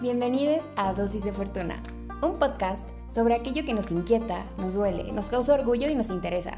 Bienvenidos 0.00 0.64
a 0.76 0.94
Dosis 0.94 1.24
de 1.24 1.32
Fortuna, 1.34 1.82
un 2.22 2.38
podcast 2.38 2.88
sobre 3.12 3.34
aquello 3.34 3.66
que 3.66 3.74
nos 3.74 3.90
inquieta, 3.90 4.46
nos 4.56 4.72
duele, 4.72 5.12
nos 5.12 5.26
causa 5.26 5.52
orgullo 5.52 5.90
y 5.90 5.94
nos 5.94 6.08
interesa, 6.08 6.52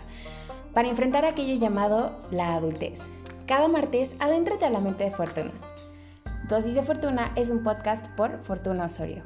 para 0.73 0.89
enfrentar 0.89 1.25
aquello 1.25 1.57
llamado 1.59 2.17
la 2.31 2.55
adultez. 2.55 3.01
Cada 3.49 3.67
martes, 3.67 4.15
adéntrate 4.21 4.65
a 4.65 4.71
la 4.71 4.79
mente 4.79 5.03
de 5.03 5.11
Fortuna. 5.11 5.51
Dosis 6.49 6.77
de 6.77 6.85
Fortuna 6.85 7.33
es 7.35 7.51
un 7.51 7.65
podcast 7.65 8.07
por 8.11 8.45
Fortuna 8.45 8.85
Osorio. 8.85 9.25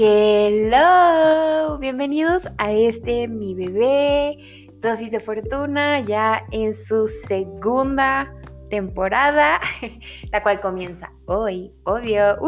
Hello, 0.00 1.76
bienvenidos 1.78 2.48
a 2.58 2.70
este 2.70 3.26
mi 3.26 3.52
bebé 3.52 4.70
dosis 4.76 5.10
de 5.10 5.18
fortuna 5.18 5.98
ya 5.98 6.44
en 6.52 6.72
su 6.72 7.08
segunda 7.08 8.32
temporada, 8.70 9.60
la 10.32 10.40
cual 10.44 10.60
comienza 10.60 11.10
hoy, 11.26 11.72
odio. 11.82 12.38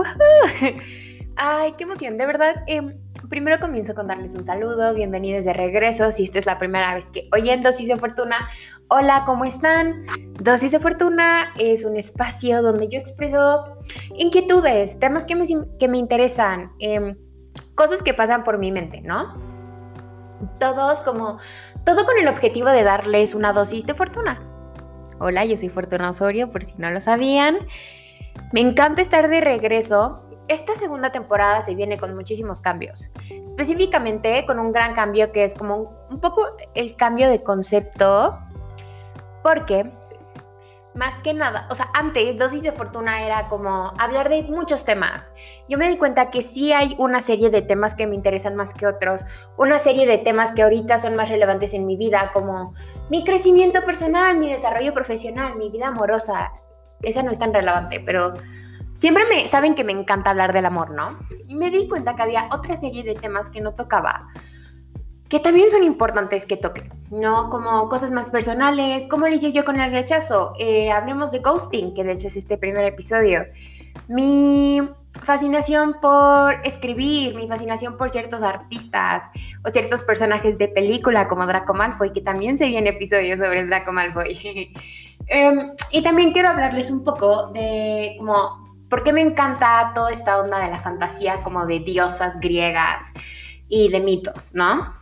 Ay, 1.34 1.74
qué 1.76 1.82
emoción, 1.82 2.18
de 2.18 2.26
verdad. 2.26 2.62
Em, 2.68 2.96
primero 3.28 3.58
comienzo 3.58 3.96
con 3.96 4.06
darles 4.06 4.36
un 4.36 4.44
saludo, 4.44 4.94
bienvenidos 4.94 5.44
de 5.44 5.52
regreso. 5.52 6.12
Si 6.12 6.22
esta 6.22 6.38
es 6.38 6.46
la 6.46 6.56
primera 6.56 6.94
vez 6.94 7.06
que 7.06 7.28
oyen 7.32 7.62
Dosis 7.62 7.88
de 7.88 7.96
Fortuna, 7.96 8.48
hola, 8.86 9.24
¿cómo 9.26 9.44
están? 9.44 10.06
Dosis 10.40 10.70
de 10.70 10.78
Fortuna 10.78 11.52
es 11.58 11.84
un 11.84 11.96
espacio 11.96 12.62
donde 12.62 12.86
yo 12.86 13.00
expreso 13.00 13.64
inquietudes, 14.16 15.00
temas 15.00 15.24
que 15.24 15.34
me, 15.34 15.46
que 15.80 15.88
me 15.88 15.98
interesan. 15.98 16.70
Eh, 16.78 17.16
cosas 17.74 18.02
que 18.02 18.14
pasan 18.14 18.44
por 18.44 18.58
mi 18.58 18.72
mente, 18.72 19.00
¿no? 19.00 19.34
Todos 20.58 21.00
como, 21.00 21.38
todo 21.84 22.04
con 22.04 22.18
el 22.18 22.28
objetivo 22.28 22.68
de 22.68 22.82
darles 22.82 23.34
una 23.34 23.52
dosis 23.52 23.86
de 23.86 23.94
fortuna. 23.94 24.40
Hola, 25.18 25.44
yo 25.44 25.56
soy 25.56 25.68
Fortuna 25.68 26.10
Osorio, 26.10 26.50
por 26.50 26.64
si 26.64 26.72
no 26.78 26.90
lo 26.90 26.98
sabían. 27.00 27.58
Me 28.52 28.60
encanta 28.60 29.02
estar 29.02 29.28
de 29.28 29.40
regreso. 29.42 30.22
Esta 30.48 30.74
segunda 30.74 31.12
temporada 31.12 31.60
se 31.60 31.74
viene 31.74 31.98
con 31.98 32.14
muchísimos 32.14 32.60
cambios. 32.60 33.06
Específicamente 33.28 34.44
con 34.46 34.58
un 34.58 34.72
gran 34.72 34.94
cambio 34.94 35.30
que 35.30 35.44
es 35.44 35.54
como 35.54 36.06
un 36.10 36.20
poco 36.20 36.46
el 36.74 36.96
cambio 36.96 37.28
de 37.28 37.42
concepto. 37.42 38.38
Porque 39.42 39.92
más 40.94 41.14
que 41.22 41.32
nada, 41.34 41.66
o 41.70 41.74
sea, 41.74 41.88
antes 41.94 42.36
Dosis 42.36 42.62
de 42.62 42.72
Fortuna 42.72 43.24
era 43.24 43.48
como 43.48 43.92
hablar 43.98 44.28
de 44.28 44.42
muchos 44.44 44.84
temas. 44.84 45.32
Yo 45.68 45.78
me 45.78 45.88
di 45.88 45.96
cuenta 45.96 46.30
que 46.30 46.42
sí 46.42 46.72
hay 46.72 46.96
una 46.98 47.20
serie 47.20 47.50
de 47.50 47.62
temas 47.62 47.94
que 47.94 48.06
me 48.06 48.16
interesan 48.16 48.56
más 48.56 48.74
que 48.74 48.86
otros, 48.86 49.24
una 49.56 49.78
serie 49.78 50.06
de 50.06 50.18
temas 50.18 50.52
que 50.52 50.62
ahorita 50.62 50.98
son 50.98 51.14
más 51.16 51.28
relevantes 51.28 51.74
en 51.74 51.86
mi 51.86 51.96
vida, 51.96 52.30
como 52.32 52.74
mi 53.08 53.24
crecimiento 53.24 53.84
personal, 53.84 54.36
mi 54.38 54.50
desarrollo 54.50 54.92
profesional, 54.92 55.56
mi 55.56 55.70
vida 55.70 55.88
amorosa. 55.88 56.52
Esa 57.02 57.22
no 57.22 57.30
es 57.30 57.38
tan 57.38 57.54
relevante, 57.54 58.00
pero 58.04 58.34
siempre 58.94 59.24
me 59.26 59.48
saben 59.48 59.74
que 59.74 59.84
me 59.84 59.92
encanta 59.92 60.30
hablar 60.30 60.52
del 60.52 60.66
amor, 60.66 60.90
¿no? 60.90 61.18
Y 61.48 61.54
me 61.54 61.70
di 61.70 61.88
cuenta 61.88 62.16
que 62.16 62.22
había 62.22 62.48
otra 62.52 62.76
serie 62.76 63.04
de 63.04 63.14
temas 63.14 63.48
que 63.48 63.60
no 63.60 63.74
tocaba 63.74 64.26
que 65.30 65.38
también 65.38 65.70
son 65.70 65.84
importantes 65.84 66.44
que 66.44 66.56
toque, 66.56 66.90
¿no? 67.10 67.50
Como 67.50 67.88
cosas 67.88 68.10
más 68.10 68.28
personales, 68.28 69.06
cómo 69.08 69.28
lidio 69.28 69.48
yo 69.50 69.64
con 69.64 69.80
el 69.80 69.92
rechazo. 69.92 70.54
Eh, 70.58 70.90
hablemos 70.90 71.30
de 71.30 71.38
ghosting, 71.38 71.94
que 71.94 72.02
de 72.02 72.12
hecho 72.12 72.26
es 72.26 72.34
este 72.34 72.58
primer 72.58 72.84
episodio. 72.84 73.44
Mi 74.08 74.80
fascinación 75.22 75.98
por 76.02 76.54
escribir, 76.64 77.36
mi 77.36 77.46
fascinación 77.46 77.96
por 77.96 78.10
ciertos 78.10 78.42
artistas 78.42 79.22
o 79.64 79.70
ciertos 79.70 80.02
personajes 80.02 80.58
de 80.58 80.66
película 80.66 81.28
como 81.28 81.46
Draco 81.46 81.74
Malfoy, 81.74 82.12
que 82.12 82.22
también 82.22 82.58
se 82.58 82.66
viene 82.66 82.90
episodio 82.90 83.36
sobre 83.36 83.64
Draco 83.64 83.92
Malfoy. 83.92 84.74
Em, 85.32 85.76
y 85.92 86.02
también 86.02 86.32
quiero 86.32 86.48
hablarles 86.48 86.90
un 86.90 87.04
poco 87.04 87.52
de 87.52 88.16
como 88.18 88.76
por 88.88 89.04
qué 89.04 89.12
me 89.12 89.20
encanta 89.20 89.92
toda 89.94 90.10
esta 90.10 90.40
onda 90.40 90.58
de 90.58 90.68
la 90.68 90.80
fantasía 90.80 91.44
como 91.44 91.66
de 91.66 91.78
diosas 91.78 92.40
griegas 92.40 93.12
y 93.68 93.90
de 93.90 94.00
mitos, 94.00 94.52
¿no? 94.54 94.99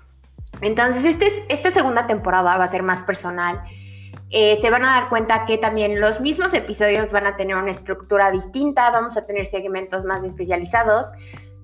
Entonces, 0.60 1.04
este, 1.04 1.28
esta 1.48 1.70
segunda 1.70 2.06
temporada 2.06 2.56
va 2.56 2.64
a 2.64 2.68
ser 2.68 2.82
más 2.82 3.02
personal. 3.02 3.62
Eh, 4.30 4.56
se 4.60 4.70
van 4.70 4.84
a 4.84 5.00
dar 5.00 5.08
cuenta 5.08 5.46
que 5.46 5.56
también 5.56 6.00
los 6.00 6.20
mismos 6.20 6.52
episodios 6.52 7.10
van 7.10 7.26
a 7.26 7.36
tener 7.36 7.56
una 7.56 7.70
estructura 7.70 8.30
distinta, 8.30 8.90
vamos 8.90 9.16
a 9.16 9.24
tener 9.24 9.46
segmentos 9.46 10.04
más 10.04 10.22
especializados 10.22 11.12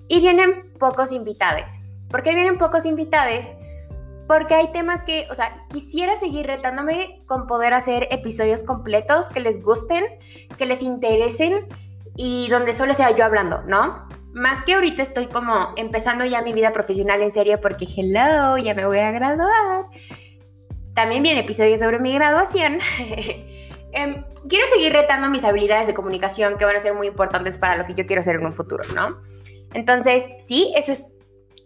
y 0.07 0.19
vienen 0.19 0.73
pocos 0.79 1.11
invitados. 1.11 1.79
¿Por 2.09 2.23
qué 2.23 2.33
vienen 2.33 2.57
pocos 2.57 2.85
invitados? 2.85 3.53
Porque 4.27 4.55
hay 4.55 4.71
temas 4.71 5.03
que, 5.03 5.27
o 5.29 5.35
sea, 5.35 5.65
quisiera 5.69 6.15
seguir 6.15 6.47
retándome 6.47 7.21
con 7.27 7.45
poder 7.45 7.73
hacer 7.75 8.07
episodios 8.09 8.63
completos 8.63 9.29
que 9.29 9.39
les 9.39 9.61
gusten, 9.61 10.03
que 10.57 10.65
les 10.65 10.81
interesen 10.81 11.67
y 12.15 12.47
donde 12.49 12.73
solo 12.73 12.95
sea 12.95 13.15
yo 13.15 13.25
hablando, 13.25 13.61
¿no? 13.63 14.07
Más 14.35 14.61
que 14.65 14.73
ahorita 14.73 15.01
estoy 15.01 15.27
como 15.27 15.71
empezando 15.77 16.25
ya 16.25 16.41
mi 16.41 16.51
vida 16.51 16.73
profesional 16.73 17.21
en 17.21 17.31
serio 17.31 17.61
porque 17.61 17.85
hello, 17.85 18.57
ya 18.57 18.75
me 18.75 18.85
voy 18.85 18.99
a 18.99 19.09
graduar. 19.11 19.85
También 20.93 21.23
viene 21.23 21.39
episodio 21.39 21.77
sobre 21.77 21.99
mi 21.99 22.13
graduación. 22.13 22.79
Em, 23.97 24.25
quiero 24.49 24.67
seguir 24.73 24.91
retando 24.91 25.29
mis 25.29 25.45
habilidades 25.45 25.87
de 25.87 25.93
comunicación 25.93 26.57
que 26.57 26.65
van 26.65 26.75
a 26.75 26.81
ser 26.81 26.93
muy 26.93 27.07
importantes 27.07 27.57
para 27.57 27.77
lo 27.77 27.85
que 27.85 27.93
yo 27.93 28.05
quiero 28.05 28.19
hacer 28.19 28.35
en 28.35 28.45
un 28.45 28.51
futuro, 28.51 28.83
¿no? 28.93 29.21
Entonces, 29.73 30.27
sí, 30.37 30.73
eso 30.75 30.91
es, 30.91 31.05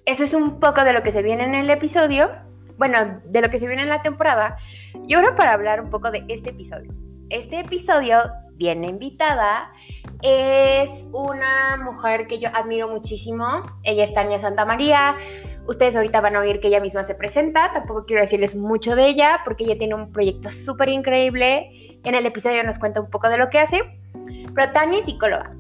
eso 0.06 0.24
es 0.24 0.36
un 0.36 0.60
poco 0.60 0.84
de 0.84 0.94
lo 0.94 1.02
que 1.02 1.12
se 1.12 1.24
viene 1.24 1.46
en 1.46 1.56
el 1.56 1.72
episodio, 1.72 2.30
bueno, 2.78 3.20
de 3.26 3.42
lo 3.42 3.50
que 3.50 3.58
se 3.58 3.66
viene 3.66 3.82
en 3.82 3.90
la 3.90 4.04
temporada. 4.04 4.58
Y 5.08 5.16
ahora 5.16 5.34
para 5.34 5.54
hablar 5.54 5.82
un 5.82 5.90
poco 5.90 6.12
de 6.12 6.24
este 6.28 6.52
episodio. 6.52 6.94
Este 7.32 7.62
episodio 7.62 8.20
viene 8.60 8.88
invitada 8.88 9.72
es 10.22 11.06
una 11.14 11.78
mujer 11.78 12.28
que 12.28 12.40
yo 12.40 12.50
admiro 12.54 12.90
muchísimo. 12.90 13.64
Ella 13.84 14.04
es 14.04 14.14
Tania 14.14 14.38
Santa 14.38 14.66
María. 14.66 15.16
Ustedes 15.66 15.96
ahorita 15.96 16.20
van 16.20 16.36
a 16.36 16.42
oír 16.42 16.60
que 16.60 16.68
ella 16.68 16.82
misma 16.82 17.04
se 17.04 17.16
presenta. 17.16 17.72
Tampoco 17.72 18.02
quiero 18.02 18.22
decirles 18.22 18.56
mucho 18.56 18.96
de 18.96 19.08
ella 19.08 19.42
porque 19.46 19.64
ella 19.64 19.78
tiene 19.78 19.96
un 19.96 20.12
proyecto 20.12 20.52
súper 20.52 20.90
increíble. 20.90 22.00
En 22.04 22.16
el 22.16 22.26
episodio 22.26 22.64
nos 22.64 22.80
cuenta 22.80 23.00
un 23.00 23.10
poco 23.10 23.30
de 23.30 23.38
lo 23.38 23.50
que 23.50 23.60
hace. 23.60 23.82
Pero 24.54 24.72
Tania 24.74 25.00
es 25.00 25.06
psicóloga. 25.06 25.56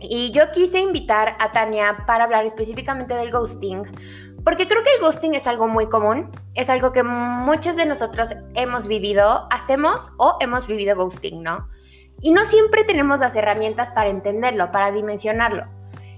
Y 0.00 0.30
yo 0.30 0.50
quise 0.52 0.78
invitar 0.78 1.36
a 1.38 1.52
Tania 1.52 2.04
para 2.06 2.24
hablar 2.24 2.46
específicamente 2.46 3.14
del 3.14 3.30
ghosting. 3.30 3.82
Porque 4.44 4.66
creo 4.66 4.82
que 4.82 4.94
el 4.94 5.02
ghosting 5.02 5.34
es 5.34 5.46
algo 5.46 5.68
muy 5.68 5.90
común. 5.90 6.30
Es 6.54 6.70
algo 6.70 6.92
que 6.92 7.02
muchos 7.02 7.76
de 7.76 7.84
nosotros 7.84 8.34
hemos 8.54 8.86
vivido, 8.86 9.46
hacemos 9.50 10.10
o 10.16 10.38
hemos 10.40 10.66
vivido 10.66 10.96
ghosting, 10.96 11.42
¿no? 11.42 11.68
Y 12.20 12.32
no 12.32 12.44
siempre 12.44 12.84
tenemos 12.84 13.20
las 13.20 13.36
herramientas 13.36 13.90
para 13.90 14.10
entenderlo, 14.10 14.72
para 14.72 14.90
dimensionarlo. 14.90 15.66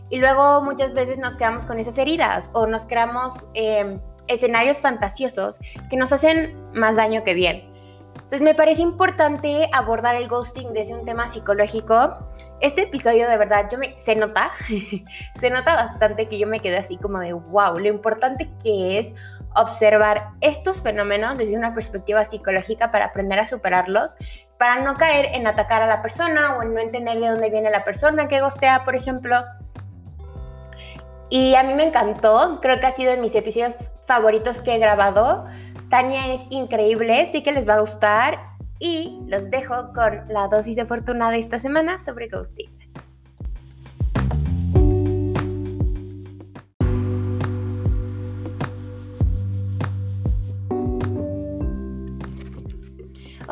Y 0.09 0.19
luego 0.19 0.63
muchas 0.63 0.93
veces 0.93 1.19
nos 1.19 1.37
quedamos 1.37 1.67
con 1.67 1.79
esas 1.79 1.97
heridas 1.99 2.51
o 2.53 2.67
nos 2.67 2.87
creamos 2.87 3.35
em, 3.55 4.01
escenarios 4.27 4.81
fantasiosos 4.81 5.61
que 5.89 5.97
nos 5.97 6.13
hacen 6.13 6.57
más 6.73 6.97
daño 6.97 7.23
que 7.23 7.35
bien. 7.35 7.71
Entonces 8.15 8.43
me 8.43 8.55
parece 8.55 8.83
importante 8.83 9.69
abordar 9.73 10.17
el 10.17 10.29
ghosting 10.29 10.73
desde 10.73 10.95
un 10.95 11.05
tema 11.05 11.27
psicológico. 11.27 12.29
Este 12.61 12.83
episodio 12.83 13.29
de 13.29 13.37
verdad 13.37 13.69
yo 13.71 13.79
me, 13.79 13.99
se 13.99 14.15
nota, 14.15 14.53
se 15.35 15.51
nota 15.51 15.75
bastante 15.75 16.29
que 16.29 16.39
yo 16.39 16.47
me 16.47 16.61
quedé 16.61 16.79
así 16.79 16.97
como 16.97 17.19
de 17.19 17.33
wow, 17.33 17.79
lo 17.79 17.89
importante 17.89 18.51
que 18.63 18.99
es 18.99 19.15
observar 19.57 20.29
estos 20.41 20.81
fenómenos 20.81 21.39
desde 21.39 21.57
una 21.57 21.75
perspectiva 21.75 22.25
psicológica 22.25 22.91
para 22.91 23.07
aprender 23.07 23.39
a 23.41 23.47
superarlos, 23.47 24.17
para 24.61 24.83
no 24.83 24.93
caer 24.93 25.31
en 25.33 25.47
atacar 25.47 25.81
a 25.81 25.87
la 25.87 26.03
persona 26.03 26.59
o 26.59 26.63
en 26.63 26.75
no 26.75 26.81
entender 26.81 27.19
de 27.19 27.29
dónde 27.29 27.49
viene 27.49 27.71
la 27.71 27.83
persona 27.83 28.29
que 28.29 28.43
gostea, 28.43 28.85
por 28.85 28.95
ejemplo. 28.95 29.43
Y 31.31 31.55
a 31.55 31.63
mí 31.63 31.73
me 31.73 31.85
encantó, 31.85 32.59
creo 32.61 32.79
que 32.79 32.87
ha 32.87 32.93
sido 32.93 33.11
de 33.11 33.17
mis 33.17 33.35
episodios 33.35 33.77
favoritos 34.07 34.61
que 34.61 34.75
he 34.75 34.79
grabado. 34.79 35.47
Tania 35.89 36.35
es 36.35 36.43
increíble, 36.51 37.25
sí 37.33 37.43
que 37.43 37.53
les 37.53 37.67
va 37.67 37.77
a 37.77 37.81
gustar 37.81 38.39
y 38.79 39.23
los 39.29 39.49
dejo 39.51 39.95
con 39.95 40.29
la 40.29 40.49
dosis 40.49 40.77
de 40.77 40.85
fortuna 40.85 41.31
de 41.31 41.39
esta 41.39 41.59
semana 41.59 41.99
sobre 41.99 42.29
ghosting. 42.29 42.71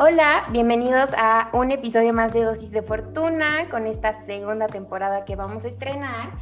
Hola, 0.00 0.44
bienvenidos 0.52 1.10
a 1.16 1.50
un 1.52 1.72
episodio 1.72 2.12
más 2.12 2.32
de 2.32 2.44
Dosis 2.44 2.70
de 2.70 2.82
Fortuna 2.82 3.68
con 3.68 3.84
esta 3.88 4.24
segunda 4.26 4.68
temporada 4.68 5.24
que 5.24 5.34
vamos 5.34 5.64
a 5.64 5.68
estrenar. 5.68 6.38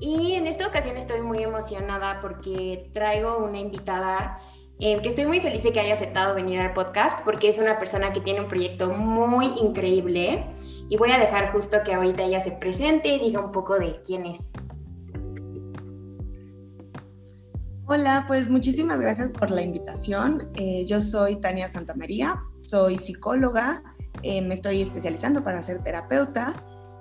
Y 0.00 0.32
en 0.32 0.46
esta 0.46 0.66
ocasión 0.66 0.96
estoy 0.96 1.20
muy 1.20 1.42
emocionada 1.42 2.22
porque 2.22 2.88
traigo 2.94 3.44
una 3.44 3.58
invitada 3.58 4.38
eh, 4.80 5.02
que 5.02 5.10
estoy 5.10 5.26
muy 5.26 5.40
feliz 5.40 5.62
de 5.62 5.70
que 5.74 5.80
haya 5.80 5.92
aceptado 5.92 6.34
venir 6.34 6.58
al 6.60 6.72
podcast 6.72 7.20
porque 7.26 7.50
es 7.50 7.58
una 7.58 7.78
persona 7.78 8.10
que 8.14 8.22
tiene 8.22 8.40
un 8.40 8.48
proyecto 8.48 8.88
muy 8.88 9.48
increíble. 9.60 10.46
Y 10.88 10.96
voy 10.96 11.10
a 11.10 11.18
dejar 11.18 11.52
justo 11.52 11.76
que 11.84 11.92
ahorita 11.92 12.22
ella 12.22 12.40
se 12.40 12.52
presente 12.52 13.10
y 13.10 13.18
diga 13.18 13.44
un 13.44 13.52
poco 13.52 13.78
de 13.78 14.00
quién 14.00 14.24
es. 14.24 14.38
Hola, 17.86 18.24
pues 18.26 18.48
muchísimas 18.48 18.98
gracias 18.98 19.28
por 19.28 19.50
la 19.50 19.60
invitación. 19.60 20.48
Eh, 20.54 20.86
yo 20.86 21.02
soy 21.02 21.36
Tania 21.36 21.68
Santamaría, 21.68 22.42
soy 22.64 22.98
psicóloga, 22.98 23.82
eh, 24.22 24.40
me 24.42 24.54
estoy 24.54 24.80
especializando 24.82 25.44
para 25.44 25.62
ser 25.62 25.82
terapeuta 25.82 26.54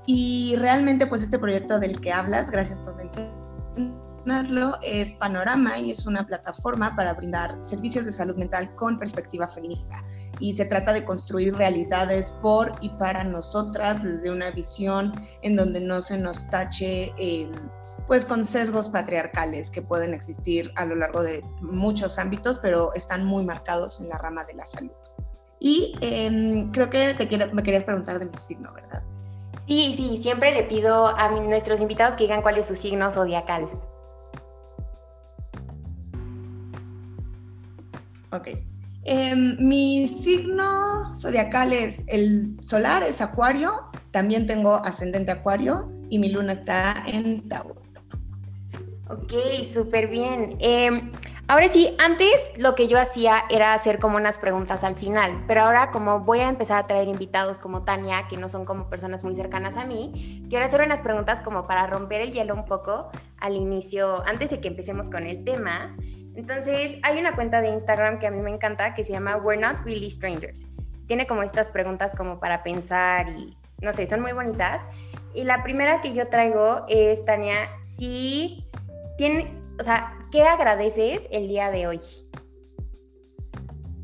y 0.06 0.56
realmente 0.58 1.08
pues 1.08 1.22
este 1.22 1.40
proyecto 1.40 1.80
del 1.80 2.02
que 2.02 2.12
hablas, 2.12 2.52
gracias 2.52 2.80
por 2.82 2.96
mencionarlo, 2.96 4.78
es 4.82 5.14
Panorama 5.14 5.78
y 5.78 5.92
es 5.92 6.06
una 6.06 6.26
plataforma 6.26 6.96
para 6.96 7.14
brindar 7.14 7.58
servicios 7.64 8.06
de 8.06 8.12
salud 8.12 8.36
mental 8.36 8.76
con 8.76 9.00
perspectiva 9.00 9.48
feminista. 9.48 10.04
Y 10.40 10.54
se 10.54 10.66
trata 10.66 10.92
de 10.92 11.06
construir 11.06 11.56
realidades 11.56 12.32
por 12.42 12.74
y 12.82 12.90
para 12.90 13.24
nosotras 13.24 14.04
desde 14.04 14.32
una 14.32 14.50
visión 14.52 15.14
en 15.42 15.56
donde 15.56 15.80
no 15.80 16.02
se 16.02 16.18
nos 16.18 16.48
tache... 16.50 17.14
Eh, 17.18 17.50
pues 18.08 18.26
con 18.26 18.46
sesgos 18.46 18.90
patriarcales 18.90 19.72
que 19.72 19.82
pueden 19.82 20.14
existir 20.14 20.72
a 20.76 20.86
lo 20.86 20.96
largo 20.96 21.24
de 21.24 21.42
muchos 21.62 22.20
ámbitos, 22.20 22.60
pero 22.60 22.94
están 22.94 23.26
muy 23.26 23.46
marcados 23.46 24.00
en 24.02 24.10
la 24.10 24.18
rama 24.18 24.44
de 24.44 24.56
la 24.56 24.66
salud. 24.66 24.92
Y 25.64 25.96
em, 26.02 26.72
creo 26.72 26.90
que 26.90 27.14
te 27.14 27.26
quiero, 27.26 27.48
me 27.54 27.64
querías 27.64 27.86
preguntar 27.86 28.20
de 28.20 28.26
mi 28.26 28.38
signo, 28.38 28.74
¿verdad? 28.74 29.02
Sí, 29.66 29.94
sí, 29.96 30.20
siempre 30.22 30.54
le 30.54 30.64
pido 30.64 31.08
a 31.08 31.32
nuestros 31.32 31.80
invitados 31.80 32.18
que 32.18 32.26
digan 32.26 32.42
cuál 32.42 32.58
es 32.58 32.68
su 32.68 32.76
signo 32.76 33.10
zodiacal. 33.10 33.70
Ok. 38.34 38.50
Em, 39.06 39.56
mi 39.58 40.10
signo 40.10 41.16
zodiacal 41.16 41.72
es 41.72 42.04
el 42.08 42.58
solar, 42.62 43.02
es 43.04 43.22
Acuario. 43.22 43.90
También 44.12 44.46
tengo 44.46 44.76
ascendente 44.76 45.32
Acuario 45.32 45.90
y 46.10 46.20
mi 46.20 46.30
luna 46.30 46.52
está 46.52 47.06
en 47.08 47.48
Tauro. 47.48 47.82
Ok, 49.14 49.32
súper 49.72 50.08
bien. 50.08 50.58
Em, 50.60 51.12
ahora 51.48 51.70
sí, 51.70 51.96
antes 52.00 52.52
lo 52.58 52.74
que 52.74 52.88
yo 52.88 53.00
hacía 53.00 53.44
era 53.48 53.76
hacer 53.76 54.00
como 54.00 54.18
unas 54.18 54.40
preguntas 54.40 54.84
al 54.84 54.96
final, 54.96 55.44
pero 55.48 55.62
ahora 55.62 55.92
como 55.92 56.22
voy 56.22 56.40
a 56.40 56.50
empezar 56.50 56.80
a 56.80 56.88
traer 56.88 57.08
invitados 57.08 57.60
como 57.60 57.84
Tania, 57.84 58.28
que 58.28 58.38
no 58.38 58.50
son 58.50 58.66
como 58.66 58.90
personas 58.90 59.24
muy 59.24 59.36
cercanas 59.36 59.78
a 59.78 59.86
mí, 59.86 60.44
quiero 60.50 60.66
hacer 60.66 60.82
unas 60.82 61.02
preguntas 61.02 61.42
como 61.42 61.68
para 61.68 61.86
romper 61.86 62.22
el 62.22 62.32
hielo 62.32 62.56
un 62.56 62.66
poco 62.66 63.12
al 63.40 63.56
inicio, 63.56 64.26
antes 64.26 64.50
de 64.50 64.60
que 64.60 64.70
empecemos 64.70 65.12
con 65.12 65.28
el 65.28 65.44
tema. 65.44 65.96
Entonces, 66.36 66.98
hay 67.04 67.20
una 67.20 67.36
cuenta 67.36 67.62
de 67.62 67.70
Instagram 67.70 68.18
que 68.18 68.26
a 68.26 68.32
mí 68.32 68.42
me 68.42 68.50
encanta 68.50 68.96
que 68.96 69.04
se 69.04 69.14
llama 69.14 69.38
We're 69.38 69.62
Not 69.62 69.86
Really 69.86 70.10
Strangers. 70.10 70.66
Tiene 71.06 71.28
como 71.28 71.44
estas 71.44 71.70
preguntas 71.70 72.16
como 72.18 72.40
para 72.40 72.64
pensar 72.64 73.30
y, 73.30 73.56
no 73.80 73.94
sé, 73.94 74.08
son 74.08 74.22
muy 74.22 74.32
bonitas. 74.32 74.82
Y 75.36 75.44
la 75.44 75.62
primera 75.62 76.02
que 76.02 76.16
yo 76.16 76.30
traigo 76.30 76.86
es, 76.88 77.24
Tania, 77.26 77.70
si 77.86 78.63
tiene, 79.18 79.62
o 79.80 79.84
sea, 79.84 80.18
¿qué 80.32 80.44
agradeces 80.44 81.28
el 81.32 81.48
día 81.48 81.72
de 81.72 81.88
hoy? 81.88 82.00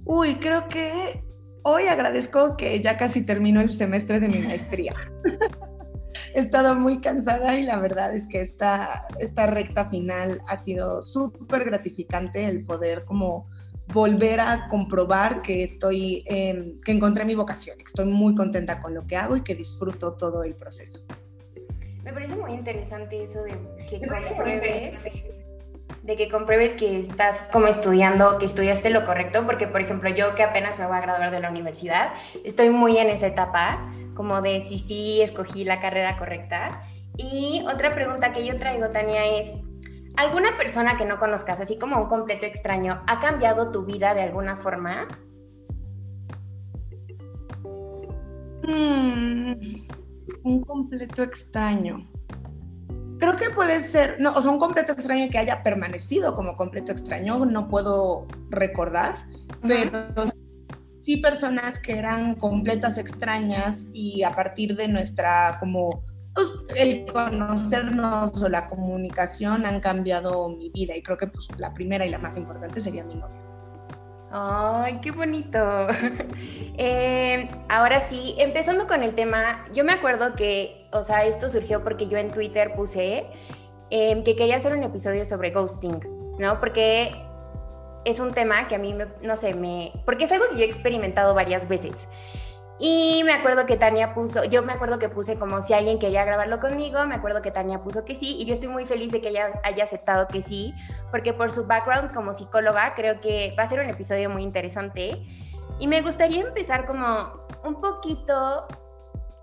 Uy, 0.05 0.35
creo 0.35 0.67
que 0.67 1.23
hoy 1.63 1.87
agradezco 1.87 2.57
que 2.57 2.79
ya 2.79 2.97
casi 2.97 3.21
termino 3.21 3.61
el 3.61 3.69
semestre 3.69 4.19
de 4.19 4.27
mi 4.27 4.39
maestría. 4.39 4.95
He 6.33 6.41
estado 6.41 6.75
muy 6.75 7.01
cansada 7.01 7.57
y 7.57 7.63
la 7.63 7.79
verdad 7.79 8.15
es 8.15 8.27
que 8.27 8.41
esta, 8.41 9.03
esta 9.19 9.47
recta 9.47 9.85
final 9.89 10.39
ha 10.47 10.57
sido 10.57 11.01
súper 11.01 11.65
gratificante 11.65 12.45
el 12.45 12.65
poder 12.65 13.05
como 13.05 13.47
volver 13.93 14.39
a 14.39 14.67
comprobar 14.67 15.41
que 15.41 15.63
estoy, 15.63 16.23
que 16.27 16.91
encontré 16.91 17.25
mi 17.25 17.35
vocación, 17.35 17.77
que 17.77 17.85
estoy 17.85 18.05
muy 18.05 18.35
contenta 18.35 18.81
con 18.81 18.93
lo 18.93 19.05
que 19.07 19.15
hago 19.15 19.35
y 19.35 19.43
que 19.43 19.55
disfruto 19.55 20.13
todo 20.13 20.43
el 20.43 20.55
proceso. 20.55 20.99
Me 22.03 22.13
parece 22.13 22.35
muy 22.35 22.53
interesante 22.53 23.23
eso 23.23 23.43
de 23.43 23.51
que 23.89 24.07
compruebes, 24.07 25.03
de 26.01 26.15
que 26.15 26.29
compruebes 26.29 26.73
que 26.73 26.99
estás 26.99 27.37
como 27.51 27.67
estudiando, 27.67 28.37
que 28.37 28.45
estudiaste 28.45 28.89
lo 28.89 29.05
correcto, 29.05 29.45
porque 29.45 29.67
por 29.67 29.81
ejemplo 29.81 30.09
yo 30.09 30.33
que 30.35 30.43
apenas 30.43 30.79
me 30.79 30.87
voy 30.87 30.97
a 30.97 31.01
graduar 31.01 31.31
de 31.31 31.39
la 31.39 31.49
universidad, 31.49 32.13
estoy 32.45 32.69
muy 32.69 32.97
en 32.97 33.09
esa 33.09 33.27
etapa, 33.27 33.91
como 34.15 34.41
de 34.41 34.61
si 34.61 34.79
sí 34.79 35.21
escogí 35.21 35.65
la 35.65 35.81
carrera 35.81 36.17
correcta. 36.17 36.83
Y 37.17 37.65
otra 37.67 37.93
pregunta 37.93 38.31
que 38.31 38.45
yo 38.45 38.57
traigo, 38.57 38.89
Tania, 38.89 39.25
es, 39.25 39.53
¿alguna 40.15 40.57
persona 40.57 40.97
que 40.97 41.05
no 41.05 41.19
conozcas, 41.19 41.59
así 41.59 41.77
como 41.77 42.01
un 42.01 42.07
completo 42.07 42.45
extraño, 42.45 43.03
ha 43.07 43.19
cambiado 43.19 43.71
tu 43.71 43.85
vida 43.85 44.13
de 44.13 44.21
alguna 44.21 44.55
forma? 44.55 45.07
Hmm 48.63 49.88
un 50.43 50.61
completo 50.61 51.23
extraño. 51.23 52.09
Creo 53.19 53.35
que 53.35 53.49
puede 53.49 53.81
ser, 53.81 54.15
no, 54.19 54.33
o 54.33 54.41
sea, 54.41 54.51
un 54.51 54.59
completo 54.59 54.93
extraño 54.93 55.29
que 55.29 55.37
haya 55.37 55.61
permanecido 55.61 56.33
como 56.33 56.55
completo 56.55 56.91
extraño, 56.91 57.45
no 57.45 57.67
puedo 57.67 58.27
recordar, 58.49 59.27
pero 59.61 60.05
sí 61.01 61.17
personas 61.17 61.79
que 61.79 61.93
eran 61.93 62.35
completas 62.35 62.97
extrañas 62.97 63.87
y 63.93 64.23
a 64.23 64.31
partir 64.31 64.75
de 64.75 64.87
nuestra 64.87 65.57
como 65.59 66.03
pues, 66.33 66.47
el 66.75 67.05
conocernos 67.05 68.41
o 68.41 68.47
la 68.47 68.67
comunicación 68.67 69.65
han 69.65 69.81
cambiado 69.81 70.49
mi 70.49 70.69
vida 70.69 70.95
y 70.95 71.03
creo 71.03 71.17
que 71.17 71.27
pues 71.27 71.49
la 71.57 71.73
primera 71.73 72.05
y 72.05 72.09
la 72.09 72.19
más 72.19 72.37
importante 72.37 72.79
sería 72.79 73.03
mi 73.03 73.15
novio. 73.15 73.48
Ay, 74.31 74.99
qué 75.01 75.11
bonito. 75.11 75.59
Eh, 76.81 77.49
ahora 77.67 77.99
sí, 77.99 78.35
empezando 78.37 78.87
con 78.87 79.03
el 79.03 79.13
tema, 79.13 79.67
yo 79.73 79.83
me 79.83 79.91
acuerdo 79.91 80.33
que, 80.37 80.87
o 80.93 81.03
sea, 81.03 81.25
esto 81.25 81.49
surgió 81.49 81.83
porque 81.83 82.07
yo 82.07 82.17
en 82.17 82.31
Twitter 82.31 82.73
puse 82.73 83.25
em, 83.89 84.23
que 84.23 84.37
quería 84.37 84.55
hacer 84.55 84.71
un 84.71 84.83
episodio 84.83 85.25
sobre 85.25 85.51
ghosting, 85.51 85.99
¿no? 86.39 86.57
Porque 86.61 87.11
es 88.05 88.21
un 88.21 88.31
tema 88.31 88.69
que 88.69 88.75
a 88.75 88.77
mí, 88.77 88.95
no 89.21 89.35
sé, 89.35 89.53
me... 89.55 89.91
Porque 90.05 90.23
es 90.23 90.31
algo 90.31 90.45
que 90.49 90.55
yo 90.55 90.61
he 90.61 90.67
experimentado 90.67 91.33
varias 91.33 91.67
veces. 91.67 92.07
Y 92.79 93.23
me 93.25 93.33
acuerdo 93.33 93.65
que 93.65 93.75
Tania 93.75 94.13
puso, 94.13 94.45
yo 94.45 94.63
me 94.63 94.71
acuerdo 94.71 94.99
que 94.99 95.09
puse 95.09 95.37
como 95.37 95.61
si 95.61 95.73
alguien 95.73 95.99
quería 95.99 96.23
grabarlo 96.23 96.61
conmigo, 96.61 97.05
me 97.05 97.15
acuerdo 97.15 97.41
que 97.41 97.51
Tania 97.51 97.83
puso 97.83 98.05
que 98.05 98.15
sí, 98.15 98.37
y 98.39 98.45
yo 98.45 98.53
estoy 98.53 98.69
muy 98.69 98.85
feliz 98.85 99.11
de 99.11 99.19
que 99.19 99.27
ella 99.27 99.59
haya 99.63 99.83
aceptado 99.83 100.29
que 100.29 100.41
sí, 100.41 100.73
porque 101.11 101.33
por 101.33 101.51
su 101.51 101.65
background 101.65 102.13
como 102.13 102.33
psicóloga 102.33 102.95
creo 102.95 103.19
que 103.19 103.53
va 103.59 103.63
a 103.63 103.67
ser 103.67 103.81
un 103.81 103.89
episodio 103.89 104.29
muy 104.29 104.43
interesante. 104.43 105.21
Y 105.77 105.87
me 105.87 106.01
gustaría 106.01 106.41
empezar 106.41 106.87
como 106.87 107.33
un 107.65 107.81
poquito 107.81 108.65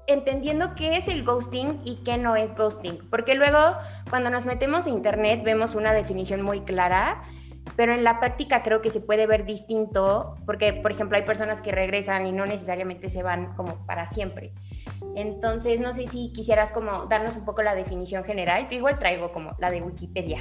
entendiendo 0.07 0.75
qué 0.75 0.97
es 0.97 1.09
el 1.09 1.23
ghosting 1.23 1.83
y 1.85 1.97
qué 2.05 2.17
no 2.17 2.37
es 2.37 2.55
ghosting, 2.55 3.07
porque 3.11 3.35
luego 3.35 3.59
cuando 4.09 4.31
nos 4.31 4.47
metemos 4.47 4.87
a 4.87 4.91
internet 4.91 5.43
vemos 5.45 5.75
una 5.75 5.93
definición 5.93 6.41
muy 6.41 6.61
clara 6.61 7.23
pero 7.75 7.93
en 7.93 8.05
la 8.05 8.21
práctica 8.21 8.63
creo 8.63 8.81
que 8.81 8.91
se 8.91 9.01
puede 9.01 9.27
ver 9.27 9.45
distinto, 9.45 10.37
porque 10.47 10.73
por 10.73 10.93
ejemplo 10.93 11.17
hay 11.17 11.25
personas 11.25 11.61
que 11.61 11.73
regresan 11.73 12.27
y 12.27 12.33
no 12.33 12.47
necesariamente 12.47 13.11
se 13.11 13.23
van 13.23 13.55
como 13.55 13.85
para 13.87 14.07
siempre. 14.07 14.53
Entonces, 15.15 15.81
no 15.81 15.93
sé 15.93 16.07
si 16.07 16.33
quisieras 16.33 16.71
como 16.71 17.07
darnos 17.07 17.37
un 17.37 17.45
poco 17.45 17.63
la 17.63 17.75
definición 17.75 18.25
general, 18.25 18.69
yo 18.71 18.77
igual 18.77 18.99
traigo 18.99 19.33
como 19.33 19.57
la 19.59 19.71
de 19.71 19.83
Wikipedia. 19.83 20.39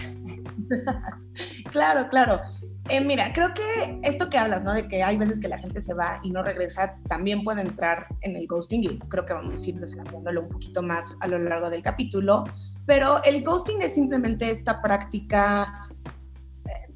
claro, 1.71 2.09
claro. 2.09 2.41
Eh, 2.89 3.01
mira, 3.01 3.33
creo 3.33 3.51
que 3.53 3.99
esto 4.03 4.29
que 4.29 4.37
hablas, 4.37 4.63
¿no? 4.63 4.73
De 4.73 4.87
que 4.87 5.01
hay 5.01 5.17
veces 5.17 5.39
que 5.39 5.47
la 5.47 5.57
gente 5.57 5.81
se 5.81 5.93
va 5.93 6.19
y 6.23 6.29
no 6.29 6.43
regresa, 6.43 6.97
también 7.07 7.43
puede 7.43 7.61
entrar 7.61 8.07
en 8.21 8.35
el 8.35 8.45
ghosting 8.45 8.83
y 8.83 8.99
creo 8.99 9.25
que 9.25 9.33
vamos 9.33 9.63
a 9.63 9.69
ir 9.69 9.79
desarrollándolo 9.79 10.41
un 10.41 10.49
poquito 10.49 10.83
más 10.83 11.17
a 11.21 11.27
lo 11.27 11.39
largo 11.39 11.69
del 11.69 11.81
capítulo. 11.81 12.43
Pero 12.85 13.23
el 13.23 13.43
ghosting 13.43 13.81
es 13.81 13.95
simplemente 13.95 14.51
esta 14.51 14.81
práctica 14.83 15.84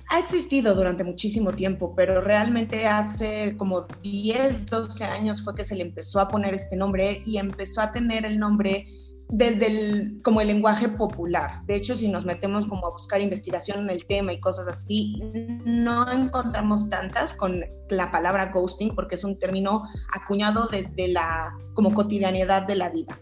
ha 0.09 0.19
existido 0.19 0.73
durante 0.73 1.03
muchísimo 1.03 1.53
tiempo, 1.53 1.93
pero 1.95 2.19
realmente 2.21 2.87
hace 2.87 3.55
como 3.57 3.81
10, 4.01 4.65
12 4.65 5.03
años 5.03 5.43
fue 5.43 5.53
que 5.53 5.63
se 5.63 5.75
le 5.75 5.83
empezó 5.83 6.19
a 6.19 6.27
poner 6.27 6.55
este 6.55 6.75
nombre 6.75 7.21
y 7.25 7.37
empezó 7.37 7.81
a 7.81 7.91
tener 7.91 8.25
el 8.25 8.39
nombre 8.39 8.87
desde 9.31 9.67
el, 9.67 10.21
como 10.23 10.41
el 10.41 10.47
lenguaje 10.47 10.89
popular. 10.89 11.63
De 11.67 11.75
hecho, 11.75 11.95
si 11.95 12.07
nos 12.07 12.25
metemos 12.25 12.65
como 12.65 12.87
a 12.87 12.91
buscar 12.91 13.21
investigación 13.21 13.81
en 13.81 13.91
el 13.91 14.05
tema 14.05 14.33
y 14.33 14.39
cosas 14.39 14.67
así, 14.67 15.15
no 15.65 16.11
encontramos 16.11 16.89
tantas 16.89 17.35
con 17.35 17.63
la 17.91 18.11
palabra 18.11 18.47
ghosting 18.51 18.95
porque 18.95 19.13
es 19.13 19.23
un 19.23 19.37
término 19.37 19.83
acuñado 20.11 20.67
desde 20.71 21.09
la 21.09 21.55
como 21.75 21.93
cotidianidad 21.93 22.65
de 22.65 22.75
la 22.75 22.89
vida 22.89 23.19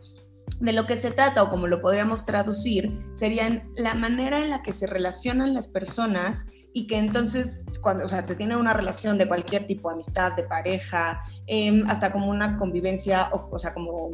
de 0.59 0.73
lo 0.73 0.87
que 0.87 0.97
se 0.97 1.11
trata 1.11 1.43
o 1.43 1.49
como 1.49 1.67
lo 1.67 1.81
podríamos 1.81 2.25
traducir 2.25 2.99
sería 3.13 3.63
la 3.75 3.93
manera 3.93 4.39
en 4.39 4.49
la 4.49 4.63
que 4.63 4.73
se 4.73 4.87
relacionan 4.87 5.53
las 5.53 5.67
personas 5.67 6.45
y 6.73 6.87
que 6.87 6.97
entonces 6.97 7.65
cuando 7.81 8.05
o 8.05 8.09
sea 8.09 8.25
te 8.25 8.35
tiene 8.35 8.55
una 8.55 8.73
relación 8.73 9.17
de 9.17 9.27
cualquier 9.27 9.67
tipo 9.67 9.89
amistad 9.89 10.35
de 10.35 10.43
pareja 10.43 11.21
em, 11.45 11.83
hasta 11.87 12.11
como 12.11 12.29
una 12.29 12.57
convivencia 12.57 13.29
o, 13.33 13.49
o 13.51 13.59
sea 13.59 13.73
como 13.73 14.09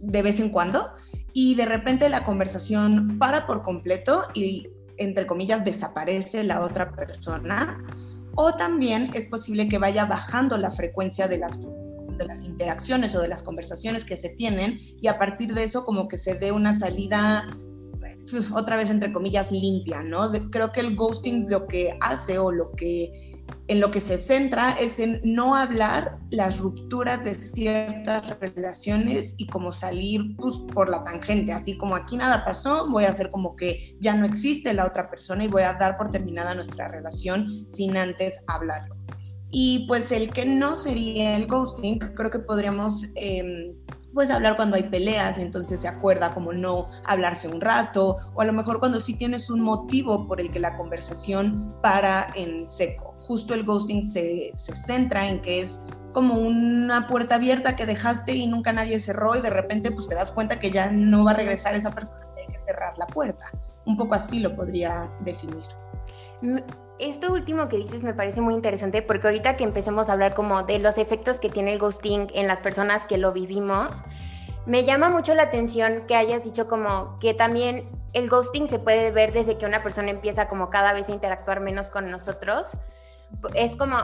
de 0.00 0.22
vez 0.22 0.40
en 0.40 0.50
cuando 0.50 0.90
y 1.32 1.54
de 1.54 1.66
repente 1.66 2.08
la 2.08 2.24
conversación 2.24 3.18
para 3.18 3.46
por 3.46 3.62
completo 3.62 4.24
y 4.34 4.68
entre 4.96 5.26
comillas 5.26 5.64
desaparece 5.64 6.42
la 6.42 6.62
otra 6.62 6.90
persona 6.92 7.84
o 8.34 8.54
también 8.54 9.10
es 9.14 9.26
posible 9.26 9.68
que 9.68 9.78
vaya 9.78 10.06
bajando 10.06 10.56
la 10.56 10.70
frecuencia 10.70 11.28
de 11.28 11.38
las 11.38 11.58
de 12.18 12.26
las 12.26 12.42
interacciones 12.42 13.14
o 13.14 13.20
de 13.20 13.28
las 13.28 13.42
conversaciones 13.42 14.04
que 14.04 14.16
se 14.16 14.30
tienen 14.30 14.78
y 15.00 15.06
a 15.06 15.18
partir 15.18 15.54
de 15.54 15.64
eso 15.64 15.82
como 15.82 16.08
que 16.08 16.18
se 16.18 16.34
dé 16.34 16.52
una 16.52 16.78
salida 16.78 17.48
otra 18.54 18.76
vez 18.76 18.90
entre 18.90 19.12
comillas, 19.12 19.50
limpia, 19.50 20.02
¿no? 20.02 20.30
creo 20.50 20.72
que 20.72 20.80
el 20.80 20.96
ghosting 20.96 21.46
lo 21.48 21.66
que 21.66 21.96
hace 22.00 22.38
o 22.38 22.52
lo 22.52 22.72
que 22.72 23.28
en 23.68 23.80
lo 23.80 23.90
que 23.90 24.00
se 24.00 24.18
centra 24.18 24.72
es 24.72 24.98
en 24.98 25.20
no 25.24 25.54
hablar 25.54 26.18
las 26.30 26.58
rupturas 26.58 27.24
de 27.24 27.34
ciertas 27.34 28.38
relaciones 28.40 29.34
y 29.36 29.46
como 29.46 29.72
salir 29.72 30.36
pues, 30.36 30.58
por 30.72 30.90
la 30.90 31.04
tangente, 31.04 31.52
así 31.52 31.76
como 31.76 31.94
aquí 31.94 32.16
nada 32.16 32.44
pasó, 32.44 32.88
voy 32.88 33.04
a 33.04 33.10
hacer 33.10 33.30
como 33.30 33.56
que 33.56 33.96
ya 34.00 34.14
no 34.14 34.26
existe 34.26 34.72
la 34.72 34.86
otra 34.86 35.10
persona 35.10 35.44
y 35.44 35.48
voy 35.48 35.62
a 35.62 35.74
dar 35.74 35.96
por 35.96 36.10
terminada 36.10 36.54
nuestra 36.54 36.88
relación 36.88 37.66
sin 37.68 37.96
antes 37.96 38.40
hablarlo. 38.46 38.96
Y 39.50 39.86
pues 39.86 40.12
el 40.12 40.30
que 40.30 40.44
no 40.44 40.76
sería 40.76 41.36
el 41.36 41.46
ghosting, 41.46 41.98
creo 41.98 42.30
que 42.30 42.38
podríamos 42.38 43.06
em, 43.14 43.74
pues 44.12 44.30
hablar 44.30 44.56
cuando 44.56 44.76
hay 44.76 44.84
peleas, 44.84 45.38
entonces 45.38 45.80
se 45.80 45.88
acuerda 45.88 46.34
como 46.34 46.52
no 46.52 46.88
hablarse 47.04 47.48
un 47.48 47.60
rato, 47.60 48.16
o 48.34 48.40
a 48.40 48.44
lo 48.44 48.52
mejor 48.52 48.78
cuando 48.78 49.00
sí 49.00 49.14
tienes 49.14 49.48
un 49.48 49.60
motivo 49.60 50.26
por 50.26 50.40
el 50.40 50.50
que 50.50 50.60
la 50.60 50.76
conversación 50.76 51.74
para 51.82 52.30
en 52.34 52.66
seco. 52.66 53.16
Justo 53.20 53.54
el 53.54 53.64
ghosting 53.64 54.04
se, 54.04 54.52
se 54.56 54.74
centra 54.74 55.28
en 55.28 55.40
que 55.40 55.60
es 55.60 55.80
como 56.12 56.34
una 56.34 57.06
puerta 57.06 57.36
abierta 57.36 57.76
que 57.76 57.86
dejaste 57.86 58.34
y 58.34 58.46
nunca 58.46 58.72
nadie 58.72 58.98
cerró 59.00 59.36
y 59.36 59.40
de 59.40 59.50
repente 59.50 59.90
pues 59.90 60.08
te 60.08 60.14
das 60.14 60.32
cuenta 60.32 60.58
que 60.58 60.70
ya 60.70 60.90
no 60.90 61.24
va 61.24 61.32
a 61.32 61.34
regresar 61.34 61.74
esa 61.74 61.90
persona 61.90 62.20
y 62.36 62.40
hay 62.40 62.46
que 62.46 62.60
cerrar 62.60 62.96
la 62.98 63.06
puerta. 63.06 63.46
Un 63.86 63.96
poco 63.96 64.14
así 64.14 64.40
lo 64.40 64.54
podría 64.54 65.10
definir. 65.20 65.62
Esto 66.98 67.32
último 67.32 67.68
que 67.68 67.76
dices 67.76 68.02
me 68.02 68.12
parece 68.12 68.40
muy 68.40 68.54
interesante 68.54 69.02
porque 69.02 69.28
ahorita 69.28 69.56
que 69.56 69.62
empecemos 69.62 70.08
a 70.08 70.14
hablar 70.14 70.34
como 70.34 70.64
de 70.64 70.80
los 70.80 70.98
efectos 70.98 71.38
que 71.38 71.48
tiene 71.48 71.72
el 71.72 71.78
ghosting 71.78 72.26
en 72.34 72.48
las 72.48 72.58
personas 72.58 73.04
que 73.06 73.18
lo 73.18 73.32
vivimos, 73.32 74.02
me 74.66 74.84
llama 74.84 75.08
mucho 75.08 75.34
la 75.34 75.44
atención 75.44 76.04
que 76.08 76.16
hayas 76.16 76.42
dicho 76.42 76.66
como 76.66 77.18
que 77.20 77.34
también 77.34 77.88
el 78.14 78.28
ghosting 78.28 78.66
se 78.66 78.80
puede 78.80 79.12
ver 79.12 79.32
desde 79.32 79.56
que 79.58 79.64
una 79.64 79.82
persona 79.82 80.10
empieza 80.10 80.48
como 80.48 80.70
cada 80.70 80.92
vez 80.92 81.08
a 81.08 81.12
interactuar 81.12 81.60
menos 81.60 81.88
con 81.88 82.10
nosotros. 82.10 82.72
Es 83.54 83.76
como, 83.76 83.96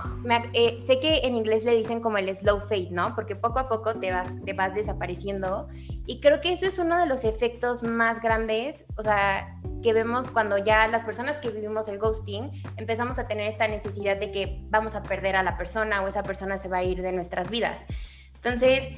eh, 0.52 0.78
sé 0.86 1.00
que 1.00 1.18
en 1.24 1.34
inglés 1.34 1.64
le 1.64 1.74
dicen 1.74 2.00
como 2.00 2.18
el 2.18 2.34
slow 2.34 2.60
fade, 2.60 2.90
¿no? 2.90 3.14
Porque 3.14 3.34
poco 3.34 3.58
a 3.58 3.68
poco 3.68 3.94
te 3.94 4.12
vas, 4.12 4.28
te 4.44 4.52
vas 4.52 4.74
desapareciendo. 4.74 5.68
Y 6.06 6.20
creo 6.20 6.40
que 6.40 6.52
eso 6.52 6.66
es 6.66 6.78
uno 6.78 6.98
de 6.98 7.06
los 7.06 7.24
efectos 7.24 7.82
más 7.82 8.20
grandes, 8.20 8.84
o 8.96 9.02
sea, 9.02 9.58
que 9.82 9.92
vemos 9.92 10.30
cuando 10.30 10.58
ya 10.58 10.88
las 10.88 11.04
personas 11.04 11.38
que 11.38 11.50
vivimos 11.50 11.88
el 11.88 11.98
ghosting 11.98 12.50
empezamos 12.76 13.18
a 13.18 13.28
tener 13.28 13.48
esta 13.48 13.68
necesidad 13.68 14.16
de 14.16 14.32
que 14.32 14.60
vamos 14.70 14.94
a 14.94 15.02
perder 15.02 15.36
a 15.36 15.42
la 15.42 15.58
persona 15.58 16.02
o 16.02 16.08
esa 16.08 16.22
persona 16.22 16.56
se 16.56 16.68
va 16.68 16.78
a 16.78 16.84
ir 16.84 17.02
de 17.02 17.12
nuestras 17.12 17.50
vidas. 17.50 17.84
Entonces, 18.36 18.88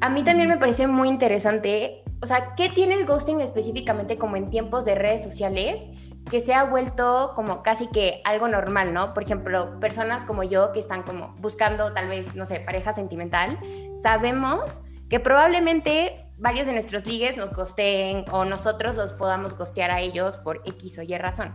a 0.00 0.08
mí 0.08 0.24
también 0.24 0.48
me 0.48 0.58
parece 0.58 0.86
muy 0.86 1.08
interesante, 1.08 2.02
o 2.22 2.26
sea, 2.26 2.54
¿qué 2.56 2.70
tiene 2.70 2.94
el 2.94 3.06
ghosting 3.06 3.40
específicamente 3.40 4.18
como 4.18 4.36
en 4.36 4.50
tiempos 4.50 4.84
de 4.84 4.94
redes 4.94 5.22
sociales? 5.22 5.86
Que 6.30 6.40
se 6.40 6.54
ha 6.54 6.64
vuelto 6.64 7.32
como 7.34 7.62
casi 7.62 7.86
que 7.86 8.20
algo 8.24 8.48
normal, 8.48 8.92
¿no? 8.92 9.14
Por 9.14 9.22
ejemplo, 9.22 9.78
personas 9.80 10.24
como 10.24 10.42
yo 10.42 10.72
que 10.72 10.80
están 10.80 11.02
como 11.02 11.34
buscando 11.38 11.92
tal 11.92 12.08
vez, 12.08 12.34
no 12.34 12.46
sé, 12.46 12.60
pareja 12.60 12.92
sentimental, 12.92 13.58
sabemos 14.02 14.82
que 15.08 15.20
probablemente 15.20 16.26
varios 16.38 16.66
de 16.66 16.72
nuestros 16.72 17.06
ligues 17.06 17.36
nos 17.36 17.52
costeen 17.52 18.24
o 18.32 18.44
nosotros 18.44 18.96
los 18.96 19.12
podamos 19.12 19.54
costear 19.54 19.90
a 19.90 20.00
ellos 20.00 20.36
por 20.36 20.62
X 20.64 20.98
o 20.98 21.02
Y 21.02 21.16
razón. 21.16 21.54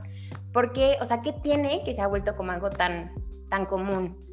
Porque, 0.54 0.98
o 1.02 1.06
sea, 1.06 1.22
¿qué 1.22 1.34
tiene 1.34 1.84
que 1.84 1.94
se 1.94 2.02
ha 2.02 2.08
vuelto 2.08 2.36
como 2.36 2.52
algo 2.52 2.70
tan, 2.70 3.12
tan 3.50 3.66
común? 3.66 4.31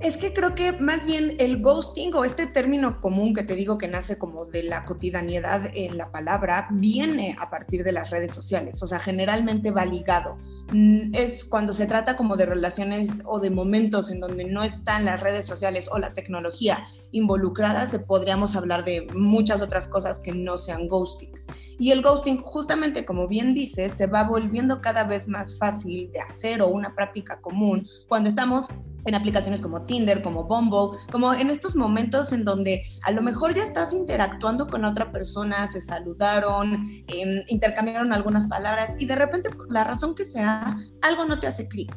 Es 0.00 0.16
que 0.16 0.32
creo 0.32 0.54
que 0.54 0.72
más 0.72 1.04
bien 1.04 1.34
el 1.40 1.60
ghosting 1.60 2.14
o 2.14 2.24
este 2.24 2.46
término 2.46 3.00
común 3.00 3.34
que 3.34 3.42
te 3.42 3.56
digo 3.56 3.78
que 3.78 3.88
nace 3.88 4.16
como 4.16 4.44
de 4.44 4.62
la 4.62 4.84
cotidianidad 4.84 5.72
en 5.74 5.98
la 5.98 6.12
palabra, 6.12 6.68
viene 6.70 7.34
a 7.40 7.50
partir 7.50 7.82
de 7.82 7.90
las 7.90 8.10
redes 8.10 8.32
sociales, 8.32 8.80
o 8.80 8.86
sea, 8.86 9.00
generalmente 9.00 9.72
va 9.72 9.84
ligado. 9.84 10.38
Mm, 10.72 11.14
es 11.14 11.44
cuando 11.44 11.72
se 11.72 11.86
trata 11.86 12.16
como 12.16 12.36
de 12.36 12.46
relaciones 12.46 13.22
o 13.24 13.40
de 13.40 13.50
momentos 13.50 14.08
en 14.08 14.20
donde 14.20 14.44
no 14.44 14.62
están 14.62 15.04
las 15.04 15.20
redes 15.20 15.46
sociales 15.46 15.88
o 15.90 15.98
la 15.98 16.12
tecnología 16.12 16.86
involucradas, 17.10 17.90
se 17.90 17.98
podríamos 17.98 18.54
hablar 18.54 18.84
de 18.84 19.04
muchas 19.14 19.62
otras 19.62 19.88
cosas 19.88 20.20
que 20.20 20.32
no 20.32 20.58
sean 20.58 20.86
ghosting. 20.86 21.32
Y 21.78 21.92
el 21.92 22.02
ghosting, 22.02 22.38
justamente 22.38 23.04
como 23.04 23.28
bien 23.28 23.54
dices, 23.54 23.94
se 23.94 24.06
va 24.06 24.24
volviendo 24.24 24.80
cada 24.80 25.04
vez 25.04 25.28
más 25.28 25.56
fácil 25.56 26.10
de 26.12 26.20
hacer 26.20 26.60
o 26.60 26.68
una 26.68 26.94
práctica 26.94 27.40
común 27.40 27.86
cuando 28.08 28.28
estamos 28.28 28.66
en 29.04 29.14
aplicaciones 29.14 29.60
como 29.60 29.82
Tinder, 29.82 30.22
como 30.22 30.44
Bumble, 30.44 30.98
como 31.10 31.32
en 31.32 31.50
estos 31.50 31.76
momentos 31.76 32.32
en 32.32 32.44
donde 32.44 32.82
a 33.02 33.12
lo 33.12 33.22
mejor 33.22 33.54
ya 33.54 33.62
estás 33.62 33.92
interactuando 33.92 34.66
con 34.66 34.84
otra 34.84 35.12
persona, 35.12 35.66
se 35.68 35.80
saludaron, 35.80 36.84
em, 37.06 37.42
intercambiaron 37.46 38.12
algunas 38.12 38.46
palabras 38.46 38.96
y 38.98 39.06
de 39.06 39.14
repente 39.14 39.50
por 39.50 39.70
la 39.72 39.84
razón 39.84 40.14
que 40.14 40.24
sea, 40.24 40.76
algo 41.00 41.24
no 41.24 41.38
te 41.38 41.46
hace 41.46 41.68
clic 41.68 41.96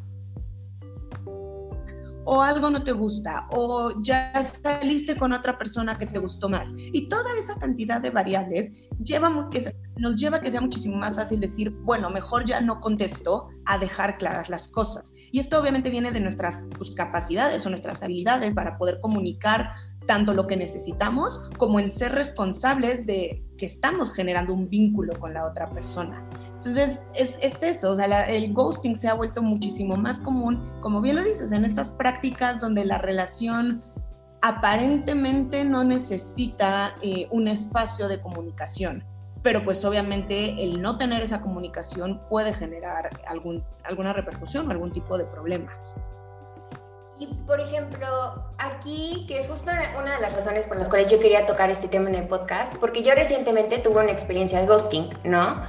o 2.25 2.41
algo 2.41 2.69
no 2.69 2.83
te 2.83 2.91
gusta, 2.91 3.47
o 3.51 4.01
ya 4.01 4.31
saliste 4.63 5.15
con 5.15 5.33
otra 5.33 5.57
persona 5.57 5.97
que 5.97 6.05
te 6.05 6.19
gustó 6.19 6.49
más. 6.49 6.73
Y 6.77 7.07
toda 7.07 7.29
esa 7.37 7.55
cantidad 7.55 8.01
de 8.01 8.09
variables 8.09 8.71
lleva, 9.03 9.49
que, 9.49 9.75
nos 9.97 10.15
lleva 10.17 10.37
a 10.37 10.41
que 10.41 10.51
sea 10.51 10.61
muchísimo 10.61 10.97
más 10.97 11.15
fácil 11.15 11.39
decir, 11.39 11.71
bueno, 11.83 12.09
mejor 12.09 12.45
ya 12.45 12.61
no 12.61 12.79
contesto 12.79 13.49
a 13.65 13.77
dejar 13.77 14.17
claras 14.17 14.49
las 14.49 14.67
cosas. 14.67 15.11
Y 15.31 15.39
esto 15.39 15.59
obviamente 15.59 15.89
viene 15.89 16.11
de 16.11 16.19
nuestras 16.19 16.67
pues, 16.77 16.91
capacidades 16.91 17.65
o 17.65 17.69
nuestras 17.69 18.03
habilidades 18.03 18.53
para 18.53 18.77
poder 18.77 18.99
comunicar 18.99 19.71
tanto 20.07 20.33
lo 20.33 20.47
que 20.47 20.57
necesitamos 20.57 21.41
como 21.57 21.79
en 21.79 21.89
ser 21.89 22.13
responsables 22.13 23.05
de 23.05 23.43
que 23.57 23.65
estamos 23.65 24.13
generando 24.13 24.53
un 24.53 24.69
vínculo 24.69 25.13
con 25.19 25.33
la 25.33 25.45
otra 25.45 25.69
persona. 25.69 26.27
Entonces, 26.63 27.03
es, 27.15 27.39
es 27.41 27.63
eso, 27.63 27.93
o 27.93 27.95
sea, 27.95 28.05
el 28.27 28.53
ghosting 28.53 28.95
se 28.95 29.07
ha 29.07 29.15
vuelto 29.15 29.41
muchísimo 29.41 29.95
más 29.95 30.19
común, 30.19 30.63
como 30.79 31.01
bien 31.01 31.15
lo 31.15 31.23
dices, 31.23 31.51
en 31.51 31.65
estas 31.65 31.91
prácticas 31.91 32.61
donde 32.61 32.85
la 32.85 32.99
relación 32.99 33.81
aparentemente 34.43 35.65
no 35.65 35.83
necesita 35.83 36.95
eh, 37.01 37.27
un 37.31 37.47
espacio 37.47 38.07
de 38.07 38.21
comunicación, 38.21 39.03
pero 39.41 39.63
pues 39.63 39.83
obviamente 39.83 40.63
el 40.63 40.79
no 40.83 40.99
tener 40.99 41.23
esa 41.23 41.41
comunicación 41.41 42.21
puede 42.29 42.53
generar 42.53 43.09
algún, 43.27 43.65
alguna 43.83 44.13
repercusión 44.13 44.67
o 44.67 44.71
algún 44.71 44.91
tipo 44.91 45.17
de 45.17 45.25
problema. 45.25 45.71
Y 47.17 47.25
por 47.47 47.59
ejemplo, 47.59 48.51
aquí, 48.59 49.25
que 49.27 49.39
es 49.39 49.47
justo 49.47 49.71
una 49.99 50.15
de 50.15 50.21
las 50.21 50.33
razones 50.35 50.67
por 50.67 50.77
las 50.77 50.89
cuales 50.89 51.11
yo 51.11 51.19
quería 51.19 51.47
tocar 51.47 51.71
este 51.71 51.87
tema 51.87 52.07
en 52.09 52.15
el 52.15 52.27
podcast, 52.27 52.75
porque 52.75 53.01
yo 53.01 53.15
recientemente 53.15 53.79
tuve 53.79 54.03
una 54.03 54.11
experiencia 54.11 54.59
de 54.59 54.67
ghosting, 54.67 55.09
¿no? 55.23 55.63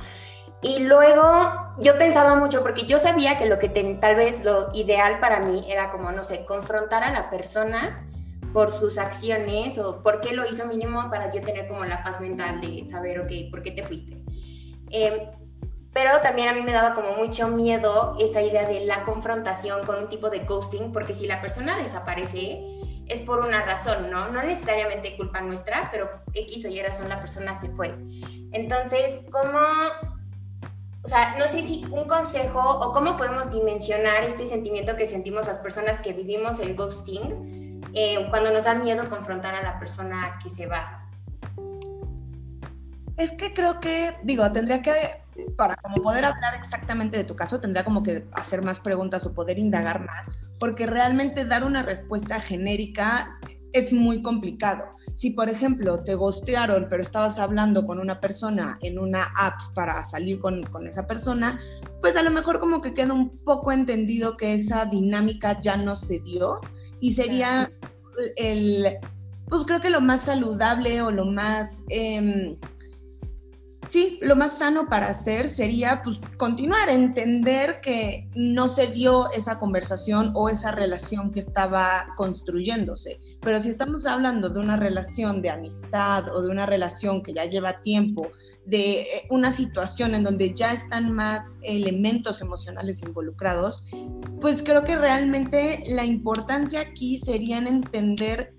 Y 0.63 0.79
luego 0.85 1.75
yo 1.79 1.99
pensaba 1.99 2.37
mucho, 2.37 2.63
porque 2.63 2.85
yo 2.85 3.01
sabía 3.01 3.37
que 3.37 3.47
lo 3.47 3.59
que 3.59 3.69
tal 3.69 4.15
vez 4.15 4.45
lo 4.45 4.71
ideal 4.73 5.19
para 5.19 5.41
mí 5.41 5.67
era 5.69 5.91
como, 5.91 6.13
no 6.13 6.23
sé, 6.23 6.45
confrontar 6.45 7.03
a 7.03 7.11
la 7.11 7.31
persona 7.31 8.09
por 8.53 8.71
sus 8.71 8.97
acciones 8.97 9.77
o 9.79 10.03
por 10.03 10.21
qué 10.21 10.35
lo 10.35 10.49
hizo 10.49 10.67
mínimo 10.67 11.11
para 11.11 11.33
yo 11.33 11.41
tener 11.41 11.67
como 11.67 11.85
la 11.85 12.05
paz 12.05 12.21
mental 12.21 12.61
de 12.61 12.87
saber, 12.89 13.21
ok, 13.21 13.51
¿por 13.51 13.63
qué 13.65 13.73
te 13.73 13.83
fuiste? 13.83 14.23
Em, 14.91 15.15
pero 15.93 16.21
también 16.21 16.49
a 16.49 16.53
mí 16.53 16.63
me 16.63 16.73
daba 16.73 16.95
como 16.95 17.17
mucho 17.17 17.49
miedo 17.49 18.17
esa 18.21 18.41
idea 18.41 18.69
de 18.69 18.85
la 18.87 19.05
confrontación 19.05 19.85
con 19.85 19.97
un 19.97 20.09
tipo 20.09 20.31
de 20.31 20.41
ghosting, 20.41 20.93
porque 20.93 21.15
si 21.15 21.27
la 21.27 21.41
persona 21.41 21.77
desaparece 21.77 22.63
es 23.09 23.21
por 23.21 23.41
una 23.41 23.65
razón, 23.65 24.11
¿no? 24.11 24.29
No 24.29 24.43
necesariamente 24.43 25.17
culpa 25.17 25.41
nuestra, 25.41 25.89
pero 25.91 26.09
X 26.33 26.65
o 26.65 26.69
Y 26.69 26.81
razón 26.83 27.09
la 27.09 27.19
persona 27.19 27.55
se 27.55 27.69
fue. 27.71 27.95
Entonces, 28.53 29.21
¿cómo 29.31 29.59
o 31.05 31.09
sea, 31.09 31.37
no 31.37 31.49
sé 31.49 31.63
si 31.63 31.85
un 31.91 32.05
consejo 32.05 32.61
o 32.61 32.93
cómo 32.93 33.17
podemos 33.17 33.51
dimensionar 33.51 34.23
este 34.25 34.47
sentimiento 34.47 34.97
que 34.97 35.07
sentimos 35.07 35.47
las 35.47 35.59
personas 35.59 36.01
que 36.01 36.13
vivimos 36.13 36.61
el 36.61 36.77
ghosting 36.77 37.81
eh, 37.93 38.27
cuando 38.31 38.53
nos 38.53 38.65
da 38.65 38.75
miedo 38.75 39.09
confrontar 39.09 39.55
a 39.55 39.63
la 39.63 39.79
persona 39.81 40.39
que 40.43 40.49
se 40.49 40.67
va. 40.67 41.09
Es 43.17 43.33
que 43.33 43.53
creo 43.53 43.81
que, 43.81 44.17
digo, 44.23 44.51
tendría 44.53 44.81
que, 44.81 44.93
para 45.57 45.75
como 45.77 45.97
poder 45.97 46.25
hablar 46.25 46.55
exactamente 46.55 47.19
de 47.19 47.25
tu 47.25 47.35
caso, 47.35 47.61
tendría 47.61 47.85
como 47.85 48.03
que 48.03 48.25
hacer 48.33 48.63
más 48.63 48.79
preguntas 48.79 49.27
o 49.27 49.35
poder 49.35 49.59
indagar 49.59 50.05
más, 50.05 50.31
porque 50.61 50.87
realmente 50.87 51.45
dar 51.45 51.65
una 51.65 51.83
respuesta 51.83 52.41
genérica 52.41 53.39
es 53.73 53.93
muy 53.93 54.23
complicado. 54.23 54.85
Si, 55.15 55.31
por 55.31 55.49
ejemplo, 55.49 56.03
te 56.03 56.15
gostearon, 56.15 56.87
pero 56.89 57.03
estabas 57.03 57.39
hablando 57.39 57.85
con 57.87 57.99
una 57.99 58.21
persona 58.21 58.79
en 58.81 58.99
una 58.99 59.25
app 59.37 59.75
para 59.75 60.03
salir 60.05 60.39
con, 60.39 60.65
con, 60.65 60.87
esa 60.87 61.07
persona, 61.07 61.59
pues 62.01 62.17
a 62.17 62.23
lo 62.23 62.31
mejor 62.31 62.61
como 62.61 62.81
que 62.81 62.95
queda 62.95 63.13
un 63.13 63.39
poco 63.39 63.73
entendido 63.73 64.37
que 64.37 64.55
esa 64.55 64.87
dinámica 64.87 65.61
ya 65.61 65.77
no 65.77 65.97
se 65.97 66.21
dio 66.21 66.61
y 67.01 67.15
sería 67.15 67.71
el, 68.37 68.99
pues 69.49 69.65
creo 69.65 69.81
que 69.81 69.91
lo 69.91 70.01
más 70.01 70.23
saludable 70.23 71.03
o 71.03 71.11
lo 71.11 71.27
más... 71.27 71.83
Eh, 71.89 72.57
sí, 73.89 74.19
lo 74.23 74.37
más 74.37 74.59
sano 74.59 74.89
para 74.89 75.09
hacer 75.09 75.49
sería 75.49 76.03
pues 76.03 76.21
continuar, 76.37 76.89
entender 76.89 77.81
que 77.81 78.29
no 78.35 78.69
se 78.69 78.87
dio 78.89 79.31
esa 79.33 79.59
conversación 79.59 80.33
o 80.35 80.49
esa 80.49 80.73
relación 80.73 81.31
que 81.33 81.41
estaba 81.41 82.15
construyéndose. 82.17 83.19
Pero 83.41 83.61
si 83.61 83.71
estamos 83.71 84.07
hablando 84.07 84.49
de 84.51 84.61
una 84.61 84.77
relación 84.77 85.43
de 85.43 85.51
amistad 85.51 86.29
o 86.35 86.43
de 86.43 86.49
una 86.49 86.67
relación 86.67 87.23
que 87.23 87.35
ya 87.35 87.45
lleva 87.45 87.81
tiempo, 87.83 88.31
de 88.65 89.01
eh, 89.01 89.27
una 89.31 89.53
situación 89.53 90.15
en 90.15 90.23
donde 90.23 90.55
ya 90.55 90.73
están 90.73 91.13
más 91.13 91.59
elementos 91.63 92.41
emocionales 92.41 93.03
involucrados, 93.03 93.85
pues 94.41 94.63
creo 94.63 94.85
que 94.85 94.97
realmente 94.97 95.83
la 95.89 96.05
importancia 96.05 96.81
aquí 96.81 97.19
sería 97.19 97.59
en 97.59 97.67
entender 97.67 98.55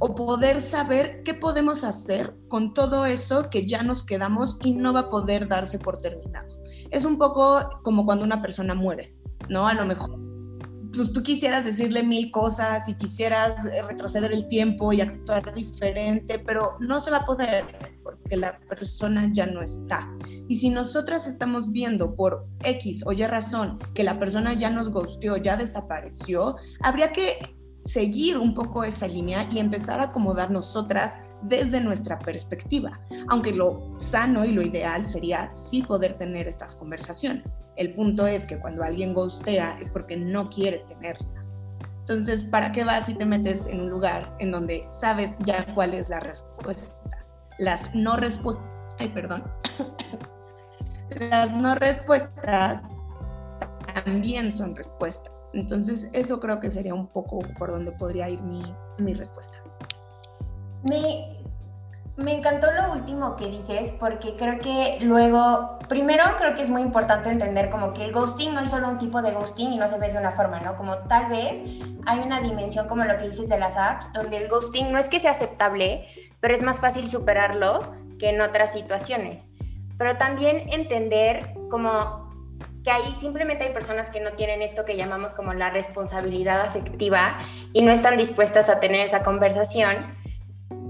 o 0.00 0.14
poder 0.14 0.60
saber 0.60 1.22
qué 1.22 1.34
podemos 1.34 1.84
hacer 1.84 2.34
con 2.48 2.74
todo 2.74 3.06
eso 3.06 3.48
que 3.50 3.66
ya 3.66 3.82
nos 3.82 4.02
quedamos 4.02 4.58
y 4.64 4.72
no 4.72 4.92
va 4.92 5.00
a 5.00 5.08
poder 5.08 5.46
darse 5.46 5.78
por 5.78 5.98
terminado. 5.98 6.60
Es 6.90 7.04
un 7.04 7.18
poco 7.18 7.80
como 7.84 8.04
cuando 8.04 8.24
una 8.24 8.42
persona 8.42 8.74
muere, 8.74 9.14
¿no? 9.48 9.68
A 9.68 9.74
lo 9.74 9.84
mejor 9.84 10.18
pues, 10.94 11.12
tú 11.12 11.22
quisieras 11.22 11.64
decirle 11.64 12.02
mil 12.02 12.30
cosas 12.30 12.88
y 12.88 12.94
quisieras 12.94 13.64
eh, 13.66 13.82
retroceder 13.82 14.32
el 14.32 14.48
tiempo 14.48 14.92
y 14.92 15.00
actuar 15.00 15.54
diferente, 15.54 16.38
pero 16.38 16.74
no 16.80 17.00
se 17.00 17.10
va 17.10 17.18
a 17.18 17.24
poder 17.24 17.64
porque 18.02 18.36
la 18.36 18.58
persona 18.60 19.30
ya 19.32 19.46
no 19.46 19.62
está. 19.62 20.10
Y 20.48 20.56
si 20.56 20.70
nosotras 20.70 21.26
estamos 21.26 21.70
viendo 21.70 22.16
por 22.16 22.46
X 22.64 23.04
o 23.06 23.12
Y 23.12 23.24
razón 23.26 23.78
que 23.94 24.02
la 24.02 24.18
persona 24.18 24.54
ya 24.54 24.70
nos 24.70 24.90
gusteó, 24.90 25.36
ya 25.36 25.56
desapareció, 25.56 26.56
habría 26.82 27.12
que 27.12 27.38
seguir 27.92 28.38
un 28.38 28.54
poco 28.54 28.84
esa 28.84 29.08
línea 29.08 29.46
y 29.50 29.58
empezar 29.58 30.00
a 30.00 30.04
acomodar 30.04 30.50
nosotras 30.50 31.18
desde 31.42 31.80
nuestra 31.80 32.18
perspectiva, 32.18 33.00
aunque 33.28 33.52
lo 33.52 33.98
sano 33.98 34.44
y 34.44 34.52
lo 34.52 34.62
ideal 34.62 35.06
sería 35.06 35.50
sí 35.52 35.82
poder 35.82 36.14
tener 36.14 36.46
estas 36.46 36.76
conversaciones. 36.76 37.56
El 37.76 37.94
punto 37.94 38.26
es 38.26 38.46
que 38.46 38.58
cuando 38.58 38.82
alguien 38.82 39.14
ghostea 39.14 39.78
es 39.80 39.88
porque 39.88 40.16
no 40.16 40.50
quiere 40.50 40.84
tenerlas. 40.88 41.68
Entonces, 42.00 42.42
¿para 42.42 42.72
qué 42.72 42.84
vas 42.84 43.06
si 43.06 43.14
te 43.14 43.24
metes 43.24 43.66
en 43.66 43.80
un 43.80 43.90
lugar 43.90 44.36
en 44.40 44.50
donde 44.50 44.84
sabes 44.88 45.38
ya 45.44 45.66
cuál 45.74 45.94
es 45.94 46.08
la 46.08 46.20
respuesta? 46.20 47.24
Las 47.58 47.94
no 47.94 48.16
respuestas, 48.16 48.66
ay, 48.98 49.08
perdón, 49.08 49.44
las 51.10 51.56
no 51.56 51.74
respuestas 51.76 52.82
también 53.94 54.50
son 54.52 54.74
respuestas. 54.74 55.39
Entonces, 55.52 56.10
eso 56.12 56.38
creo 56.40 56.60
que 56.60 56.70
sería 56.70 56.94
un 56.94 57.08
poco 57.08 57.40
por 57.58 57.70
donde 57.70 57.92
podría 57.92 58.28
ir 58.28 58.40
mi, 58.42 58.62
mi 58.98 59.14
respuesta. 59.14 59.58
Me, 60.88 61.40
me 62.16 62.36
encantó 62.36 62.70
lo 62.70 62.92
último 62.92 63.36
que 63.36 63.48
dices 63.48 63.92
porque 63.98 64.36
creo 64.36 64.58
que 64.58 64.98
luego, 65.00 65.78
primero 65.88 66.24
creo 66.38 66.54
que 66.54 66.62
es 66.62 66.68
muy 66.68 66.82
importante 66.82 67.30
entender 67.30 67.70
como 67.70 67.92
que 67.94 68.04
el 68.04 68.12
ghosting 68.12 68.54
no 68.54 68.60
es 68.60 68.70
solo 68.70 68.88
un 68.88 68.98
tipo 68.98 69.22
de 69.22 69.32
ghosting 69.32 69.72
y 69.72 69.76
no 69.76 69.88
se 69.88 69.98
ve 69.98 70.12
de 70.12 70.18
una 70.18 70.32
forma, 70.32 70.60
¿no? 70.60 70.76
Como 70.76 70.96
tal 71.08 71.28
vez 71.28 71.58
hay 72.06 72.18
una 72.20 72.40
dimensión 72.40 72.86
como 72.88 73.04
lo 73.04 73.18
que 73.18 73.28
dices 73.28 73.48
de 73.48 73.58
las 73.58 73.76
apps, 73.76 74.12
donde 74.12 74.36
el 74.36 74.48
ghosting 74.48 74.92
no 74.92 74.98
es 74.98 75.08
que 75.08 75.20
sea 75.20 75.32
aceptable, 75.32 76.06
pero 76.40 76.54
es 76.54 76.62
más 76.62 76.80
fácil 76.80 77.08
superarlo 77.08 77.80
que 78.18 78.30
en 78.30 78.40
otras 78.40 78.72
situaciones. 78.72 79.48
Pero 79.98 80.16
también 80.16 80.72
entender 80.72 81.54
como 81.70 82.19
que 82.84 82.90
ahí 82.90 83.14
simplemente 83.14 83.64
hay 83.64 83.72
personas 83.72 84.10
que 84.10 84.20
no 84.20 84.32
tienen 84.32 84.62
esto 84.62 84.84
que 84.84 84.96
llamamos 84.96 85.32
como 85.34 85.52
la 85.52 85.70
responsabilidad 85.70 86.60
afectiva 86.60 87.38
y 87.72 87.82
no 87.82 87.92
están 87.92 88.16
dispuestas 88.16 88.68
a 88.68 88.80
tener 88.80 89.00
esa 89.00 89.22
conversación. 89.22 90.18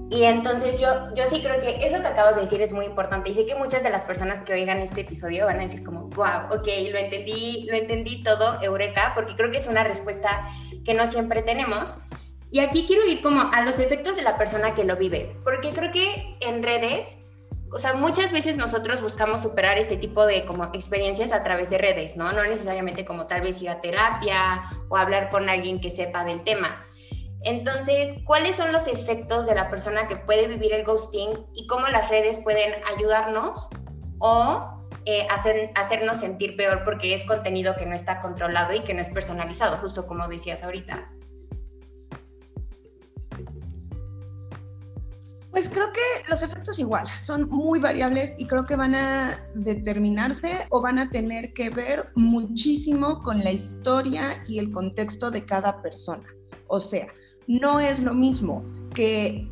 Y 0.09 0.23
entonces 0.23 0.79
yo, 0.79 1.13
yo 1.15 1.25
sí 1.27 1.41
creo 1.41 1.61
que 1.61 1.87
eso 1.87 2.01
que 2.01 2.07
acabas 2.07 2.35
de 2.35 2.41
decir 2.41 2.61
es 2.61 2.73
muy 2.73 2.85
importante 2.85 3.29
y 3.29 3.33
sé 3.33 3.45
que 3.45 3.55
muchas 3.55 3.81
de 3.81 3.89
las 3.89 4.03
personas 4.03 4.39
que 4.41 4.53
oigan 4.53 4.79
este 4.79 5.01
episodio 5.01 5.45
van 5.45 5.59
a 5.59 5.63
decir 5.63 5.83
como, 5.83 6.09
wow, 6.09 6.47
ok, 6.51 6.67
lo 6.91 6.97
entendí, 6.97 7.65
lo 7.69 7.77
entendí 7.77 8.21
todo, 8.21 8.61
eureka, 8.61 9.13
porque 9.15 9.35
creo 9.37 9.51
que 9.51 9.57
es 9.57 9.67
una 9.67 9.85
respuesta 9.85 10.49
que 10.83 10.93
no 10.93 11.07
siempre 11.07 11.41
tenemos. 11.43 11.95
Y 12.51 12.59
aquí 12.59 12.85
quiero 12.85 13.05
ir 13.07 13.21
como 13.21 13.39
a 13.53 13.61
los 13.61 13.79
efectos 13.79 14.17
de 14.17 14.23
la 14.23 14.37
persona 14.37 14.75
que 14.75 14.83
lo 14.83 14.97
vive, 14.97 15.37
porque 15.45 15.71
creo 15.71 15.93
que 15.93 16.35
en 16.41 16.61
redes 16.61 17.17
o 17.73 17.79
sea, 17.79 17.93
muchas 17.93 18.31
veces 18.31 18.57
nosotros 18.57 19.01
buscamos 19.01 19.41
superar 19.41 19.77
este 19.77 19.95
tipo 19.95 20.25
de 20.25 20.45
como 20.45 20.65
experiencias 20.73 21.31
a 21.31 21.41
través 21.43 21.69
de 21.69 21.77
redes, 21.77 22.17
¿no? 22.17 22.31
No 22.33 22.43
necesariamente 22.43 23.05
como 23.05 23.27
tal 23.27 23.41
vez 23.41 23.61
ir 23.61 23.69
a 23.69 23.79
terapia 23.79 24.63
o 24.89 24.97
hablar 24.97 25.29
con 25.29 25.47
alguien 25.49 25.79
que 25.79 25.89
sepa 25.89 26.25
del 26.25 26.43
tema. 26.43 26.85
Entonces, 27.43 28.15
¿cuáles 28.25 28.55
son 28.55 28.73
los 28.73 28.87
efectos 28.87 29.45
de 29.47 29.55
la 29.55 29.69
persona 29.69 30.07
que 30.07 30.17
puede 30.17 30.47
vivir 30.47 30.73
el 30.73 30.83
ghosting 30.83 31.29
y 31.53 31.65
cómo 31.67 31.87
las 31.87 32.09
redes 32.09 32.39
pueden 32.39 32.73
ayudarnos 32.95 33.69
o 34.19 34.85
eh, 35.05 35.25
hacernos 35.29 36.19
sentir 36.19 36.57
peor 36.57 36.83
porque 36.83 37.15
es 37.15 37.23
contenido 37.23 37.75
que 37.77 37.85
no 37.85 37.95
está 37.95 38.21
controlado 38.21 38.73
y 38.73 38.81
que 38.81 38.93
no 38.93 39.01
es 39.01 39.09
personalizado, 39.09 39.77
justo 39.77 40.05
como 40.05 40.27
decías 40.27 40.61
ahorita? 40.63 41.09
Pues 45.51 45.67
creo 45.67 45.91
que 45.91 46.29
los 46.29 46.41
efectos 46.41 46.79
igual 46.79 47.05
son 47.19 47.47
muy 47.49 47.79
variables 47.79 48.35
y 48.37 48.47
creo 48.47 48.65
que 48.65 48.77
van 48.77 48.95
a 48.95 49.37
determinarse 49.53 50.65
o 50.69 50.81
van 50.81 50.97
a 50.97 51.09
tener 51.09 51.53
que 51.53 51.69
ver 51.69 52.09
muchísimo 52.15 53.21
con 53.21 53.39
la 53.39 53.51
historia 53.51 54.41
y 54.47 54.59
el 54.59 54.71
contexto 54.71 55.29
de 55.29 55.45
cada 55.45 55.81
persona. 55.81 56.25
O 56.67 56.79
sea, 56.79 57.07
no 57.47 57.81
es 57.81 58.01
lo 58.01 58.13
mismo 58.13 58.63
que 58.93 59.51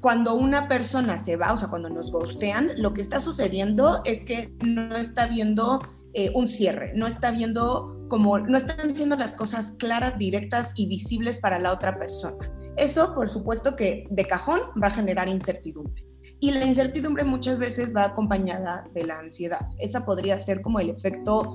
cuando 0.00 0.34
una 0.34 0.68
persona 0.68 1.18
se 1.18 1.36
va, 1.36 1.52
o 1.52 1.56
sea, 1.58 1.68
cuando 1.68 1.90
nos 1.90 2.10
gustean, 2.10 2.72
lo 2.76 2.94
que 2.94 3.02
está 3.02 3.20
sucediendo 3.20 4.00
es 4.06 4.22
que 4.22 4.54
no 4.64 4.96
está 4.96 5.26
viendo 5.26 5.82
eh, 6.14 6.30
un 6.34 6.48
cierre, 6.48 6.92
no 6.94 7.06
está 7.06 7.30
viendo 7.30 8.06
como, 8.08 8.38
no 8.38 8.56
están 8.56 8.96
siendo 8.96 9.16
las 9.16 9.34
cosas 9.34 9.72
claras, 9.78 10.16
directas 10.16 10.72
y 10.76 10.86
visibles 10.86 11.38
para 11.38 11.58
la 11.58 11.72
otra 11.72 11.98
persona. 11.98 12.38
Eso, 12.76 13.14
por 13.14 13.28
supuesto, 13.28 13.76
que 13.76 14.06
de 14.10 14.26
cajón 14.26 14.60
va 14.82 14.88
a 14.88 14.90
generar 14.90 15.28
incertidumbre. 15.28 16.06
Y 16.38 16.52
la 16.52 16.64
incertidumbre 16.64 17.24
muchas 17.24 17.58
veces 17.58 17.94
va 17.94 18.04
acompañada 18.04 18.88
de 18.94 19.04
la 19.04 19.18
ansiedad. 19.18 19.60
Esa 19.78 20.04
podría 20.04 20.38
ser 20.38 20.62
como 20.62 20.80
el 20.80 20.90
efecto 20.90 21.54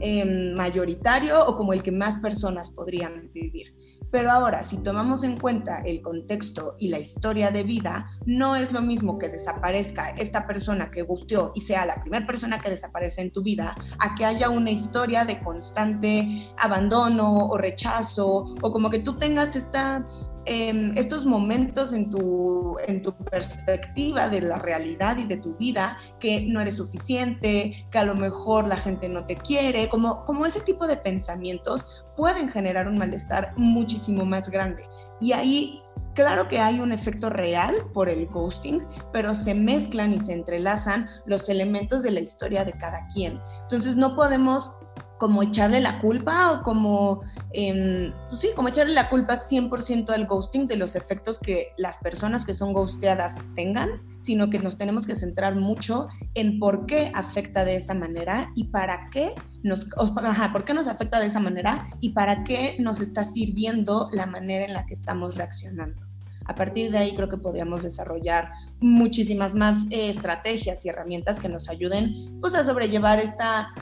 em, 0.00 0.54
mayoritario 0.54 1.46
o 1.46 1.56
como 1.56 1.72
el 1.72 1.82
que 1.82 1.92
más 1.92 2.18
personas 2.18 2.70
podrían 2.70 3.30
vivir. 3.32 3.74
Pero 4.10 4.30
ahora, 4.30 4.62
si 4.62 4.78
tomamos 4.78 5.24
en 5.24 5.38
cuenta 5.38 5.80
el 5.80 6.00
contexto 6.00 6.76
y 6.78 6.88
la 6.88 6.98
historia 6.98 7.50
de 7.50 7.64
vida, 7.64 8.06
no 8.24 8.54
es 8.56 8.72
lo 8.72 8.80
mismo 8.80 9.18
que 9.18 9.28
desaparezca 9.28 10.10
esta 10.10 10.46
persona 10.46 10.90
que 10.90 11.02
gusteó 11.02 11.52
y 11.54 11.62
sea 11.62 11.86
la 11.86 12.00
primera 12.02 12.26
persona 12.26 12.60
que 12.60 12.70
desaparece 12.70 13.22
en 13.22 13.32
tu 13.32 13.42
vida, 13.42 13.74
a 13.98 14.14
que 14.14 14.24
haya 14.24 14.48
una 14.48 14.70
historia 14.70 15.24
de 15.24 15.40
constante 15.40 16.48
abandono 16.56 17.48
o 17.48 17.58
rechazo, 17.58 18.54
o 18.62 18.72
como 18.72 18.90
que 18.90 19.00
tú 19.00 19.18
tengas 19.18 19.56
esta 19.56 20.06
Em, 20.48 20.96
estos 20.96 21.26
momentos 21.26 21.92
en 21.92 22.08
tu, 22.08 22.76
en 22.86 23.02
tu 23.02 23.12
perspectiva 23.12 24.28
de 24.28 24.40
la 24.40 24.58
realidad 24.58 25.16
y 25.18 25.26
de 25.26 25.38
tu 25.38 25.56
vida, 25.56 25.98
que 26.20 26.42
no 26.46 26.60
eres 26.60 26.76
suficiente, 26.76 27.86
que 27.90 27.98
a 27.98 28.04
lo 28.04 28.14
mejor 28.14 28.68
la 28.68 28.76
gente 28.76 29.08
no 29.08 29.26
te 29.26 29.36
quiere, 29.36 29.88
como, 29.88 30.24
como 30.24 30.46
ese 30.46 30.60
tipo 30.60 30.86
de 30.86 30.96
pensamientos 30.96 31.84
pueden 32.16 32.48
generar 32.48 32.86
un 32.86 32.96
malestar 32.96 33.54
muchísimo 33.56 34.24
más 34.24 34.48
grande. 34.48 34.88
Y 35.20 35.32
ahí 35.32 35.82
Claro 36.14 36.48
que 36.48 36.58
hay 36.58 36.80
un 36.80 36.92
efecto 36.92 37.28
real 37.28 37.74
por 37.92 38.08
el 38.08 38.26
ghosting, 38.28 38.82
pero 39.12 39.34
se 39.34 39.54
mezclan 39.54 40.14
y 40.14 40.18
se 40.18 40.32
entrelazan 40.32 41.10
los 41.26 41.50
elementos 41.50 42.02
de 42.02 42.10
la 42.10 42.20
historia 42.20 42.64
de 42.64 42.72
cada 42.72 43.06
quien. 43.08 43.38
Entonces 43.64 43.98
no 43.98 44.16
podemos 44.16 44.72
como 45.18 45.42
echarle 45.42 45.80
la 45.80 45.98
culpa 45.98 46.52
o 46.52 46.62
como, 46.62 47.22
eh, 47.52 48.12
pues 48.28 48.40
sí, 48.40 48.48
como 48.54 48.68
echarle 48.68 48.92
la 48.92 49.08
culpa 49.08 49.36
100% 49.36 50.10
al 50.10 50.26
ghosting 50.26 50.66
de 50.66 50.76
los 50.76 50.94
efectos 50.94 51.38
que 51.38 51.72
las 51.76 51.98
personas 51.98 52.44
que 52.44 52.54
son 52.54 52.72
ghosteadas 52.72 53.40
tengan, 53.54 54.02
sino 54.18 54.50
que 54.50 54.58
nos 54.58 54.76
tenemos 54.76 55.06
que 55.06 55.16
centrar 55.16 55.56
mucho 55.56 56.08
en 56.34 56.58
por 56.58 56.86
qué 56.86 57.10
afecta 57.14 57.64
de 57.64 57.76
esa 57.76 57.94
manera 57.94 58.50
y 58.54 58.64
para 58.64 59.08
qué 59.10 59.34
nos, 59.62 59.86
ajá, 59.96 60.52
por 60.52 60.64
qué 60.64 60.74
nos 60.74 60.88
afecta 60.88 61.20
de 61.20 61.26
esa 61.26 61.40
manera 61.40 61.86
y 62.00 62.10
para 62.10 62.44
qué 62.44 62.76
nos 62.78 63.00
está 63.00 63.24
sirviendo 63.24 64.08
la 64.12 64.26
manera 64.26 64.64
en 64.64 64.74
la 64.74 64.86
que 64.86 64.94
estamos 64.94 65.34
reaccionando. 65.34 66.06
A 66.48 66.54
partir 66.54 66.90
de 66.90 66.98
ahí 66.98 67.14
creo 67.14 67.28
que 67.28 67.38
podríamos 67.38 67.82
desarrollar 67.82 68.52
muchísimas 68.80 69.54
más 69.54 69.86
eh, 69.90 70.10
estrategias 70.10 70.84
y 70.84 70.88
herramientas 70.88 71.40
que 71.40 71.48
nos 71.48 71.68
ayuden 71.68 72.38
pues, 72.40 72.54
a 72.54 72.64
sobrellevar 72.64 73.18
esta 73.18 73.74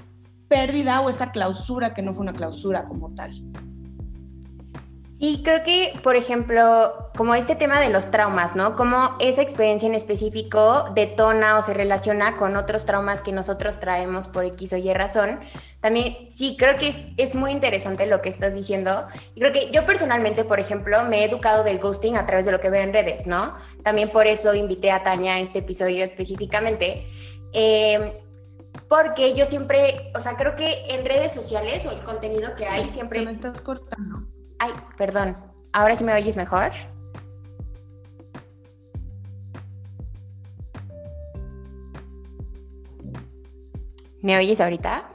pérdida 0.55 1.01
o 1.01 1.09
esta 1.09 1.33
clausura 1.33 1.95
que 1.95 2.03
no 2.03 2.14
fue 2.14 2.23
una 2.23 2.33
clausura 2.33 2.85
como 2.85 3.12
tal. 3.12 3.33
Sí, 5.19 5.40
creo 5.43 5.64
que, 5.64 5.99
por 6.03 6.14
ejemplo, 6.14 7.11
como 7.17 7.35
este 7.35 7.57
tema 7.57 7.81
de 7.81 7.88
los 7.88 8.11
traumas, 8.12 8.55
¿no? 8.55 8.77
Cómo 8.77 9.17
esa 9.19 9.43
experiencia 9.43 9.88
en 9.88 9.95
específico 9.95 10.85
detona 10.95 11.59
o 11.59 11.62
se 11.62 11.75
relaciona 11.75 12.37
con 12.37 12.57
otros 12.57 12.85
traumas 12.85 13.23
que 13.23 13.33
nosotros 13.33 13.81
traemos 13.81 14.29
por 14.29 14.45
X 14.45 14.75
o 14.75 14.77
Y 14.77 14.93
razón. 14.93 15.40
También, 15.81 16.29
sí, 16.29 16.57
creo 16.57 16.79
que 16.79 16.88
es, 16.88 16.99
es 17.17 17.35
muy 17.35 17.51
interesante 17.51 18.07
lo 18.07 18.23
que 18.23 18.29
estás 18.29 18.55
diciendo. 18.55 19.07
Y 19.35 19.40
creo 19.40 19.53
que 19.53 19.73
yo 19.73 19.85
personalmente, 19.87 20.45
por 20.45 20.61
ejemplo, 20.61 21.03
me 21.05 21.21
he 21.21 21.25
educado 21.25 21.64
del 21.64 21.81
ghosting 21.81 22.17
a 22.17 22.27
través 22.27 22.47
de 22.47 22.53
lo 22.53 22.61
que 22.61 22.71
veo 22.71 22.83
en 22.83 22.93
redes, 22.93 23.27
¿no? 23.27 23.55
También 23.83 24.11
por 24.11 24.29
eso 24.29 24.55
invité 24.55 24.93
a 24.93 25.03
Tania 25.03 25.35
a 25.35 25.40
este 25.40 25.61
episodio 25.61 26.05
específicamente. 26.05 27.07
Em, 27.53 28.11
porque 28.88 29.35
yo 29.35 29.47
siempre, 29.47 30.12
o 30.14 30.20
sea, 30.20 30.37
creo 30.37 30.57
que 30.57 30.87
en 30.94 31.05
redes 31.05 31.33
sociales 31.33 31.85
o 31.87 31.90
el 31.90 32.03
contenido 32.03 32.55
que 32.57 32.66
hay 32.66 32.88
siempre... 32.88 33.23
me 33.23 33.33
estás 33.33 33.61
cortando. 33.61 34.29
Ay, 34.59 34.73
perdón. 34.97 35.37
¿Ahora 35.73 35.97
sí 35.97 36.05
me 36.05 36.14
oyes 36.14 36.37
mejor? 36.37 36.70
¿Me 44.23 44.38
oyes 44.38 44.61
ahorita? 44.61 45.11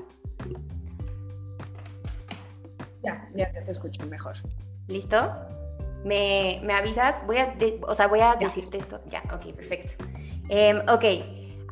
Ya, 3.01 3.27
ya 3.33 3.51
te 3.51 3.71
escucho 3.71 4.05
mejor. 4.05 4.35
¿Listo? 4.87 5.31
¿Me, 6.03 6.61
avisas? 6.71 7.25
Voy 7.25 7.37
a, 7.37 7.55
o 7.87 7.95
sea, 7.95 8.07
voy 8.07 8.19
a 8.19 8.35
decirte 8.35 8.77
esto. 8.77 9.01
Ya, 9.07 9.23
ok, 9.33 9.53
perfecto. 9.55 10.05
Em, 10.49 10.79
ok, 10.87 11.03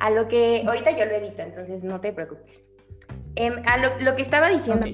a 0.00 0.10
lo 0.10 0.28
que 0.28 0.64
ahorita 0.66 0.92
yo 0.92 1.04
lo 1.04 1.12
edito, 1.12 1.42
entonces 1.42 1.84
no 1.84 2.00
te 2.00 2.12
preocupes. 2.12 2.62
Em, 3.34 3.62
a 3.66 3.76
lo, 3.76 4.16
que 4.16 4.22
estaba 4.22 4.48
diciendo 4.48 4.86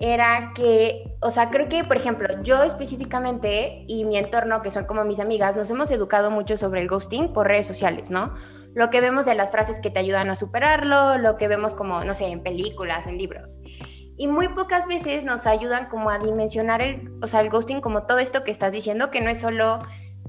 era 0.00 0.52
que, 0.54 1.14
o 1.20 1.30
sea, 1.30 1.50
creo 1.50 1.68
que, 1.68 1.84
por 1.84 1.96
ejemplo, 1.96 2.42
yo 2.42 2.62
específicamente 2.62 3.84
y 3.86 4.04
mi 4.04 4.16
entorno, 4.16 4.62
que 4.62 4.70
son 4.70 4.86
como 4.86 5.04
mis 5.04 5.20
amigas, 5.20 5.54
nos 5.56 5.70
hemos 5.70 5.90
educado 5.90 6.30
mucho 6.30 6.56
sobre 6.56 6.80
el 6.80 6.88
ghosting 6.88 7.32
por 7.32 7.46
redes 7.46 7.66
sociales, 7.66 8.10
¿no? 8.10 8.34
Lo 8.74 8.88
que 8.88 9.00
vemos 9.00 9.26
de 9.26 9.34
las 9.34 9.50
frases 9.50 9.78
que 9.80 9.90
te 9.90 9.98
ayudan 9.98 10.30
a 10.30 10.36
superarlo, 10.36 11.18
lo 11.18 11.36
que 11.36 11.48
vemos 11.48 11.74
como, 11.74 12.02
no 12.02 12.14
sé, 12.14 12.26
en 12.26 12.42
películas, 12.42 13.06
en 13.06 13.18
libros. 13.18 13.58
Y 14.16 14.26
muy 14.26 14.48
pocas 14.48 14.86
veces 14.86 15.24
nos 15.24 15.46
ayudan 15.46 15.88
como 15.88 16.10
a 16.10 16.18
dimensionar 16.18 16.80
el, 16.82 17.12
o 17.22 17.26
sea, 17.26 17.40
el 17.40 17.50
ghosting 17.50 17.80
como 17.80 18.06
todo 18.06 18.18
esto 18.18 18.42
que 18.42 18.50
estás 18.50 18.72
diciendo, 18.72 19.10
que 19.10 19.20
no 19.20 19.30
es 19.30 19.40
solo 19.40 19.80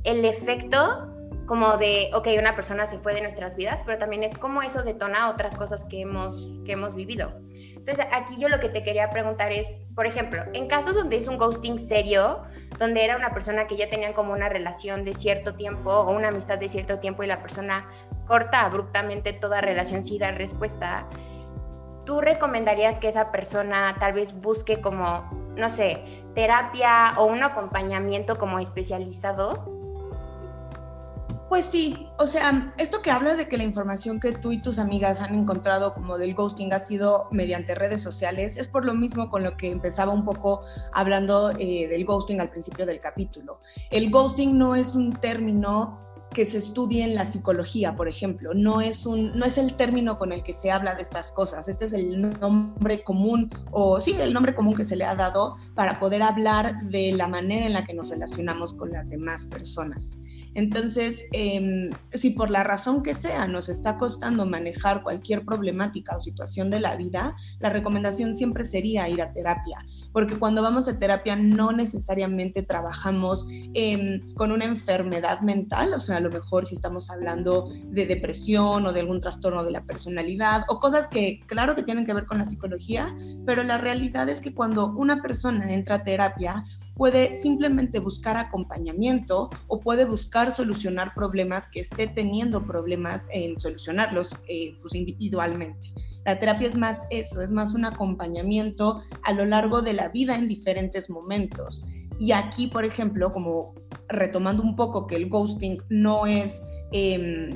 el 0.03 0.25
efecto 0.25 1.11
como 1.51 1.75
de, 1.75 2.11
ok, 2.13 2.29
una 2.39 2.55
persona 2.55 2.87
se 2.87 2.97
fue 2.99 3.13
de 3.13 3.19
nuestras 3.19 3.57
vidas, 3.57 3.83
pero 3.85 3.97
también 3.97 4.23
es 4.23 4.37
como 4.37 4.61
eso 4.61 4.83
detona 4.83 5.29
otras 5.29 5.53
cosas 5.57 5.83
que 5.83 5.99
hemos, 5.99 6.49
que 6.63 6.71
hemos 6.71 6.95
vivido. 6.95 7.41
Entonces, 7.75 8.05
aquí 8.13 8.37
yo 8.39 8.47
lo 8.47 8.61
que 8.61 8.69
te 8.69 8.83
quería 8.83 9.09
preguntar 9.09 9.51
es, 9.51 9.67
por 9.93 10.07
ejemplo, 10.07 10.45
en 10.53 10.69
casos 10.69 10.95
donde 10.95 11.17
es 11.17 11.27
un 11.27 11.37
ghosting 11.37 11.77
serio, 11.77 12.43
donde 12.79 13.03
era 13.03 13.17
una 13.17 13.33
persona 13.33 13.67
que 13.67 13.75
ya 13.75 13.89
tenían 13.89 14.13
como 14.13 14.31
una 14.31 14.47
relación 14.47 15.03
de 15.03 15.13
cierto 15.13 15.53
tiempo 15.55 15.91
o 15.91 16.15
una 16.15 16.29
amistad 16.29 16.57
de 16.57 16.69
cierto 16.69 16.99
tiempo 16.99 17.21
y 17.21 17.27
la 17.27 17.41
persona 17.41 17.85
corta 18.27 18.61
abruptamente 18.61 19.33
toda 19.33 19.59
relación 19.59 20.03
sin 20.05 20.19
dar 20.19 20.37
respuesta, 20.37 21.05
¿tú 22.05 22.21
recomendarías 22.21 22.97
que 22.97 23.09
esa 23.09 23.29
persona 23.29 23.93
tal 23.99 24.13
vez 24.13 24.33
busque 24.33 24.79
como, 24.79 25.29
no 25.57 25.69
sé, 25.69 26.23
terapia 26.33 27.11
o 27.17 27.25
un 27.25 27.43
acompañamiento 27.43 28.37
como 28.37 28.57
especializado? 28.57 29.80
Pues 31.51 31.65
sí, 31.65 32.07
o 32.17 32.27
sea, 32.27 32.73
esto 32.77 33.01
que 33.01 33.11
hablas 33.11 33.35
de 33.35 33.49
que 33.49 33.57
la 33.57 33.65
información 33.65 34.21
que 34.21 34.31
tú 34.31 34.53
y 34.53 34.61
tus 34.61 34.79
amigas 34.79 35.19
han 35.19 35.35
encontrado 35.35 35.93
como 35.93 36.17
del 36.17 36.33
ghosting 36.33 36.73
ha 36.73 36.79
sido 36.79 37.27
mediante 37.29 37.75
redes 37.75 38.01
sociales, 38.01 38.55
es 38.55 38.67
por 38.67 38.85
lo 38.85 38.93
mismo 38.93 39.29
con 39.29 39.43
lo 39.43 39.57
que 39.57 39.69
empezaba 39.69 40.13
un 40.13 40.23
poco 40.23 40.61
hablando 40.93 41.51
eh, 41.59 41.89
del 41.89 42.05
ghosting 42.05 42.39
al 42.39 42.49
principio 42.51 42.85
del 42.85 43.01
capítulo. 43.01 43.59
El 43.89 44.11
ghosting 44.11 44.57
no 44.57 44.75
es 44.75 44.95
un 44.95 45.11
término 45.11 45.99
que 46.33 46.45
se 46.45 46.57
estudie 46.57 47.03
en 47.03 47.15
la 47.15 47.25
psicología, 47.25 47.97
por 47.97 48.07
ejemplo. 48.07 48.53
No 48.53 48.79
es, 48.79 49.05
un, 49.05 49.37
no 49.37 49.45
es 49.45 49.57
el 49.57 49.73
término 49.73 50.17
con 50.17 50.31
el 50.31 50.43
que 50.43 50.53
se 50.53 50.71
habla 50.71 50.95
de 50.95 51.01
estas 51.01 51.33
cosas. 51.33 51.67
Este 51.67 51.83
es 51.83 51.91
el 51.91 52.39
nombre 52.39 53.03
común, 53.03 53.49
o 53.71 53.99
sí, 53.99 54.15
el 54.17 54.31
nombre 54.31 54.55
común 54.55 54.73
que 54.73 54.85
se 54.85 54.95
le 54.95 55.03
ha 55.03 55.15
dado 55.15 55.57
para 55.75 55.99
poder 55.99 56.23
hablar 56.23 56.81
de 56.83 57.11
la 57.11 57.27
manera 57.27 57.65
en 57.65 57.73
la 57.73 57.83
que 57.83 57.93
nos 57.93 58.07
relacionamos 58.07 58.73
con 58.73 58.91
las 58.91 59.09
demás 59.09 59.45
personas. 59.47 60.17
Entonces, 60.53 61.25
em, 61.31 61.91
si 62.11 62.31
por 62.31 62.49
la 62.49 62.63
razón 62.63 63.03
que 63.03 63.13
sea 63.13 63.47
nos 63.47 63.69
está 63.69 63.97
costando 63.97 64.45
manejar 64.45 65.03
cualquier 65.03 65.45
problemática 65.45 66.17
o 66.17 66.21
situación 66.21 66.69
de 66.69 66.79
la 66.79 66.95
vida, 66.95 67.35
la 67.59 67.69
recomendación 67.69 68.35
siempre 68.35 68.65
sería 68.65 69.07
ir 69.07 69.21
a 69.21 69.31
terapia, 69.31 69.85
porque 70.11 70.37
cuando 70.37 70.61
vamos 70.61 70.87
a 70.87 70.99
terapia 70.99 71.35
no 71.35 71.71
necesariamente 71.71 72.63
trabajamos 72.63 73.45
em, 73.73 74.33
con 74.33 74.51
una 74.51 74.65
enfermedad 74.65 75.41
mental, 75.41 75.93
o 75.93 75.99
sea, 75.99 76.17
a 76.17 76.21
lo 76.21 76.29
mejor 76.29 76.65
si 76.65 76.75
estamos 76.75 77.09
hablando 77.09 77.69
de 77.85 78.05
depresión 78.05 78.85
o 78.85 78.93
de 78.93 78.99
algún 78.99 79.21
trastorno 79.21 79.63
de 79.63 79.71
la 79.71 79.85
personalidad 79.85 80.63
o 80.67 80.79
cosas 80.79 81.07
que 81.07 81.41
claro 81.47 81.75
que 81.75 81.83
tienen 81.83 82.05
que 82.05 82.13
ver 82.13 82.25
con 82.25 82.37
la 82.37 82.45
psicología, 82.45 83.15
pero 83.45 83.63
la 83.63 83.77
realidad 83.77 84.27
es 84.29 84.41
que 84.41 84.53
cuando 84.53 84.91
una 84.93 85.21
persona 85.21 85.73
entra 85.73 85.95
a 85.95 86.03
terapia, 86.03 86.63
puede 87.01 87.33
simplemente 87.33 87.97
buscar 87.97 88.37
acompañamiento 88.37 89.49
o 89.65 89.79
puede 89.79 90.05
buscar 90.05 90.51
solucionar 90.51 91.15
problemas 91.15 91.67
que 91.67 91.79
esté 91.79 92.05
teniendo 92.05 92.63
problemas 92.67 93.27
en 93.33 93.59
solucionarlos 93.59 94.35
eh, 94.47 94.77
pues 94.83 94.93
individualmente. 94.93 95.95
La 96.25 96.37
terapia 96.37 96.67
es 96.67 96.75
más 96.75 97.07
eso, 97.09 97.41
es 97.41 97.49
más 97.49 97.73
un 97.73 97.85
acompañamiento 97.85 99.01
a 99.23 99.33
lo 99.33 99.47
largo 99.47 99.81
de 99.81 99.93
la 99.93 100.09
vida 100.09 100.35
en 100.35 100.47
diferentes 100.47 101.09
momentos. 101.09 101.83
Y 102.19 102.33
aquí, 102.33 102.67
por 102.67 102.85
ejemplo, 102.85 103.33
como 103.33 103.73
retomando 104.07 104.61
un 104.61 104.75
poco 104.75 105.07
que 105.07 105.15
el 105.15 105.27
ghosting 105.27 105.81
no 105.89 106.27
es 106.27 106.61
em, 106.91 107.51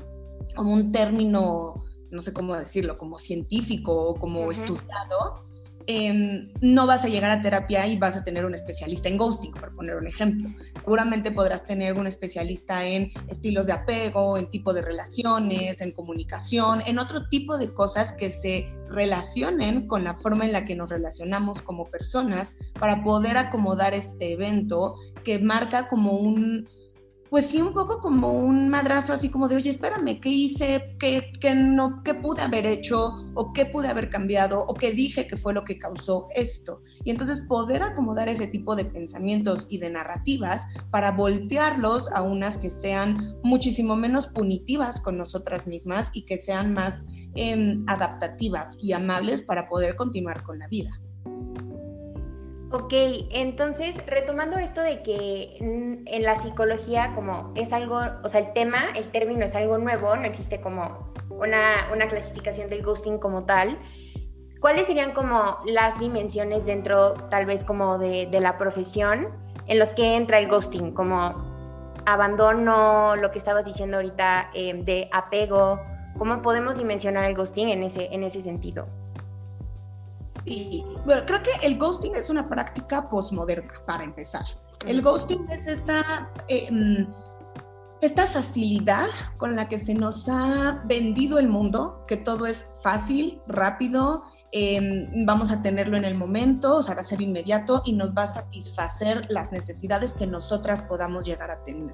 como 0.55 0.73
un 0.73 0.91
término, 0.91 1.83
no 2.09 2.19
sé 2.19 2.33
cómo 2.33 2.55
decirlo, 2.55 2.97
como 2.97 3.19
científico 3.19 3.93
o 3.93 4.15
como 4.15 4.51
estudiado, 4.51 5.43
Em, 5.87 6.51
no 6.61 6.87
vas 6.87 7.05
a 7.05 7.09
llegar 7.09 7.29
a 7.29 7.41
terapia 7.41 7.85
y 7.85 7.97
vas 7.97 8.17
a 8.17 8.23
tener 8.23 8.45
un 8.45 8.55
especialista 8.55 9.07
en 9.07 9.17
ghosting, 9.17 9.51
por 9.51 9.75
poner 9.75 9.95
un 9.95 10.07
ejemplo. 10.07 10.49
Seguramente 10.79 11.31
podrás 11.31 11.63
tener 11.63 11.93
un 11.97 12.07
especialista 12.07 12.85
en 12.85 13.11
estilos 13.27 13.67
de 13.67 13.73
apego, 13.73 14.37
en 14.37 14.49
tipo 14.49 14.73
de 14.73 14.81
relaciones, 14.81 15.81
en 15.81 15.91
comunicación, 15.91 16.81
en 16.87 16.97
otro 16.97 17.27
tipo 17.29 17.57
de 17.57 17.71
cosas 17.71 18.13
que 18.13 18.31
se 18.31 18.67
relacionen 18.89 19.87
con 19.87 20.03
la 20.03 20.15
forma 20.15 20.45
en 20.45 20.53
la 20.53 20.65
que 20.65 20.75
nos 20.75 20.89
relacionamos 20.89 21.61
como 21.61 21.85
personas 21.85 22.55
para 22.79 23.03
poder 23.03 23.37
acomodar 23.37 23.93
este 23.93 24.33
evento 24.33 24.95
que 25.23 25.39
marca 25.39 25.87
como 25.87 26.13
un, 26.13 26.67
pues 27.35 27.47
sí, 27.47 27.61
un 27.61 27.73
poco 27.73 27.99
como 27.99 28.31
un 28.31 28.69
madrazo 28.69 29.11
así 29.11 29.27
como 29.27 29.49
de, 29.49 29.57
oye, 29.57 29.69
espérame, 29.69 30.21
¿qué 30.21 30.29
hice? 30.29 30.95
¿Qué, 30.97 31.53
no, 31.53 32.01
¿Qué 32.01 32.13
pude 32.13 32.41
haber 32.41 32.65
hecho? 32.65 33.17
¿O 33.33 33.51
qué 33.51 33.65
pude 33.65 33.89
haber 33.89 34.09
cambiado? 34.09 34.61
¿O 34.61 34.73
qué 34.73 34.93
dije 34.93 35.27
que 35.27 35.35
fue 35.35 35.53
lo 35.53 35.65
que 35.65 35.77
causó 35.77 36.27
esto? 36.33 36.81
Y 37.03 37.11
entonces 37.11 37.41
poder 37.41 37.83
acomodar 37.83 38.29
ese 38.29 38.47
tipo 38.47 38.73
de 38.77 38.85
pensamientos 38.85 39.67
y 39.69 39.79
de 39.79 39.89
narrativas 39.89 40.63
para 40.91 41.11
voltearlos 41.11 42.09
a 42.13 42.21
unas 42.21 42.57
que 42.57 42.69
sean 42.69 43.35
muchísimo 43.43 43.97
menos 43.97 44.27
punitivas 44.27 45.01
con 45.01 45.17
nosotras 45.17 45.67
mismas 45.67 46.11
y 46.13 46.21
que 46.21 46.37
sean 46.37 46.73
más 46.73 47.05
em, 47.35 47.83
adaptativas 47.87 48.77
y 48.81 48.93
amables 48.93 49.41
para 49.41 49.67
poder 49.67 49.97
continuar 49.97 50.41
con 50.41 50.57
la 50.57 50.69
vida. 50.69 51.01
Ok, 52.71 52.93
entonces 53.31 53.95
retomando 54.07 54.57
esto 54.57 54.81
de 54.81 55.03
que 55.03 55.57
en 55.59 56.23
la 56.23 56.35
psicología 56.35 57.13
como 57.13 57.53
es 57.55 57.71
algo, 57.71 58.01
o 58.23 58.27
sea, 58.27 58.41
el 58.41 58.53
tema, 58.53 58.85
el 58.95 59.11
término 59.11 59.45
es 59.45 59.53
algo 59.53 59.77
nuevo, 59.77 60.15
no 60.15 60.23
existe 60.23 60.59
como 60.61 61.13
una, 61.29 61.87
clasificación 62.09 62.67
del 62.67 62.81
ghosting 62.81 63.19
como 63.19 63.45
tal, 63.45 63.77
¿cuáles 64.59 64.87
serían 64.87 65.13
como 65.13 65.57
las 65.65 65.99
dimensiones 65.99 66.65
dentro 66.65 67.13
tal 67.29 67.45
vez 67.45 67.63
como 67.63 67.99
de, 67.99 68.27
la 68.39 68.57
profesión 68.57 69.27
en 69.67 69.77
los 69.77 69.93
que 69.93 70.15
entra 70.15 70.39
el 70.39 70.47
ghosting? 70.47 70.91
Como 70.91 72.01
abandono, 72.07 73.15
lo 73.15 73.31
que 73.31 73.37
estabas 73.37 73.65
diciendo 73.65 73.97
ahorita 73.97 74.49
eh, 74.55 74.73
de 74.83 75.07
apego, 75.13 75.79
¿cómo 76.17 76.41
podemos 76.41 76.77
dimensionar 76.77 77.25
el 77.25 77.35
ghosting 77.35 77.69
en 77.69 77.83
ese, 77.83 78.09
en 78.11 78.23
ese 78.23 78.41
sentido? 78.41 78.87
Y 80.45 80.85
bueno, 81.05 81.23
creo 81.25 81.41
que 81.41 81.65
el 81.65 81.77
ghosting 81.77 82.15
es 82.15 82.29
una 82.29 82.47
práctica 82.47 83.09
postmoderna, 83.09 83.73
para 83.85 84.03
empezar. 84.03 84.45
El 84.85 85.01
ghosting 85.01 85.47
es 85.49 85.65
esta, 85.65 86.31
em, 86.47 87.07
esta 88.01 88.27
facilidad 88.27 89.07
con 89.37 89.55
la 89.55 89.67
que 89.67 89.79
se 89.79 89.95
nos 89.95 90.29
ha 90.29 90.83
vendido 90.85 91.39
el 91.39 91.47
mundo, 91.47 92.05
que 92.07 92.17
todo 92.17 92.45
es 92.45 92.67
fácil, 92.83 93.41
rápido, 93.47 94.23
em, 94.51 95.25
vamos 95.25 95.51
a 95.51 95.61
tenerlo 95.63 95.97
en 95.97 96.05
el 96.05 96.13
momento, 96.13 96.77
o 96.77 96.83
sea, 96.83 96.93
va 96.93 97.01
a 97.01 97.03
ser 97.03 97.21
inmediato 97.21 97.81
y 97.83 97.93
nos 97.93 98.13
va 98.13 98.23
a 98.23 98.27
satisfacer 98.27 99.25
las 99.29 99.51
necesidades 99.51 100.13
que 100.13 100.27
nosotras 100.27 100.83
podamos 100.83 101.25
llegar 101.25 101.49
a 101.49 101.63
tener. 101.63 101.93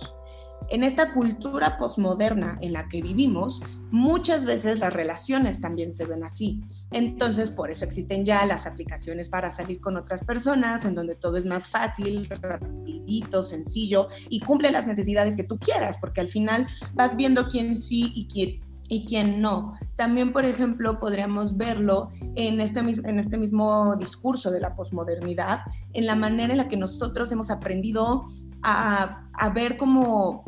En 0.69 0.83
esta 0.83 1.13
cultura 1.13 1.77
posmoderna 1.77 2.57
en 2.61 2.73
la 2.73 2.87
que 2.87 3.01
vivimos, 3.01 3.61
muchas 3.91 4.45
veces 4.45 4.79
las 4.79 4.93
relaciones 4.93 5.59
también 5.59 5.91
se 5.93 6.05
ven 6.05 6.23
así. 6.23 6.63
Entonces, 6.91 7.49
por 7.49 7.71
eso 7.71 7.83
existen 7.83 8.23
ya 8.23 8.45
las 8.45 8.65
aplicaciones 8.65 9.27
para 9.27 9.51
salir 9.51 9.81
con 9.81 9.97
otras 9.97 10.23
personas, 10.23 10.85
en 10.85 10.95
donde 10.95 11.15
todo 11.15 11.37
es 11.37 11.45
más 11.45 11.67
fácil, 11.67 12.29
rapidito, 12.29 13.43
sencillo 13.43 14.07
y 14.29 14.39
cumple 14.39 14.71
las 14.71 14.87
necesidades 14.87 15.35
que 15.35 15.43
tú 15.43 15.59
quieras, 15.59 15.97
porque 15.97 16.21
al 16.21 16.29
final 16.29 16.67
vas 16.93 17.15
viendo 17.15 17.47
quién 17.47 17.77
sí 17.77 18.11
y 18.15 19.05
quién 19.05 19.41
no. 19.41 19.73
También, 19.95 20.33
por 20.33 20.45
ejemplo, 20.45 20.99
podríamos 20.99 21.57
verlo 21.57 22.09
en 22.35 22.59
este, 22.59 22.79
en 22.79 23.19
este 23.19 23.37
mismo 23.37 23.95
discurso 23.97 24.51
de 24.51 24.59
la 24.59 24.75
posmodernidad, 24.75 25.59
en 25.93 26.05
la 26.05 26.15
manera 26.15 26.53
en 26.53 26.57
la 26.57 26.69
que 26.69 26.77
nosotros 26.77 27.31
hemos 27.31 27.49
aprendido 27.49 28.25
a, 28.63 29.27
ver 29.53 29.77
como 29.77 30.43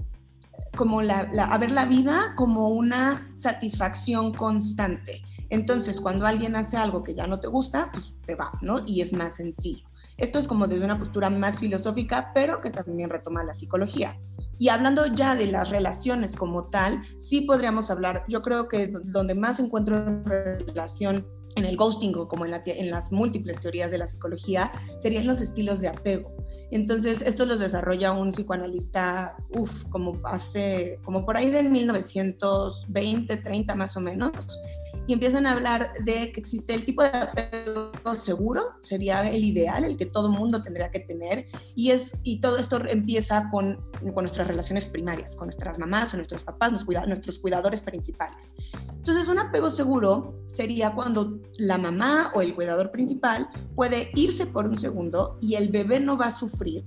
como 0.75 1.01
la, 1.01 1.29
la 1.31 1.86
vida 1.86 2.33
como 2.36 2.69
una 2.69 3.31
satisfacción 3.36 4.33
constante. 4.33 5.21
Entonces, 5.49 6.01
cuando 6.01 6.25
alguien 6.25 6.55
hace 6.55 6.77
algo 6.77 7.03
que 7.03 7.13
ya 7.13 7.27
no 7.27 7.39
te 7.39 7.47
gusta, 7.47 7.91
pues 7.91 8.13
te 8.25 8.36
vas, 8.36 8.63
¿no? 8.63 8.79
Y 8.86 9.01
es 9.01 9.13
más 9.13 9.36
sencillo. 9.36 9.88
Esto 10.17 10.39
es 10.39 10.47
como 10.47 10.67
desde 10.67 10.86
una 10.86 10.99
postura 10.99 11.29
más 11.29 11.59
filosófica, 11.59 12.31
pero 12.33 12.62
que 12.62 12.69
también 12.69 13.09
retoma 13.09 13.43
la 13.43 13.53
psicología. 13.53 14.17
Y 14.59 14.69
hablando 14.69 15.07
ya 15.07 15.36
de 15.36 15.47
las 15.47 15.69
relaciones 15.69 16.36
como 16.36 16.65
tal, 16.65 17.01
sí 17.17 17.41
podríamos 17.41 17.89
hablar, 17.89 18.23
yo 18.27 18.41
creo 18.41 18.67
que 18.67 18.88
donde 18.88 19.36
más 19.36 19.59
encuentro 19.59 20.23
relación 20.25 21.27
en 21.55 21.65
el 21.65 21.77
ghosting 21.77 22.15
o 22.15 22.27
como 22.27 22.45
en, 22.45 22.91
las 22.91 23.12
múltiples 23.12 23.59
teorías 23.59 23.91
de 23.91 23.97
la 23.97 24.07
psicología, 24.07 24.71
serían 24.97 25.27
los 25.27 25.41
estilos 25.41 25.79
de 25.79 25.89
apego. 25.89 26.31
Entonces, 26.75 27.21
esto 27.21 27.45
los 27.45 27.59
desarrolla 27.59 28.13
un 28.13 28.31
psicoanalista, 28.31 29.38
uff, 29.51 29.83
como 29.89 30.19
hace, 30.23 30.99
como 31.03 31.23
por 31.23 31.38
ahí 31.38 31.51
de 31.51 31.62
1920, 31.62 33.38
30 33.38 33.75
más 33.75 33.95
o 33.95 33.99
menos, 33.99 34.31
y 35.08 35.13
empiezan 35.13 35.45
a 35.45 35.51
hablar 35.51 35.91
de 36.06 36.32
que 36.32 36.39
existe 36.39 36.73
el 36.73 36.86
tipo 36.86 37.03
de 37.03 37.10
apego 37.10 37.91
seguro, 38.15 38.75
sería 38.82 39.29
el 39.29 39.43
ideal, 39.43 39.84
el 39.84 39.97
que 39.97 40.06
todo 40.06 40.29
mundo 40.29 40.63
tendría 40.63 40.89
que 40.91 40.99
tener, 40.99 41.47
y, 41.75 41.91
es, 41.91 42.15
y 42.23 42.39
todo 42.39 42.58
esto 42.58 42.79
empieza 42.88 43.49
con, 43.51 43.79
con 44.13 44.23
nuestras 44.23 44.47
relaciones 44.47 44.86
primarias, 44.86 45.36
con 45.36 45.47
nuestras 45.47 45.77
mamás 45.77 46.13
o 46.13 46.17
nuestros 46.17 46.43
papás, 46.43 46.71
nuestros 46.71 47.39
cuidadores 47.39 47.82
principales. 47.82 48.53
Entonces, 48.89 49.27
un 49.27 49.39
apego 49.39 49.69
seguro 49.69 50.43
sería 50.47 50.93
cuando 50.93 51.39
la 51.58 51.77
mamá 51.77 52.32
o 52.34 52.41
el 52.41 52.56
cuidador 52.56 52.91
principal 52.91 53.49
puede 53.75 54.12
irse 54.15 54.45
por 54.45 54.65
un 54.65 54.77
segundo 54.77 55.38
y 55.41 55.56
el 55.56 55.69
bebé 55.69 55.99
no 55.99 56.17
va 56.17 56.27
a 56.27 56.32
sufrir 56.32 56.86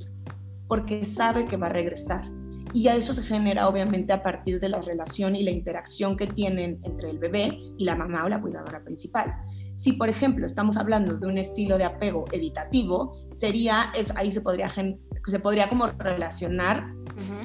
porque 0.68 1.04
sabe 1.04 1.44
que 1.44 1.56
va 1.56 1.66
a 1.66 1.70
regresar 1.70 2.35
y 2.76 2.88
a 2.88 2.94
eso 2.94 3.14
se 3.14 3.22
genera 3.22 3.68
obviamente 3.68 4.12
a 4.12 4.22
partir 4.22 4.60
de 4.60 4.68
la 4.68 4.82
relación 4.82 5.34
y 5.34 5.42
la 5.42 5.50
interacción 5.50 6.14
que 6.14 6.26
tienen 6.26 6.78
entre 6.82 7.08
el 7.08 7.18
bebé 7.18 7.58
y 7.78 7.86
la 7.86 7.96
mamá 7.96 8.26
o 8.26 8.28
la 8.28 8.38
cuidadora 8.38 8.84
principal. 8.84 9.32
Si, 9.76 9.94
por 9.94 10.10
ejemplo, 10.10 10.44
estamos 10.44 10.76
hablando 10.76 11.16
de 11.16 11.26
un 11.26 11.38
estilo 11.38 11.78
de 11.78 11.84
apego 11.84 12.26
evitativo, 12.32 13.16
sería, 13.32 13.90
eso, 13.96 14.12
ahí 14.18 14.30
se 14.30 14.42
podría, 14.42 14.68
se 14.68 15.40
podría 15.40 15.70
como 15.70 15.86
relacionar 15.86 16.92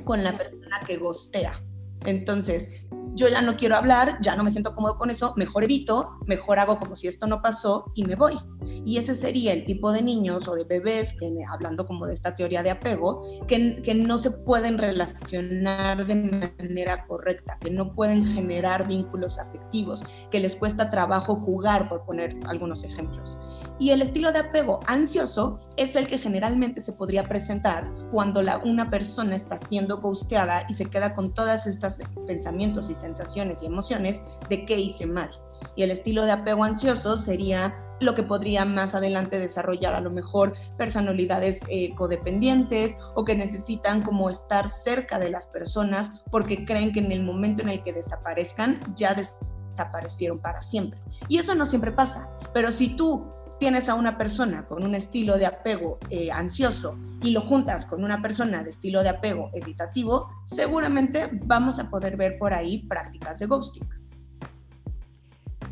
con 0.03 0.21
la 0.21 0.37
persona 0.37 0.81
que 0.85 0.97
gostea. 0.97 1.63
Entonces, 2.05 2.69
yo 3.13 3.27
ya 3.27 3.41
no 3.41 3.57
quiero 3.57 3.75
hablar, 3.75 4.17
ya 4.21 4.35
no 4.35 4.43
me 4.43 4.51
siento 4.51 4.73
cómodo 4.73 4.97
con 4.97 5.09
eso, 5.09 5.33
mejor 5.35 5.63
evito, 5.63 6.17
mejor 6.25 6.59
hago 6.59 6.77
como 6.77 6.95
si 6.95 7.07
esto 7.07 7.27
no 7.27 7.41
pasó 7.41 7.91
y 7.95 8.05
me 8.05 8.15
voy. 8.15 8.37
Y 8.85 8.97
ese 8.97 9.15
sería 9.15 9.53
el 9.53 9.65
tipo 9.65 9.91
de 9.91 10.01
niños 10.01 10.47
o 10.47 10.55
de 10.55 10.63
bebés, 10.63 11.13
que, 11.19 11.31
hablando 11.49 11.85
como 11.85 12.05
de 12.05 12.13
esta 12.13 12.35
teoría 12.35 12.63
de 12.63 12.71
apego, 12.71 13.23
que, 13.47 13.81
que 13.83 13.95
no 13.95 14.17
se 14.17 14.31
pueden 14.31 14.77
relacionar 14.77 16.05
de 16.05 16.15
manera 16.15 17.05
correcta, 17.07 17.57
que 17.59 17.69
no 17.69 17.93
pueden 17.93 18.25
generar 18.25 18.87
vínculos 18.87 19.39
afectivos, 19.39 20.03
que 20.29 20.39
les 20.39 20.55
cuesta 20.55 20.91
trabajo 20.91 21.35
jugar, 21.35 21.89
por 21.89 22.05
poner 22.05 22.37
algunos 22.45 22.83
ejemplos. 22.83 23.37
Y 23.81 23.89
el 23.89 24.03
estilo 24.03 24.31
de 24.31 24.37
apego 24.37 24.79
ansioso 24.85 25.57
es 25.75 25.95
el 25.95 26.05
que 26.05 26.19
generalmente 26.19 26.81
se 26.81 26.93
podría 26.93 27.23
presentar 27.23 27.91
cuando 28.11 28.43
la, 28.43 28.59
una 28.59 28.91
persona 28.91 29.35
está 29.35 29.57
siendo 29.57 29.97
ghosteada 29.97 30.67
y 30.69 30.75
se 30.75 30.85
queda 30.85 31.15
con 31.15 31.33
todas 31.33 31.65
estas 31.65 31.99
pensamientos 32.27 32.91
y 32.91 32.95
sensaciones 32.95 33.63
y 33.63 33.65
emociones 33.65 34.21
de 34.49 34.65
qué 34.67 34.77
hice 34.77 35.07
mal. 35.07 35.31
Y 35.75 35.81
el 35.81 35.89
estilo 35.89 36.25
de 36.25 36.31
apego 36.31 36.63
ansioso 36.63 37.17
sería 37.17 37.75
lo 37.99 38.13
que 38.13 38.21
podría 38.21 38.65
más 38.65 38.93
adelante 38.93 39.39
desarrollar 39.39 39.95
a 39.95 40.01
lo 40.01 40.11
mejor 40.11 40.53
personalidades 40.77 41.61
eh, 41.67 41.95
codependientes 41.95 42.97
o 43.15 43.25
que 43.25 43.35
necesitan 43.35 44.03
como 44.03 44.29
estar 44.29 44.69
cerca 44.69 45.17
de 45.17 45.31
las 45.31 45.47
personas 45.47 46.11
porque 46.29 46.65
creen 46.65 46.93
que 46.93 46.99
en 46.99 47.11
el 47.11 47.23
momento 47.23 47.63
en 47.63 47.69
el 47.69 47.81
que 47.83 47.93
desaparezcan 47.93 48.79
ya 48.95 49.15
desaparecieron 49.15 50.37
para 50.37 50.61
siempre. 50.61 51.01
Y 51.29 51.39
eso 51.39 51.55
no 51.55 51.65
siempre 51.65 51.91
pasa, 51.91 52.29
pero 52.53 52.71
si 52.71 52.89
tú 52.95 53.40
tienes 53.61 53.89
a 53.89 53.93
una 53.93 54.17
persona 54.17 54.65
con 54.65 54.83
un 54.83 54.95
estilo 54.95 55.37
de 55.37 55.45
apego 55.45 55.99
eh, 56.09 56.31
ansioso 56.31 56.97
y 57.21 57.29
lo 57.29 57.41
juntas 57.41 57.85
con 57.85 58.03
una 58.03 58.19
persona 58.19 58.63
de 58.63 58.71
estilo 58.71 59.03
de 59.03 59.09
apego 59.09 59.51
evitativo, 59.53 60.31
seguramente 60.45 61.29
vamos 61.31 61.77
a 61.77 61.87
poder 61.87 62.17
ver 62.17 62.39
por 62.39 62.55
ahí 62.55 62.79
prácticas 62.87 63.37
de 63.37 63.45
ghosting. 63.45 63.87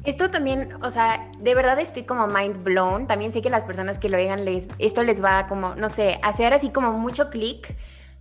Esto 0.04 0.30
también, 0.30 0.72
o 0.84 0.92
sea, 0.92 1.32
de 1.40 1.56
verdad 1.56 1.80
estoy 1.80 2.04
como 2.04 2.28
mind 2.28 2.64
blown. 2.64 3.08
También 3.08 3.34
sé 3.34 3.42
que 3.42 3.50
las 3.50 3.66
personas 3.66 3.98
que 3.98 4.08
lo 4.08 4.18
oigan, 4.18 4.46
les, 4.46 4.68
esto 4.78 5.02
les 5.02 5.24
va 5.24 5.48
como, 5.48 5.74
no 5.74 5.90
sé, 5.90 6.20
hacer 6.22 6.54
así 6.54 6.70
como 6.70 6.94
mucho 6.94 7.32
clic 7.32 7.76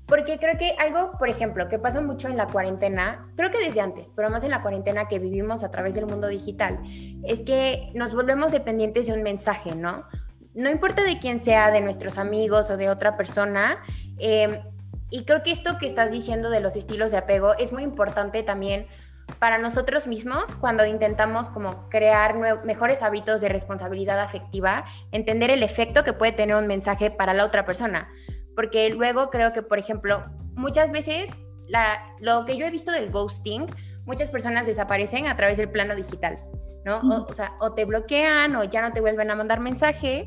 porque 0.09 0.39
creo 0.39 0.57
que 0.57 0.75
algo, 0.79 1.13
por 1.19 1.29
ejemplo, 1.29 1.69
que 1.69 1.79
pasa 1.79 2.01
mucho 2.01 2.29
en 2.29 2.39
la 2.39 2.47
cuarentena, 2.47 3.31
creo 3.37 3.51
que 3.51 3.59
desde 3.59 3.83
antes, 3.83 4.11
pero 4.17 4.31
más 4.31 4.43
en 4.43 4.51
la 4.51 4.63
cuarentena 4.63 5.07
que 5.07 5.19
vivimos 5.19 5.63
a 5.63 5.71
través 5.71 5.95
del 5.95 6.07
mundo 6.07 6.29
digital, 6.29 6.81
es 7.25 7.43
que 7.43 7.91
nos 7.95 8.15
volvemos 8.15 8.51
dependientes 8.51 9.07
de 9.07 9.13
un 9.13 9.23
mensaje, 9.23 9.75
¿no? 9.77 10.07
No 10.55 10.71
importa 10.71 11.05
de 11.05 11.19
quién 11.19 11.39
sea, 11.39 11.71
de 11.71 11.83
nuestros 11.83 12.17
amigos 12.17 12.71
o 12.71 12.79
de 12.79 12.89
otra 12.89 13.19
persona. 13.19 13.83
Em, 14.19 14.63
y 15.11 15.25
creo 15.25 15.43
que 15.43 15.53
esto 15.53 15.77
que 15.79 15.87
estás 15.87 16.11
diciendo 16.11 16.49
de 16.49 16.61
los 16.61 16.75
estilos 16.75 17.11
de 17.11 17.19
apego 17.19 17.55
es 17.59 17.71
muy 17.71 17.83
importante 17.83 18.43
también 18.43 18.87
para 19.39 19.59
nosotros 19.59 20.07
mismos 20.07 20.55
cuando 20.55 20.87
intentamos 20.87 21.51
como 21.51 21.91
crear 21.91 22.35
mejores 22.65 23.03
hábitos 23.03 23.43
de 23.43 23.51
responsabilidad 23.51 24.21
afectiva, 24.21 24.87
entender 25.13 25.51
el 25.51 25.63
efecto 25.63 26.03
que 26.03 26.15
puede 26.15 26.33
tener 26.33 26.57
un 26.57 26.67
mensaje 26.67 27.11
para 27.11 27.35
la 27.35 27.45
otra 27.45 27.67
persona 27.67 28.09
porque 28.59 28.91
luego 28.91 29.31
creo 29.31 29.53
que, 29.53 29.63
por 29.63 29.79
ejemplo, 29.79 30.25
muchas 30.57 30.91
veces 30.91 31.31
lo 32.19 32.45
que 32.45 32.57
yo 32.57 32.67
he 32.67 32.71
visto 32.71 32.91
del 32.91 33.09
ghosting, 33.09 33.67
muchas 34.05 34.31
personas 34.31 34.67
desaparecen 34.67 35.29
a 35.29 35.37
través 35.37 35.59
del 35.59 35.71
plano 35.71 35.95
digital, 35.95 36.39
¿no? 36.85 36.99
O, 37.29 37.33
sea, 37.33 37.55
o 37.61 37.75
te 37.75 37.85
bloquean 37.85 38.57
o 38.57 38.65
ya 38.65 38.83
no 38.83 38.93
te 38.93 39.01
vuelven 39.01 39.31
a 39.31 39.37
mandar 39.37 39.61
mensaje 39.61 40.27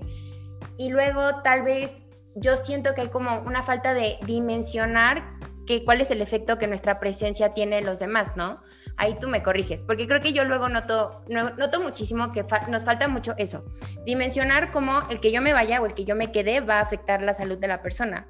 y 0.78 0.92
luego 0.92 1.42
tal 1.44 1.64
vez 1.64 2.06
yo 2.36 2.56
siento 2.56 2.94
que 2.94 3.02
hay 3.02 3.10
como 3.10 3.42
una 3.42 3.64
falta 3.64 3.94
de 3.94 4.18
dimensionar 4.26 5.38
que, 5.68 5.84
cuál 5.84 6.00
es 6.00 6.10
el 6.10 6.22
efecto 6.22 6.58
que 6.58 6.68
nuestra 6.68 7.02
presencia 7.02 7.50
tiene 7.50 7.80
en 7.80 7.86
los 7.86 8.00
demás, 8.00 8.38
¿no? 8.38 8.62
Ahí 9.02 9.18
tú 9.20 9.28
me 9.28 9.42
corriges, 9.42 9.82
porque 9.82 10.08
creo 10.08 10.22
que 10.22 10.32
yo 10.32 10.44
luego 10.44 10.70
noto, 10.70 11.24
noto 11.28 11.82
muchísimo 11.82 12.32
que 12.32 12.46
nos 12.70 12.86
falta 12.86 13.08
mucho 13.08 13.34
eso, 13.38 13.66
dimensionar 14.06 14.72
cómo 14.72 15.00
el 15.10 15.20
que 15.20 15.32
yo 15.32 15.42
me 15.42 15.54
vaya 15.54 15.82
o 15.82 15.88
el 15.88 15.96
que 15.96 16.06
yo 16.06 16.16
me 16.16 16.32
quede 16.32 16.60
va 16.60 16.78
a 16.78 16.82
afectar 16.82 17.24
la 17.24 17.34
salud 17.34 17.58
de 17.58 17.68
la 17.68 17.82
persona. 17.82 18.28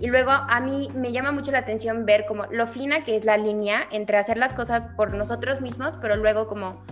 Y 0.00 0.06
luego 0.06 0.30
a 0.30 0.60
mí 0.60 0.88
me 0.94 1.12
llama 1.12 1.30
mucho 1.30 1.52
la 1.52 1.58
atención 1.58 2.06
ver 2.06 2.24
como 2.24 2.46
lo 2.46 2.66
fina 2.66 3.04
que 3.04 3.16
es 3.16 3.26
la 3.26 3.36
línea 3.36 3.86
entre 3.90 4.16
hacer 4.16 4.38
las 4.38 4.54
cosas 4.54 4.84
por 4.96 5.12
nosotros 5.12 5.60
mismos, 5.60 5.98
pero 6.00 6.16
luego 6.16 6.46
como 6.46 6.82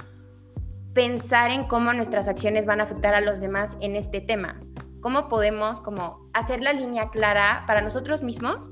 pensar 0.93 1.51
en 1.51 1.65
cómo 1.69 1.95
nuestras 1.95 2.29
acciones 2.29 2.67
van 2.67 2.81
a 2.81 2.85
afectar 2.85 3.15
a 3.15 3.23
los 3.23 3.41
demás 3.41 3.79
en 3.81 3.97
este 3.97 4.21
tema. 4.21 4.61
¿Cómo 5.01 5.29
podemos 5.29 5.81
como 5.81 6.29
hacer 6.35 6.61
la 6.61 6.75
línea 6.75 7.09
clara 7.09 7.65
para 7.67 7.81
nosotros 7.81 8.23
mismos? 8.23 8.69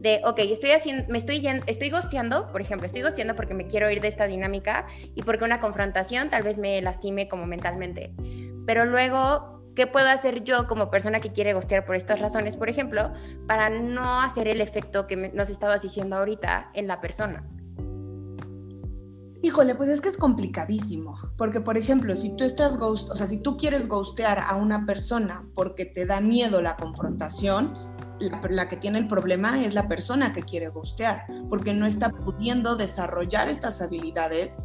De, 0.00 0.20
ok, 0.24 0.38
estoy 0.38 0.70
haciendo, 0.70 1.04
me 1.08 1.18
estoy 1.18 1.44
estoy 1.66 1.90
gosteando, 1.90 2.50
por 2.52 2.60
ejemplo, 2.60 2.86
estoy 2.86 3.02
gosteando 3.02 3.34
porque 3.34 3.54
me 3.54 3.66
quiero 3.66 3.90
ir 3.90 4.00
de 4.00 4.08
esta 4.08 4.26
dinámica 4.26 4.86
y 5.14 5.22
porque 5.22 5.44
una 5.44 5.60
confrontación 5.60 6.30
tal 6.30 6.42
vez 6.42 6.58
me 6.58 6.80
lastime 6.80 7.28
como 7.28 7.46
mentalmente. 7.46 8.12
Pero 8.66 8.84
luego, 8.84 9.62
¿qué 9.74 9.86
puedo 9.86 10.08
hacer 10.08 10.44
yo 10.44 10.68
como 10.68 10.90
persona 10.90 11.20
que 11.20 11.30
quiere 11.30 11.52
gostear 11.52 11.84
por 11.84 11.96
estas 11.96 12.20
razones, 12.20 12.56
por 12.56 12.68
ejemplo, 12.68 13.12
para 13.46 13.70
no 13.70 14.20
hacer 14.20 14.46
el 14.46 14.60
efecto 14.60 15.06
que 15.06 15.16
nos 15.16 15.50
estabas 15.50 15.82
diciendo 15.82 16.16
ahorita 16.16 16.70
en 16.74 16.86
la 16.86 17.00
persona? 17.00 17.48
Híjole, 19.40 19.76
pues 19.76 19.88
es 19.88 20.00
que 20.00 20.08
es 20.08 20.16
complicadísimo, 20.16 21.16
porque 21.36 21.60
por 21.60 21.78
ejemplo, 21.78 22.14
si 22.16 22.34
tú 22.36 22.44
estás 22.44 22.76
ghost, 22.76 23.08
o 23.10 23.14
sea, 23.14 23.26
si 23.28 23.38
tú 23.38 23.56
quieres 23.56 23.86
ghostear 23.86 24.38
a 24.40 24.56
una 24.56 24.84
persona 24.84 25.48
porque 25.54 25.86
te 25.86 26.06
da 26.06 26.20
miedo 26.20 26.60
la 26.60 26.76
confrontación, 26.76 27.72
la, 28.20 28.68
que 28.68 28.76
tiene 28.76 28.98
el 28.98 29.08
problema 29.08 29.62
es 29.62 29.74
la 29.74 29.88
persona 29.88 30.32
que 30.32 30.42
quiere 30.42 30.68
gustear, 30.68 31.26
porque 31.48 31.74
no 31.74 31.86
está 31.86 32.10
pudiendo 32.10 32.76
desarrollar 32.76 33.48
estas 33.48 33.80
habilidades 33.80 34.56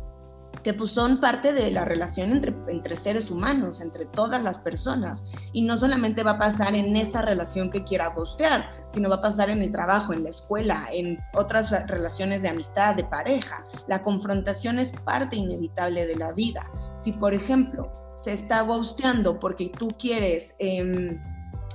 que 0.63 0.73
pues 0.73 0.91
son 0.91 1.19
parte 1.19 1.51
de 1.51 1.71
la 1.71 1.83
relación 1.83 2.31
entre, 2.31 2.53
entre 2.67 2.95
seres 2.95 3.29
humanos, 3.31 3.81
entre 3.81 4.05
todas 4.05 4.41
las 4.41 4.59
personas. 4.59 5.23
Y 5.51 5.63
no 5.63 5.77
solamente 5.77 6.23
va 6.23 6.31
a 6.31 6.39
pasar 6.39 6.75
en 6.75 6.95
esa 6.95 7.21
relación 7.21 7.69
que 7.69 7.83
quiera 7.83 8.09
gustear, 8.09 8.69
sino 8.87 9.09
va 9.09 9.15
a 9.15 9.21
pasar 9.21 9.49
en 9.49 9.61
el 9.61 9.71
trabajo, 9.71 10.13
en 10.13 10.23
la 10.23 10.29
escuela, 10.29 10.85
en 10.93 11.19
otras 11.33 11.71
relaciones 11.87 12.41
de 12.41 12.49
amistad, 12.49 12.95
de 12.95 13.03
pareja. 13.03 13.65
La 13.87 14.01
confrontación 14.01 14.79
es 14.79 14.93
parte 15.03 15.35
inevitable 15.35 16.05
de 16.05 16.15
la 16.15 16.31
vida. 16.31 16.69
Si, 16.97 17.11
por 17.11 17.33
ejemplo, 17.33 17.91
se 18.15 18.33
está 18.33 18.61
gusteando 18.61 19.39
porque 19.39 19.71
tú 19.77 19.89
quieres... 19.97 20.55
Em, 20.59 21.19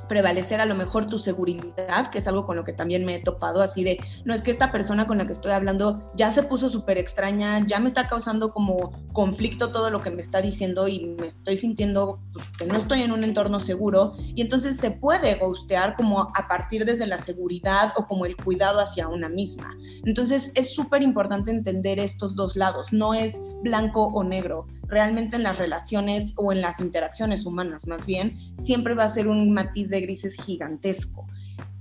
prevalecer 0.09 0.61
a 0.61 0.67
lo 0.67 0.75
mejor 0.75 1.07
tu 1.07 1.19
seguridad, 1.19 2.11
que 2.11 2.19
es 2.19 2.27
algo 2.27 2.47
con 2.47 2.57
lo 2.57 2.65
que 2.65 2.73
también 2.73 3.05
me 3.05 3.17
he 3.17 3.23
topado, 3.23 3.63
así 3.63 3.85
de, 3.85 4.01
no 4.25 4.35
es 4.35 4.43
que 4.43 4.51
esta 4.51 4.73
persona 4.73 5.07
con 5.07 5.19
la 5.19 5.27
que 5.27 5.33
estoy 5.33 5.53
hablando 5.53 6.11
ya 6.15 6.33
se 6.33 6.43
puso 6.43 6.69
súper 6.69 6.99
extraña, 6.99 7.65
ya 7.67 7.79
me 7.81 7.89
está 7.89 8.09
causando 8.09 8.53
como 8.53 8.93
conflicto 9.13 9.71
todo 9.71 9.91
lo 9.91 10.01
que 10.01 10.11
me 10.11 10.21
está 10.21 10.41
diciendo 10.41 10.89
y 10.89 11.15
me 11.21 11.27
estoy 11.27 11.57
sintiendo 11.57 12.21
pues, 12.33 12.47
que 12.59 12.67
no 12.67 12.79
estoy 12.79 13.03
en 13.03 13.13
un 13.13 13.25
entorno 13.25 13.61
seguro. 13.61 14.15
Y 14.35 14.43
entonces 14.43 14.77
se 14.77 14.91
puede 14.91 15.35
ghostear 15.37 15.97
como 15.97 16.21
a 16.21 16.49
partir 16.49 16.85
desde 16.85 17.07
la 17.07 17.19
seguridad 17.19 17.93
o 17.97 18.07
como 18.07 18.27
el 18.27 18.37
cuidado 18.37 18.81
hacia 18.81 19.09
una 19.09 19.29
misma. 19.29 19.77
Entonces 20.05 20.53
es 20.55 20.75
súper 20.75 21.03
importante 21.03 21.51
entender 21.51 21.99
estos 21.99 22.35
dos 22.35 22.57
lados, 22.57 22.93
no 22.93 23.15
es 23.15 23.41
blanco 23.63 24.07
o 24.07 24.25
negro, 24.25 24.67
realmente 24.89 25.37
en 25.37 25.43
las 25.45 25.59
relaciones 25.59 26.33
o 26.37 26.53
en 26.53 26.61
las 26.61 26.81
interacciones 26.81 27.47
humanas 27.47 27.87
más 27.87 28.05
bien, 28.05 28.39
siempre 28.59 28.95
va 28.95 29.05
a 29.05 29.09
ser 29.09 29.29
un 29.29 29.53
matiz 29.53 29.89
de 29.89 30.01
grises 30.01 30.35
gigantesco. 30.35 31.27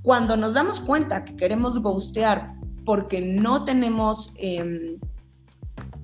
Cuando 0.03 0.37
nos 0.37 0.53
damos 0.53 0.79
cuenta 0.79 1.25
que 1.25 1.35
queremos 1.35 1.81
ghostear 1.81 2.53
porque 2.85 3.21
no 3.21 3.65
tenemos 3.65 4.33
em, 4.37 4.99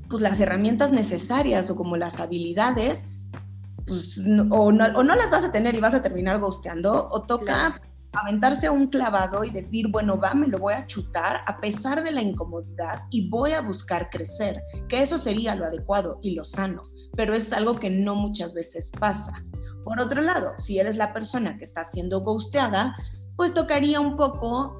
pues 0.09 0.21
las 0.21 0.39
herramientas 0.39 0.91
necesarias 0.91 1.69
o 1.69 1.75
como 1.75 1.97
las 1.97 2.19
habilidades, 2.19 3.05
pues, 3.87 4.19
o, 4.51 4.71
no, 4.71 5.15
las 5.15 5.31
vas 5.31 5.43
a 5.43 5.51
tener 5.51 5.75
y 5.75 5.79
vas 5.79 5.93
a 5.93 6.01
terminar 6.01 6.39
ghosteando, 6.39 7.09
o 7.11 7.21
toca 7.23 7.81
aventarse 8.13 8.69
un 8.69 8.87
clavado 8.87 9.43
y 9.43 9.49
decir, 9.49 9.87
bueno, 9.87 10.19
va, 10.19 10.33
me 10.33 10.47
lo 10.47 10.59
voy 10.59 10.73
a 10.73 10.85
chutar 10.85 11.41
a 11.47 11.59
pesar 11.59 12.03
de 12.03 12.11
la 12.11 12.21
incomodidad 12.21 13.03
y 13.09 13.27
voy 13.29 13.53
a 13.53 13.61
buscar 13.61 14.09
crecer, 14.09 14.61
que 14.87 15.01
eso 15.01 15.17
sería 15.17 15.55
lo 15.55 15.65
adecuado 15.65 16.19
y 16.21 16.35
lo 16.35 16.45
sano, 16.45 16.83
pero 17.15 17.33
es 17.33 17.53
algo 17.53 17.75
que 17.75 17.89
no 17.89 18.15
muchas 18.15 18.53
veces 18.53 18.91
pasa. 18.99 19.43
Por 19.83 19.99
otro 19.99 20.21
lado, 20.21 20.57
si 20.57 20.79
eres 20.79 20.97
la 20.97 21.13
persona 21.13 21.57
que 21.57 21.65
está 21.65 21.83
siendo 21.83 22.21
ghosteada, 22.21 22.95
pues 23.35 23.53
tocaría 23.53 23.99
un 23.99 24.15
poco 24.15 24.77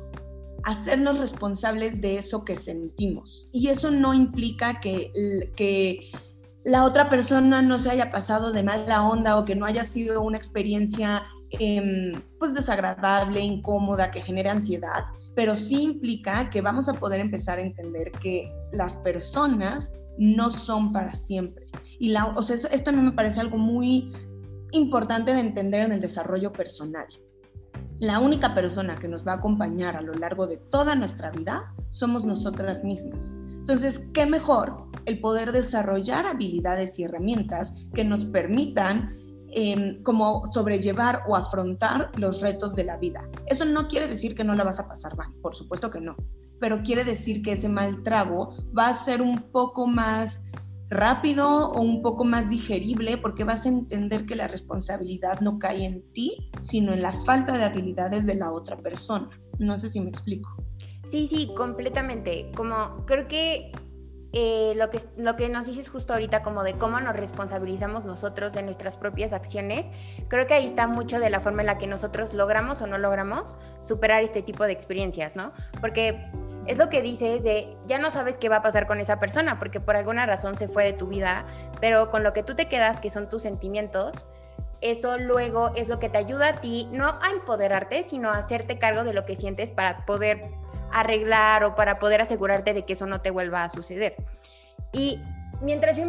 hacernos 0.63 1.19
responsables 1.19 2.01
de 2.01 2.17
eso 2.17 2.45
que 2.45 2.55
sentimos. 2.55 3.49
Y 3.51 3.67
eso 3.67 3.91
no 3.91 4.13
implica 4.13 4.79
que, 4.79 6.11
la 6.65 6.85
otra 6.85 7.09
persona 7.09 7.61
no 7.61 7.77
se 7.77 7.89
haya 7.89 8.09
pasado 8.09 8.53
de 8.53 8.63
mala 8.63 9.03
onda 9.03 9.37
o 9.37 9.43
que 9.43 9.53
no 9.53 9.65
haya 9.65 9.83
sido 9.83 10.21
una 10.21 10.37
experiencia 10.37 11.25
em, 11.59 12.21
pues 12.39 12.53
desagradable, 12.53 13.41
incómoda, 13.41 14.11
que 14.11 14.21
genere 14.21 14.49
ansiedad, 14.49 15.07
pero 15.35 15.57
sí 15.57 15.83
implica 15.83 16.49
que 16.49 16.61
vamos 16.61 16.87
a 16.87 16.93
poder 16.93 17.19
empezar 17.19 17.59
a 17.59 17.63
entender 17.63 18.11
que 18.11 18.49
las 18.71 18.95
personas 18.95 19.91
no 20.17 20.51
son 20.51 20.93
para 20.93 21.13
siempre. 21.13 21.65
Y 22.03 22.09
la, 22.09 22.25
o 22.35 22.43
sea, 22.43 22.57
esto 22.57 22.91
no 22.91 23.01
me 23.01 23.13
parece 23.13 23.39
algo 23.39 23.57
muy 23.57 24.11
importante 24.73 25.33
de 25.33 25.39
entender 25.39 25.83
en 25.83 25.93
el 25.93 26.01
desarrollo 26.01 26.51
personal. 26.51 27.07
La 27.99 28.19
única 28.19 28.53
persona 28.53 28.97
que 28.97 29.07
nos 29.07 29.25
va 29.25 29.31
a 29.31 29.35
acompañar 29.35 29.95
a 29.95 30.01
lo 30.01 30.13
largo 30.13 30.45
de 30.45 30.57
toda 30.57 30.95
nuestra 30.95 31.31
vida 31.31 31.73
somos 31.91 32.25
nosotras 32.25 32.83
mismas. 32.83 33.33
Entonces, 33.37 34.01
¿qué 34.13 34.25
mejor 34.25 34.89
el 35.05 35.21
poder 35.21 35.53
desarrollar 35.53 36.25
habilidades 36.25 36.99
y 36.99 37.03
herramientas 37.03 37.73
que 37.93 38.03
nos 38.03 38.25
permitan 38.25 39.15
em, 39.53 40.03
como 40.03 40.43
sobrellevar 40.51 41.23
o 41.29 41.37
afrontar 41.37 42.11
los 42.17 42.41
retos 42.41 42.75
de 42.75 42.83
la 42.83 42.97
vida? 42.97 43.29
Eso 43.45 43.63
no 43.63 43.87
quiere 43.87 44.09
decir 44.09 44.35
que 44.35 44.43
no 44.43 44.55
la 44.55 44.65
vas 44.65 44.81
a 44.81 44.89
pasar 44.89 45.15
mal, 45.15 45.33
por 45.41 45.55
supuesto 45.55 45.89
que 45.89 46.01
no, 46.01 46.17
pero 46.59 46.83
quiere 46.83 47.05
decir 47.05 47.41
que 47.41 47.53
ese 47.53 47.69
mal 47.69 48.03
trago 48.03 48.57
va 48.77 48.89
a 48.89 48.93
ser 48.93 49.21
un 49.21 49.37
poco 49.53 49.87
más 49.87 50.41
rápido 50.93 51.67
o 51.69 51.81
un 51.81 52.01
poco 52.01 52.23
más 52.23 52.49
digerible 52.49 53.17
porque 53.17 53.43
vas 53.43 53.65
a 53.65 53.69
entender 53.69 54.25
que 54.25 54.35
la 54.35 54.47
responsabilidad 54.47 55.41
no 55.41 55.59
cae 55.59 55.85
en 55.85 56.03
ti, 56.13 56.51
sino 56.61 56.93
en 56.93 57.01
la 57.01 57.11
falta 57.23 57.57
de 57.57 57.65
habilidades 57.65 58.25
de 58.25 58.35
la 58.35 58.51
otra 58.51 58.77
persona. 58.77 59.29
No 59.59 59.77
sé 59.77 59.89
si 59.89 59.99
me 59.99 60.09
explico. 60.09 60.49
Sí, 61.05 61.27
sí, 61.27 61.51
completamente. 61.55 62.51
Como 62.55 63.05
creo 63.05 63.27
que 63.27 63.71
eh, 64.35 64.73
lo, 64.75 64.89
que, 64.89 64.99
lo 65.15 65.35
que 65.35 65.47
nos 65.49 65.67
dices 65.67 65.89
justo 65.89 66.13
ahorita, 66.13 66.41
como 66.41 66.63
de 66.63 66.73
cómo 66.73 66.99
nos 66.99 67.15
responsabilizamos 67.15 68.05
nosotros 68.05 68.51
de 68.53 68.63
nuestras 68.63 68.97
propias 68.97 69.31
acciones, 69.31 69.91
creo 70.27 70.47
que 70.47 70.55
ahí 70.55 70.65
está 70.65 70.87
mucho 70.87 71.19
de 71.19 71.29
la 71.29 71.39
forma 71.39 71.61
en 71.61 71.67
la 71.67 71.77
que 71.77 71.85
nosotros 71.85 72.33
logramos 72.33 72.81
o 72.81 72.87
no 72.87 72.97
logramos 72.97 73.55
superar 73.83 74.23
este 74.23 74.41
tipo 74.41 74.63
de 74.63 74.71
experiencias, 74.71 75.35
¿no? 75.35 75.53
Porque 75.81 76.31
es 76.65 76.77
lo 76.77 76.89
que 76.89 77.01
dices 77.01 77.43
de 77.43 77.75
ya 77.87 77.97
no 77.97 78.11
sabes 78.11 78.37
qué 78.37 78.49
va 78.49 78.57
a 78.57 78.61
pasar 78.61 78.87
con 78.87 78.99
esa 78.99 79.19
persona 79.19 79.59
porque 79.59 79.79
por 79.79 79.95
alguna 79.95 80.25
razón 80.25 80.57
se 80.57 80.67
fue 80.67 80.85
de 80.85 80.93
tu 80.93 81.07
vida, 81.07 81.45
pero 81.81 82.09
con 82.11 82.23
lo 82.23 82.33
que 82.33 82.43
tú 82.43 82.55
te 82.55 82.67
quedas, 82.67 82.99
que 82.99 83.09
son 83.09 83.29
tus 83.29 83.43
sentimientos, 83.43 84.25
eso 84.81 85.17
luego 85.17 85.71
es 85.75 85.87
lo 85.87 85.99
que 85.99 86.09
te 86.09 86.17
ayuda 86.17 86.49
a 86.49 86.61
ti, 86.61 86.89
no 86.91 87.07
a 87.21 87.31
empoderarte, 87.31 88.03
sino 88.03 88.29
a 88.29 88.37
hacerte 88.37 88.79
cargo 88.79 89.03
de 89.03 89.13
lo 89.13 89.25
que 89.25 89.35
sientes 89.35 89.71
para 89.71 90.05
poder 90.05 90.51
arreglar 90.91 91.63
o 91.63 91.75
para 91.75 91.99
poder 91.99 92.21
asegurarte 92.21 92.73
de 92.73 92.85
que 92.85 92.93
eso 92.93 93.05
no 93.05 93.21
te 93.21 93.31
vuelva 93.31 93.63
a 93.63 93.69
suceder. 93.69 94.15
Y 94.91 95.21
mientras 95.61 95.97
yo 95.97 96.03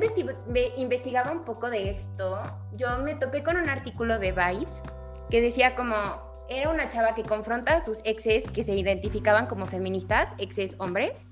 investigaba 0.77 1.31
un 1.31 1.45
poco 1.45 1.71
de 1.71 1.91
esto, 1.91 2.43
yo 2.73 2.99
me 2.99 3.15
topé 3.15 3.43
con 3.43 3.57
un 3.57 3.69
artículo 3.69 4.19
de 4.19 4.33
Vice 4.33 4.83
que 5.31 5.41
decía 5.41 5.75
como 5.77 6.34
era 6.49 6.71
una 6.71 6.89
chava 6.89 7.15
que 7.15 7.23
confronta 7.23 7.77
a 7.77 7.81
sus 7.81 8.01
exes 8.05 8.45
que 8.51 8.63
se 8.63 8.75
identificaban 8.75 9.47
como 9.47 9.67
feministas, 9.67 10.29
exes 10.39 10.77
hombres, 10.79 11.27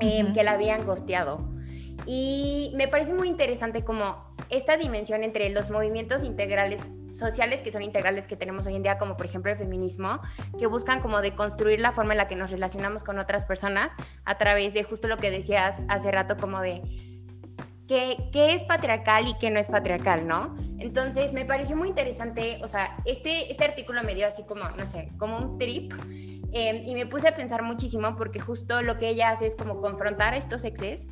em, 0.00 0.32
que 0.32 0.42
la 0.42 0.52
habían 0.52 0.84
gosteado. 0.84 1.40
Y 2.06 2.72
me 2.76 2.88
parece 2.88 3.12
muy 3.12 3.28
interesante 3.28 3.84
como 3.84 4.24
esta 4.50 4.76
dimensión 4.76 5.24
entre 5.24 5.50
los 5.50 5.70
movimientos 5.70 6.24
integrales 6.24 6.80
sociales 7.18 7.60
que 7.62 7.72
son 7.72 7.82
integrales 7.82 8.26
que 8.26 8.36
tenemos 8.36 8.66
hoy 8.66 8.76
en 8.76 8.82
día, 8.82 8.96
como 8.96 9.16
por 9.16 9.26
ejemplo 9.26 9.50
el 9.50 9.58
feminismo, 9.58 10.20
que 10.58 10.66
buscan 10.66 11.00
como 11.00 11.20
de 11.20 11.34
construir 11.34 11.80
la 11.80 11.92
forma 11.92 12.14
en 12.14 12.18
la 12.18 12.28
que 12.28 12.36
nos 12.36 12.50
relacionamos 12.50 13.02
con 13.02 13.18
otras 13.18 13.44
personas 13.44 13.92
a 14.24 14.38
través 14.38 14.72
de 14.72 14.84
justo 14.84 15.08
lo 15.08 15.16
que 15.16 15.30
decías 15.30 15.80
hace 15.88 16.10
rato, 16.12 16.36
como 16.36 16.60
de 16.60 16.80
qué, 17.88 18.30
es 18.32 18.62
patriarcal 18.64 19.26
y 19.28 19.34
qué 19.38 19.50
no 19.50 19.58
es 19.58 19.68
patriarcal, 19.68 20.26
¿no? 20.26 20.54
Entonces 20.78 21.32
me 21.32 21.44
pareció 21.44 21.76
muy 21.76 21.88
interesante, 21.88 22.58
o 22.62 22.68
sea, 22.68 22.96
este, 23.04 23.50
este 23.50 23.64
artículo 23.64 24.02
me 24.04 24.14
dio 24.14 24.26
así 24.26 24.44
como, 24.44 24.68
no 24.70 24.86
sé, 24.86 25.10
como 25.18 25.36
un 25.36 25.58
trip 25.58 25.92
em, 26.52 26.86
y 26.86 26.94
me 26.94 27.06
puse 27.06 27.28
a 27.28 27.36
pensar 27.36 27.62
muchísimo 27.62 28.16
porque 28.16 28.38
justo 28.38 28.80
lo 28.82 28.96
que 28.98 29.08
ella 29.08 29.30
hace 29.30 29.46
es 29.46 29.56
como 29.56 29.80
confrontar 29.80 30.34
a 30.34 30.36
estos 30.36 30.64
exes 30.64 31.08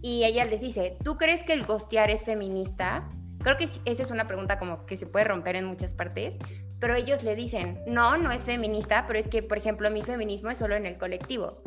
y 0.00 0.24
ella 0.24 0.46
les 0.46 0.62
dice, 0.62 0.96
¿tú 1.04 1.16
crees 1.16 1.42
que 1.42 1.52
el 1.52 1.64
gostear 1.64 2.10
es 2.10 2.24
feminista? 2.24 3.10
Creo 3.42 3.56
que 3.56 3.64
esa 3.64 4.02
es 4.02 4.10
una 4.10 4.26
pregunta 4.26 4.58
como 4.58 4.86
que 4.86 4.96
se 4.96 5.06
puede 5.06 5.26
romper 5.26 5.56
en 5.56 5.66
muchas 5.66 5.92
partes, 5.92 6.36
pero 6.78 6.94
ellos 6.94 7.22
le 7.22 7.36
dicen, 7.36 7.78
no, 7.86 8.16
no 8.16 8.32
es 8.32 8.42
feminista, 8.42 9.04
pero 9.06 9.18
es 9.18 9.28
que, 9.28 9.42
por 9.42 9.58
ejemplo, 9.58 9.90
mi 9.90 10.02
feminismo 10.02 10.50
es 10.50 10.58
solo 10.58 10.76
en 10.76 10.86
el 10.86 10.96
colectivo. 10.96 11.62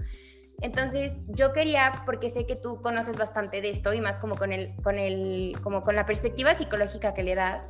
Entonces, 0.63 1.13
yo 1.28 1.52
quería, 1.52 2.04
porque 2.06 2.30
sé 2.30 2.45
que 2.45 2.56
tú 2.56 2.82
conoces 2.82 3.17
bastante 3.17 3.60
de 3.60 3.69
esto 3.69 3.93
y 3.93 3.99
más 3.99 4.17
como 4.17 4.36
con 4.36 4.54
el, 4.54 4.73
con 4.82 4.97
el, 4.97 5.58
como 5.62 5.84
con 5.84 5.93
la 5.97 6.06
perspectiva 6.06 6.54
psicológica 6.54 7.13
que 7.13 7.21
le 7.21 7.36
das, 7.36 7.69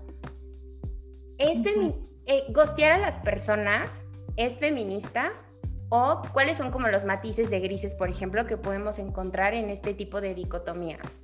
¿es 1.40 1.60
eh, 2.28 2.44
¿gostear 2.52 2.92
a 2.92 2.98
las 3.00 3.18
personas 3.18 4.06
es 4.38 4.60
feminista? 4.60 5.32
¿O 5.90 6.22
cuáles 6.34 6.58
son 6.58 6.70
como 6.70 6.88
los 6.88 7.04
matices 7.04 7.50
de 7.50 7.60
grises, 7.62 7.96
por 7.96 8.12
ejemplo, 8.12 8.46
que 8.46 8.58
podemos 8.58 9.00
encontrar 9.00 9.56
en 9.56 9.72
este 9.72 9.96
tipo 9.96 10.22
de 10.22 10.36
dicotomías? 10.36 11.20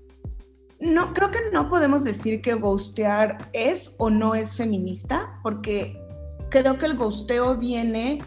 No, 0.79 1.13
creo 1.13 1.29
que 1.29 1.51
no 1.53 1.69
podemos 1.69 2.03
decir 2.03 2.41
que 2.41 2.55
ghostear 2.55 3.37
es 3.53 3.93
o 3.99 4.09
no 4.09 4.33
es 4.33 4.55
feminista, 4.55 5.39
porque 5.43 5.95
creo 6.49 6.79
que 6.79 6.87
el 6.87 6.97
ghosteo 6.97 7.57
viene 7.57 8.23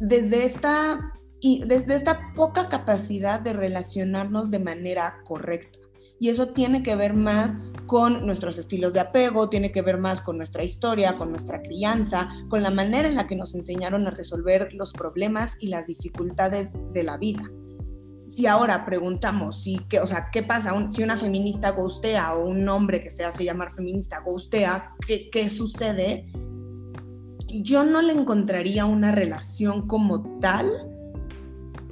desde 0.00 0.44
esta 0.44 1.14
y 1.44 1.62
desde 1.66 1.94
esta 1.94 2.32
poca 2.34 2.70
capacidad 2.70 3.38
de 3.38 3.52
relacionarnos 3.52 4.50
de 4.50 4.60
manera 4.60 5.20
correcta. 5.26 5.78
Y 6.18 6.30
eso 6.30 6.48
tiene 6.48 6.82
que 6.82 6.96
ver 6.96 7.12
más 7.12 7.58
con 7.84 8.24
nuestros 8.24 8.56
estilos 8.56 8.94
de 8.94 9.00
apego, 9.00 9.50
tiene 9.50 9.70
que 9.70 9.82
ver 9.82 9.98
más 9.98 10.22
con 10.22 10.38
nuestra 10.38 10.64
historia, 10.64 11.18
con 11.18 11.32
nuestra 11.32 11.60
crianza, 11.60 12.30
con 12.48 12.62
la 12.62 12.70
manera 12.70 13.06
en 13.06 13.14
la 13.14 13.26
que 13.26 13.36
nos 13.36 13.54
enseñaron 13.54 14.06
a 14.06 14.12
resolver 14.12 14.72
los 14.72 14.94
problemas 14.94 15.54
y 15.60 15.66
las 15.66 15.86
dificultades 15.86 16.78
de 16.94 17.02
la 17.02 17.18
vida. 17.18 17.42
Si 18.26 18.46
ahora 18.46 18.86
preguntamos 18.86 19.64
si, 19.64 19.80
que, 19.90 20.00
o 20.00 20.06
sea, 20.06 20.30
qué 20.32 20.44
pasa 20.44 20.72
si 20.92 21.02
una 21.02 21.18
feminista 21.18 21.72
gustea 21.72 22.36
o 22.36 22.48
un 22.48 22.66
hombre 22.70 23.02
que 23.02 23.10
se 23.10 23.22
hace 23.22 23.44
llamar 23.44 23.70
feminista 23.74 24.20
gustea, 24.20 24.94
¿qué, 25.06 25.28
qué 25.28 25.50
sucede? 25.50 26.24
Yo 27.48 27.84
no 27.84 28.00
le 28.00 28.14
encontraría 28.14 28.86
una 28.86 29.12
relación 29.12 29.86
como 29.86 30.40
tal 30.40 30.93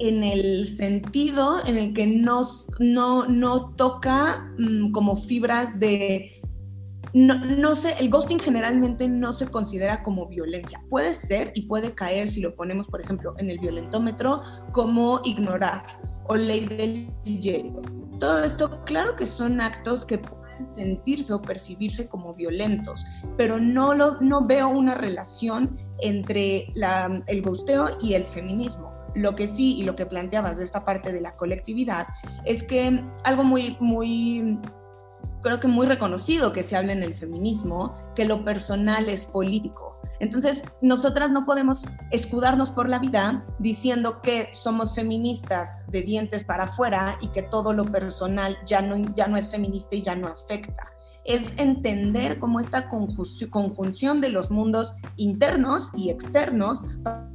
en 0.03 0.23
el 0.23 0.67
sentido 0.67 1.65
en 1.65 1.77
el 1.77 1.93
que 1.93 2.05
no, 2.05 2.47
no, 2.79 3.25
no 3.25 3.69
toca 3.75 4.51
mm, 4.57 4.91
como 4.91 5.15
fibras 5.15 5.79
de... 5.79 6.41
No, 7.13 7.35
no 7.45 7.75
sé, 7.75 7.95
el 7.99 8.09
ghosting 8.09 8.39
generalmente 8.39 9.07
no 9.07 9.33
se 9.33 9.47
considera 9.47 10.01
como 10.01 10.27
violencia. 10.27 10.81
Puede 10.89 11.13
ser 11.13 11.51
y 11.53 11.67
puede 11.67 11.93
caer, 11.93 12.27
si 12.29 12.41
lo 12.41 12.55
ponemos, 12.55 12.87
por 12.87 13.01
ejemplo, 13.01 13.35
en 13.37 13.51
el 13.51 13.59
violentómetro, 13.59 14.41
como 14.71 15.21
ignorar 15.23 15.83
o 16.25 16.35
ley 16.35 16.65
del 16.65 17.07
hielo. 17.23 17.81
Todo 18.19 18.43
esto, 18.43 18.83
claro 18.85 19.15
que 19.15 19.27
son 19.27 19.61
actos 19.61 20.05
que 20.05 20.17
pueden 20.17 20.65
sentirse 20.75 21.33
o 21.33 21.41
percibirse 21.41 22.07
como 22.07 22.33
violentos, 22.33 23.05
pero 23.37 23.59
no, 23.59 23.93
lo, 23.93 24.19
no 24.19 24.45
veo 24.45 24.69
una 24.69 24.95
relación 24.95 25.77
entre 26.01 26.67
la, 26.73 27.23
el 27.27 27.41
gusteo 27.41 27.97
y 28.01 28.15
el 28.15 28.25
feminismo. 28.25 28.92
Lo 29.15 29.35
que 29.35 29.47
sí 29.47 29.75
y 29.77 29.83
lo 29.83 29.95
que 29.95 30.05
planteabas 30.05 30.57
de 30.57 30.65
esta 30.65 30.83
parte 30.85 31.11
de 31.11 31.21
la 31.21 31.35
colectividad 31.35 32.07
es 32.45 32.63
que 32.63 33.03
algo 33.23 33.43
muy, 33.43 33.77
muy 33.79 34.59
creo 35.43 35.59
que 35.59 35.67
muy 35.67 35.85
reconocido 35.85 36.53
que 36.53 36.63
se 36.63 36.75
habla 36.75 36.93
en 36.93 37.03
el 37.03 37.13
feminismo, 37.13 37.93
que 38.15 38.25
lo 38.25 38.43
personal 38.43 39.09
es 39.09 39.25
político. 39.25 39.99
Entonces, 40.19 40.63
nosotras 40.81 41.31
no 41.31 41.45
podemos 41.45 41.85
escudarnos 42.11 42.71
por 42.71 42.87
la 42.87 42.99
vida 42.99 43.45
diciendo 43.59 44.21
que 44.21 44.49
somos 44.53 44.95
feministas 44.95 45.83
de 45.89 46.01
dientes 46.01 46.43
para 46.43 46.63
afuera 46.63 47.17
y 47.21 47.27
que 47.27 47.43
todo 47.43 47.73
lo 47.73 47.85
personal 47.85 48.57
ya 48.65 48.81
no, 48.81 48.97
ya 49.15 49.27
no 49.27 49.37
es 49.37 49.49
feminista 49.49 49.95
y 49.95 50.01
ya 50.01 50.15
no 50.15 50.29
afecta. 50.29 50.93
Es 51.25 51.53
entender 51.57 52.39
cómo 52.39 52.59
esta 52.59 52.89
conjunción 52.89 54.21
de 54.21 54.29
los 54.29 54.51
mundos 54.51 54.95
internos 55.15 55.89
y 55.95 56.09
externos 56.09 56.81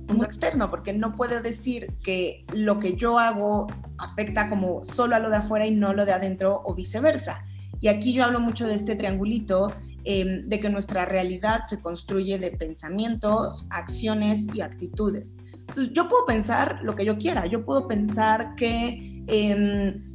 mundo 0.09 0.25
externo, 0.25 0.71
porque 0.71 0.93
no 0.93 1.15
puedo 1.15 1.41
decir 1.41 1.95
que 2.03 2.45
lo 2.55 2.79
que 2.79 2.97
yo 2.97 3.19
hago 3.19 3.67
afecta 3.99 4.49
como 4.49 4.85
solo 4.85 5.17
a 5.17 5.19
lo 5.19 5.31
de 5.31 5.37
afuera 5.37 5.67
y 5.67 5.71
no 5.71 5.93
lo 5.93 6.05
de 6.05 6.13
adentro 6.13 6.63
o 6.65 6.75
viceversa. 6.75 7.45
Y 7.81 7.89
aquí 7.89 8.13
yo 8.13 8.25
hablo 8.25 8.41
mucho 8.41 8.67
de 8.67 8.75
este 8.75 8.97
triangulito, 8.97 9.73
em, 10.05 10.45
de 10.45 10.61
que 10.61 10.69
nuestra 10.69 11.05
realidad 11.05 11.63
se 11.63 11.81
construye 11.81 12.39
de 12.39 12.51
pensamientos, 12.51 13.67
acciones 13.71 14.47
y 14.53 14.63
actitudes. 14.63 15.39
Entonces, 15.69 15.93
yo 15.93 16.09
puedo 16.09 16.25
pensar 16.27 16.81
lo 16.83 16.95
que 16.95 17.05
yo 17.05 17.19
quiera, 17.19 17.47
yo 17.47 17.65
puedo 17.65 17.87
pensar 17.87 18.55
que... 18.57 19.23
Em, 19.29 20.08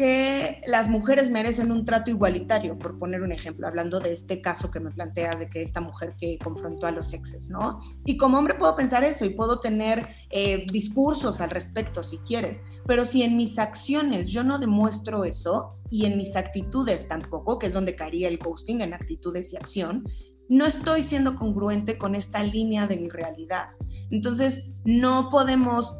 que 0.00 0.62
las 0.66 0.88
mujeres 0.88 1.28
merecen 1.28 1.70
un 1.70 1.84
trato 1.84 2.10
igualitario, 2.10 2.78
por 2.78 2.98
poner 2.98 3.20
un 3.20 3.32
ejemplo, 3.32 3.66
hablando 3.68 4.00
de 4.00 4.14
este 4.14 4.40
caso 4.40 4.70
que 4.70 4.80
me 4.80 4.90
planteas 4.90 5.40
de 5.40 5.50
que 5.50 5.60
esta 5.60 5.82
mujer 5.82 6.14
que 6.18 6.38
confrontó 6.38 6.86
a 6.86 6.90
los 6.90 7.12
exes, 7.12 7.50
¿no? 7.50 7.78
Y 8.06 8.16
como 8.16 8.38
hombre 8.38 8.54
puedo 8.54 8.74
pensar 8.74 9.04
eso 9.04 9.26
y 9.26 9.34
puedo 9.34 9.60
tener 9.60 10.08
eh, 10.30 10.64
discursos 10.72 11.42
al 11.42 11.50
respecto 11.50 12.02
si 12.02 12.16
quieres, 12.20 12.62
pero 12.86 13.04
si 13.04 13.24
en 13.24 13.36
mis 13.36 13.58
acciones 13.58 14.30
yo 14.30 14.42
no 14.42 14.58
demuestro 14.58 15.24
eso 15.24 15.76
y 15.90 16.06
en 16.06 16.16
mis 16.16 16.34
actitudes 16.34 17.06
tampoco, 17.06 17.58
que 17.58 17.66
es 17.66 17.74
donde 17.74 17.94
caería 17.94 18.28
el 18.28 18.38
ghosting 18.38 18.80
en 18.80 18.94
actitudes 18.94 19.52
y 19.52 19.58
acción, 19.58 20.08
no 20.48 20.64
estoy 20.64 21.02
siendo 21.02 21.34
congruente 21.34 21.98
con 21.98 22.14
esta 22.14 22.42
línea 22.42 22.86
de 22.86 22.96
mi 22.96 23.10
realidad. 23.10 23.68
Entonces, 24.10 24.64
no 24.86 25.28
podemos 25.30 25.94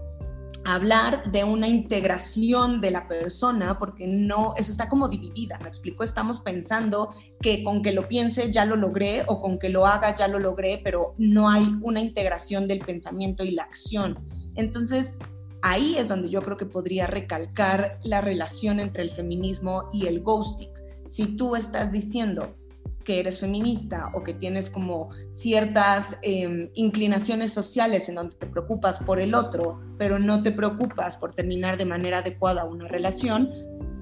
hablar 0.64 1.30
de 1.30 1.44
una 1.44 1.68
integración 1.68 2.80
de 2.80 2.90
la 2.90 3.08
persona, 3.08 3.78
porque 3.78 4.06
no, 4.06 4.54
eso 4.56 4.70
está 4.70 4.88
como 4.88 5.08
dividida, 5.08 5.58
me 5.62 5.68
explico, 5.68 6.04
estamos 6.04 6.40
pensando 6.40 7.14
que 7.40 7.62
con 7.64 7.82
que 7.82 7.92
lo 7.92 8.08
piense 8.08 8.52
ya 8.52 8.64
lo 8.64 8.76
logré 8.76 9.24
o 9.26 9.40
con 9.40 9.58
que 9.58 9.68
lo 9.68 9.86
haga 9.86 10.14
ya 10.14 10.28
lo 10.28 10.38
logré, 10.38 10.80
pero 10.82 11.14
no 11.18 11.48
hay 11.48 11.64
una 11.82 12.00
integración 12.00 12.68
del 12.68 12.80
pensamiento 12.80 13.44
y 13.44 13.52
la 13.52 13.62
acción. 13.62 14.18
Entonces, 14.54 15.14
ahí 15.62 15.96
es 15.96 16.08
donde 16.08 16.30
yo 16.30 16.40
creo 16.42 16.56
que 16.56 16.66
podría 16.66 17.06
recalcar 17.06 17.98
la 18.02 18.20
relación 18.20 18.80
entre 18.80 19.02
el 19.02 19.10
feminismo 19.10 19.88
y 19.92 20.06
el 20.06 20.20
ghosting. 20.20 20.70
Si 21.08 21.26
tú 21.36 21.56
estás 21.56 21.92
diciendo, 21.92 22.54
que 23.04 23.20
eres 23.20 23.40
feminista 23.40 24.10
o 24.14 24.22
que 24.22 24.34
tienes 24.34 24.70
como 24.70 25.10
ciertas 25.30 26.18
em, 26.22 26.70
inclinaciones 26.74 27.52
sociales 27.52 28.08
en 28.08 28.16
donde 28.16 28.36
te 28.36 28.46
preocupas 28.46 28.98
por 29.00 29.20
el 29.20 29.34
otro, 29.34 29.80
pero 29.98 30.18
no 30.18 30.42
te 30.42 30.52
preocupas 30.52 31.16
por 31.16 31.32
terminar 31.32 31.76
de 31.76 31.84
manera 31.84 32.18
adecuada 32.18 32.64
una 32.64 32.88
relación, 32.88 33.50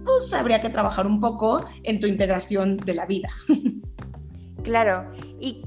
pues 0.05 0.32
habría 0.32 0.61
que 0.61 0.70
trabajar 0.70 1.07
un 1.07 1.20
poco 1.20 1.64
en 1.82 2.01
tu 2.01 2.07
integración 2.07 2.76
de 2.78 2.94
la 2.94 3.07
vida. 3.07 3.28
Claro, 4.64 5.11
y 5.40 5.62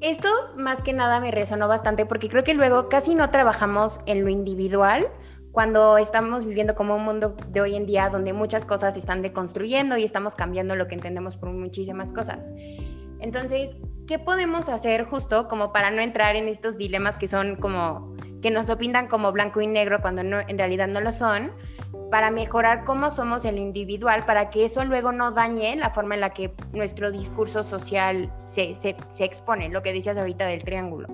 esto 0.00 0.28
más 0.56 0.80
que 0.80 0.92
nada 0.92 1.20
me 1.20 1.30
resonó 1.30 1.68
bastante 1.68 2.06
porque 2.06 2.28
creo 2.28 2.44
que 2.44 2.54
luego 2.54 2.88
casi 2.88 3.14
no 3.14 3.28
trabajamos 3.30 4.00
en 4.06 4.22
lo 4.22 4.30
individual 4.30 5.08
cuando 5.58 5.98
estamos 5.98 6.44
viviendo 6.44 6.76
como 6.76 6.94
un 6.94 7.02
mundo 7.02 7.34
de 7.48 7.60
hoy 7.60 7.74
en 7.74 7.84
día 7.84 8.10
donde 8.10 8.32
muchas 8.32 8.64
cosas 8.64 8.94
se 8.94 9.00
están 9.00 9.22
deconstruyendo 9.22 9.96
y 9.96 10.04
estamos 10.04 10.36
cambiando 10.36 10.76
lo 10.76 10.86
que 10.86 10.94
entendemos 10.94 11.36
por 11.36 11.50
muchísimas 11.50 12.12
cosas. 12.12 12.52
Entonces, 13.18 13.70
¿qué 14.06 14.20
podemos 14.20 14.68
hacer 14.68 15.06
justo 15.06 15.48
como 15.48 15.72
para 15.72 15.90
no 15.90 16.00
entrar 16.00 16.36
en 16.36 16.46
estos 16.46 16.78
dilemas 16.78 17.16
que 17.16 17.26
son 17.26 17.56
como 17.56 18.14
que 18.40 18.52
nos 18.52 18.68
lo 18.68 18.78
pintan 18.78 19.08
como 19.08 19.32
blanco 19.32 19.60
y 19.60 19.66
negro 19.66 20.00
cuando 20.00 20.22
no, 20.22 20.38
en 20.46 20.58
realidad 20.58 20.86
no 20.86 21.00
lo 21.00 21.10
son, 21.10 21.50
para 22.08 22.30
mejorar 22.30 22.84
cómo 22.84 23.10
somos 23.10 23.44
el 23.44 23.58
individual, 23.58 24.26
para 24.26 24.50
que 24.50 24.64
eso 24.64 24.84
luego 24.84 25.10
no 25.10 25.32
dañe 25.32 25.74
la 25.74 25.90
forma 25.90 26.14
en 26.14 26.20
la 26.20 26.30
que 26.30 26.54
nuestro 26.72 27.10
discurso 27.10 27.64
social 27.64 28.32
se, 28.44 28.76
se, 28.76 28.94
expone, 29.24 29.70
lo 29.70 29.82
que 29.82 29.92
decías 29.92 30.18
ahorita 30.18 30.46
del 30.46 30.62
triángulo 30.62 31.08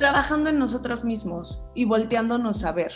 trabajando 0.00 0.48
en 0.48 0.58
nosotros 0.58 1.04
mismos 1.04 1.62
y 1.74 1.84
volteándonos 1.84 2.64
a 2.64 2.72
ver. 2.72 2.90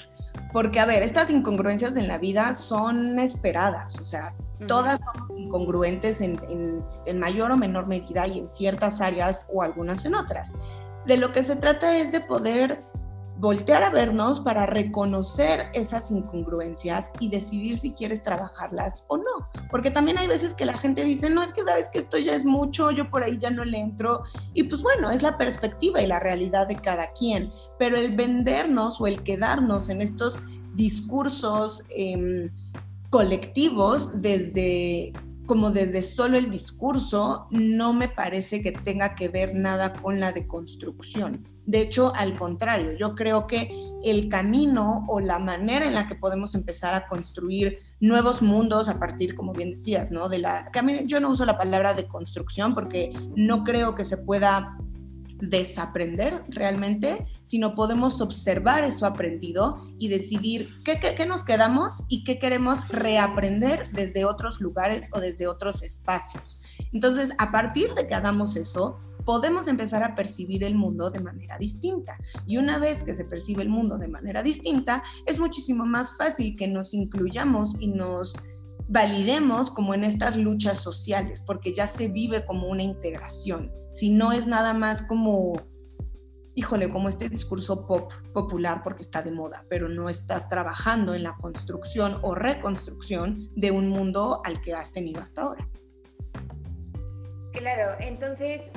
Porque, 0.55 0.81
a 0.81 0.87
ver, 0.87 1.03
estas 1.03 1.29
incongruencias 1.29 1.97
en 1.97 2.09
la 2.09 2.17
vida 2.17 2.55
son 2.55 3.19
esperadas, 3.19 4.01
o 4.01 4.07
sea, 4.07 4.35
todas 4.67 4.99
somos 5.05 5.39
incongruentes 5.39 6.23
en, 6.23 6.41
en, 6.49 7.19
mayor 7.21 7.51
o 7.51 7.59
menor 7.59 7.87
medida 7.87 8.27
y 8.27 8.39
en 8.39 8.49
ciertas 8.49 9.03
áreas 9.03 9.47
o 9.53 9.63
algunas 9.63 10.07
en 10.07 10.15
otras. 10.15 10.55
De 11.05 11.19
lo 11.19 11.31
que 11.33 11.43
se 11.43 11.57
trata 11.57 11.99
es 11.99 12.11
de 12.11 12.21
poder 12.21 12.83
voltear 13.39 13.83
a 13.83 13.91
vernos 13.91 14.41
para 14.41 14.67
reconocer 14.67 15.69
esas 15.75 16.11
incongruencias 16.11 17.11
y 17.21 17.29
decidir 17.29 17.79
si 17.79 17.93
quieres 17.93 18.23
trabajarlas 18.23 19.03
o 19.09 19.17
no. 19.17 19.49
Porque 19.71 19.91
también 19.91 20.19
hay 20.19 20.29
veces 20.29 20.55
que 20.55 20.65
la 20.65 20.79
gente 20.79 21.05
dice, 21.05 21.31
no, 21.31 21.43
es 21.43 21.53
que 21.53 21.65
sabes 21.65 21.89
que 21.89 21.99
esto 21.99 22.19
ya 22.19 22.35
es 22.35 22.45
mucho, 22.45 22.91
yo 22.91 23.11
por 23.11 23.23
ahí 23.23 23.39
ya 23.39 23.51
no 23.51 23.65
le 23.65 23.79
entro. 23.79 24.23
Y 24.55 24.65
pues 24.65 24.83
bueno, 24.83 25.11
es 25.11 25.23
la 25.23 25.37
perspectiva 25.37 26.01
y 26.01 26.07
la 26.07 26.21
realidad 26.21 26.69
de 26.69 26.77
cada 26.77 27.13
quien. 27.13 27.51
Pero 27.79 27.97
el 27.97 28.15
vendernos 28.15 29.01
o 29.01 29.07
el 29.07 29.23
quedarnos 29.23 29.89
en 29.89 30.01
estos 30.01 30.41
discursos 30.75 31.85
em, 31.91 32.51
colectivos 33.11 34.21
desde 34.21 35.13
como 35.47 35.71
desde 35.71 36.03
solo 36.03 36.39
el 36.39 36.51
discurso, 36.51 37.47
no 37.51 37.93
me 37.93 38.09
parece 38.09 38.63
que 38.63 38.73
tenga 38.73 39.15
que 39.15 39.29
ver 39.29 39.55
nada 39.55 39.93
con 39.93 40.21
la 40.21 40.33
deconstrucción. 40.33 41.43
De 41.67 41.81
hecho, 41.81 42.15
al 42.15 42.37
contrario, 42.37 42.93
yo 42.99 43.15
creo 43.15 43.47
que 43.47 43.71
el 44.05 44.29
camino 44.29 45.05
o 45.09 45.21
la 45.21 45.39
manera 45.39 45.87
en 45.87 45.95
la 45.95 46.07
que 46.07 46.15
podemos 46.15 46.55
empezar 46.55 46.95
a 46.95 47.07
construir 47.09 47.79
nuevos 48.01 48.43
mundos 48.43 48.89
a 48.89 48.99
partir, 48.99 49.35
como 49.35 49.53
bien 49.53 49.71
decías, 49.71 50.11
¿no? 50.11 50.29
De 50.29 50.39
la, 50.39 50.71
yo 51.07 51.21
no 51.21 51.31
uso 51.31 51.45
la 51.47 51.59
palabra 51.59 51.95
deconstrucción 51.95 52.75
porque 52.75 53.13
no 53.35 53.65
creo 53.65 53.95
que 53.95 54.05
se 54.05 54.19
pueda 54.19 54.77
desaprender 55.51 56.43
realmente, 56.49 57.27
sino 57.43 57.75
podemos 57.75 58.21
observar 58.21 58.85
eso 58.85 59.07
aprendido 59.07 59.85
y 59.99 60.09
decidir 60.09 60.71
qué, 60.85 60.99
qué, 60.99 61.27
nos 61.27 61.43
quedamos 61.43 62.05
y 62.09 62.25
qué 62.25 62.39
queremos 62.39 62.89
reaprender 62.89 63.91
desde 63.93 64.25
otros 64.25 64.61
lugares 64.61 65.09
o 65.13 65.21
desde 65.21 65.47
otros 65.47 65.83
espacios. 65.83 66.59
Entonces, 66.93 67.31
a 67.39 67.51
partir 67.51 67.95
de 67.95 68.07
que 68.07 68.15
hagamos 68.15 68.57
eso, 68.57 68.97
podemos 69.25 69.69
empezar 69.69 70.03
a 70.03 70.15
percibir 70.15 70.65
el 70.65 70.75
mundo 70.75 71.11
de 71.11 71.21
manera 71.21 71.59
distinta. 71.59 72.19
Y 72.47 72.59
una 72.59 72.79
vez 72.79 73.05
que 73.05 73.15
se 73.15 73.25
percibe 73.25 73.63
el 73.63 73.69
mundo 73.69 73.99
de 73.99 74.09
manera 74.09 74.43
distinta, 74.43 75.03
es 75.27 75.39
muchísimo 75.39 75.85
más 75.87 76.17
fácil 76.17 76.57
que 76.57 76.69
nos 76.69 76.95
incluyamos 76.95 77.75
y 77.81 77.89
nos 77.89 78.37
validemos 78.89 79.71
como 79.71 79.95
en 79.95 80.05
estas 80.05 80.37
luchas 80.37 80.79
sociales, 80.79 81.43
porque 81.47 81.73
ya 81.73 81.87
se 81.87 82.09
vive 82.09 82.45
como 82.45 82.69
una 82.69 82.83
integración, 82.83 83.73
si 83.93 84.11
no 84.11 84.33
es 84.33 84.47
nada 84.47 84.75
más 84.75 85.03
como, 85.03 85.55
híjole, 86.55 86.91
como 86.91 87.09
este 87.09 87.29
discurso 87.29 87.87
pop 87.87 88.13
popular 88.33 88.83
porque 88.83 89.03
está 89.03 89.23
de 89.23 89.31
moda, 89.31 89.65
pero 89.71 89.89
no 89.89 90.09
estás 90.09 90.49
trabajando 90.49 91.15
en 91.15 91.23
la 91.23 91.37
construcción 91.37 92.19
o 92.23 92.35
reconstrucción 92.35 93.49
de 93.55 93.71
un 93.71 93.89
mundo 93.89 94.43
al 94.45 94.61
que 94.63 94.75
has 94.75 94.93
tenido 94.93 95.23
hasta 95.23 95.43
ahora. 95.43 95.69
Claro, 97.53 97.97
entonces 98.01 98.73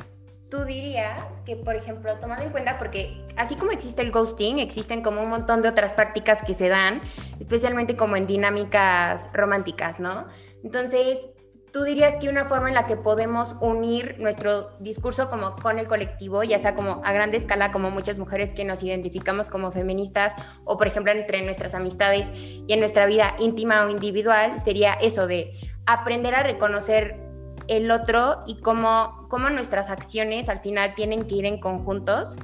tú 0.50 0.64
dirías 0.64 1.22
que, 1.45 1.56
por 1.56 1.76
ejemplo, 1.76 2.16
tomando 2.20 2.45
en 2.45 2.52
cuenta, 2.52 2.78
porque 2.78 3.26
así 3.36 3.56
como 3.56 3.72
existe 3.72 4.02
el 4.02 4.12
ghosting, 4.12 4.60
existen 4.60 5.02
como 5.02 5.22
un 5.22 5.30
montón 5.30 5.62
de 5.62 5.70
otras 5.70 5.93
prácticas 5.93 6.43
que 6.43 6.54
se 6.54 6.70
dan, 6.70 7.02
especialmente 7.39 7.95
como 7.95 8.16
en 8.16 8.28
dinámicas 8.28 9.30
románticas, 9.34 10.00
¿no? 10.00 10.28
Entonces, 10.64 11.30
tú 11.72 11.84
dirías 11.84 12.16
que 12.16 12.30
una 12.30 12.45
forma 12.45 12.70
en 12.70 12.76
la 12.76 12.88
que 12.88 12.95
podemos 12.95 13.56
unir 13.60 14.16
nuestro 14.20 14.70
discurso 14.80 15.30
como 15.30 15.56
con 15.58 15.80
el 15.80 15.88
colectivo, 15.88 16.43
ya 16.43 16.60
sea 16.60 16.76
como 16.76 17.02
a 17.04 17.12
grande 17.12 17.38
escala, 17.38 17.72
como 17.72 17.91
muchas 17.91 18.18
mujeres 18.18 18.52
que 18.52 18.64
nos 18.64 18.82
identificamos 18.84 19.50
como 19.50 19.72
feministas, 19.72 20.34
o 20.64 20.78
por 20.78 20.88
ejemplo 20.88 21.12
entre 21.12 21.41
nuestras 21.43 21.74
amistades 21.74 22.32
y 22.34 22.66
en 22.70 22.80
nuestra 22.80 23.06
vida 23.06 23.36
íntima 23.39 23.86
o 23.86 23.89
individual, 23.89 24.60
sería 24.60 24.93
eso 24.93 25.28
de 25.28 25.54
aprender 25.86 26.36
a 26.36 26.43
reconocer 26.43 27.26
el 27.68 27.91
otro 27.91 28.43
y 28.47 28.59
cómo, 28.61 29.28
cómo 29.30 29.49
nuestras 29.49 29.89
acciones 29.89 30.49
al 30.49 30.59
final 30.59 30.95
tienen 30.95 31.28
que 31.28 31.36
ir 31.36 31.45
en 31.45 31.59
conjuntos, 31.59 32.38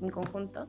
en 0.00 0.10
conjunto. 0.10 0.68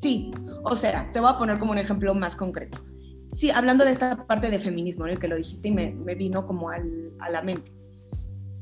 Sí, 0.00 0.32
o 0.64 0.74
sea, 0.74 1.10
te 1.12 1.20
voy 1.20 1.30
a 1.30 1.38
poner 1.38 1.58
como 1.58 1.72
un 1.72 1.78
ejemplo 1.78 2.14
más 2.14 2.34
concreto. 2.34 2.78
sí, 3.26 3.50
hablando 3.50 3.84
de 3.84 3.92
esta 3.92 4.26
parte 4.26 4.50
de 4.50 4.58
feminismo, 4.58 5.06
¿no? 5.06 5.18
que 5.18 5.28
lo 5.28 5.36
dijiste 5.36 5.68
y 5.68 5.72
me, 5.72 6.14
vino 6.14 6.46
como 6.46 6.70
a 6.70 6.78
la 7.30 7.42
mente. 7.42 7.72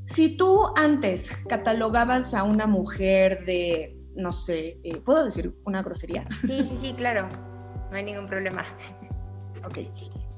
Si 0.07 0.36
tú 0.36 0.66
antes 0.76 1.30
catalogabas 1.49 2.34
a 2.34 2.43
una 2.43 2.66
mujer 2.66 3.45
de, 3.47 3.97
no 4.16 4.32
sé, 4.32 4.80
eh, 4.82 5.01
¿puedo 5.05 5.24
decir 5.24 5.55
una 5.64 5.82
grosería? 5.82 6.26
Sí, 6.47 6.64
sí, 6.64 6.76
sí, 6.76 6.93
claro, 6.95 7.28
no 7.91 7.97
hay 7.97 8.05
ningún 8.05 8.26
problema. 8.26 8.64
Ok. 9.62 9.76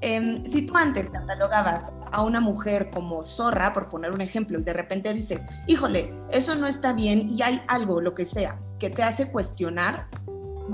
Em, 0.05 0.44
si 0.44 0.62
tú 0.62 0.76
antes 0.76 1.09
catalogabas 1.11 1.92
a 2.11 2.22
una 2.22 2.40
mujer 2.40 2.90
como 2.90 3.22
zorra, 3.22 3.72
por 3.72 3.88
poner 3.88 4.11
un 4.11 4.20
ejemplo, 4.20 4.59
y 4.59 4.62
de 4.64 4.72
repente 4.72 5.14
dices, 5.14 5.46
híjole, 5.68 6.12
eso 6.30 6.57
no 6.57 6.66
está 6.66 6.92
bien 6.92 7.30
y 7.30 7.40
hay 7.42 7.62
algo, 7.68 8.00
lo 8.00 8.12
que 8.12 8.24
sea, 8.24 8.59
que 8.80 8.90
te 8.90 9.05
hace 9.05 9.30
cuestionar, 9.30 10.09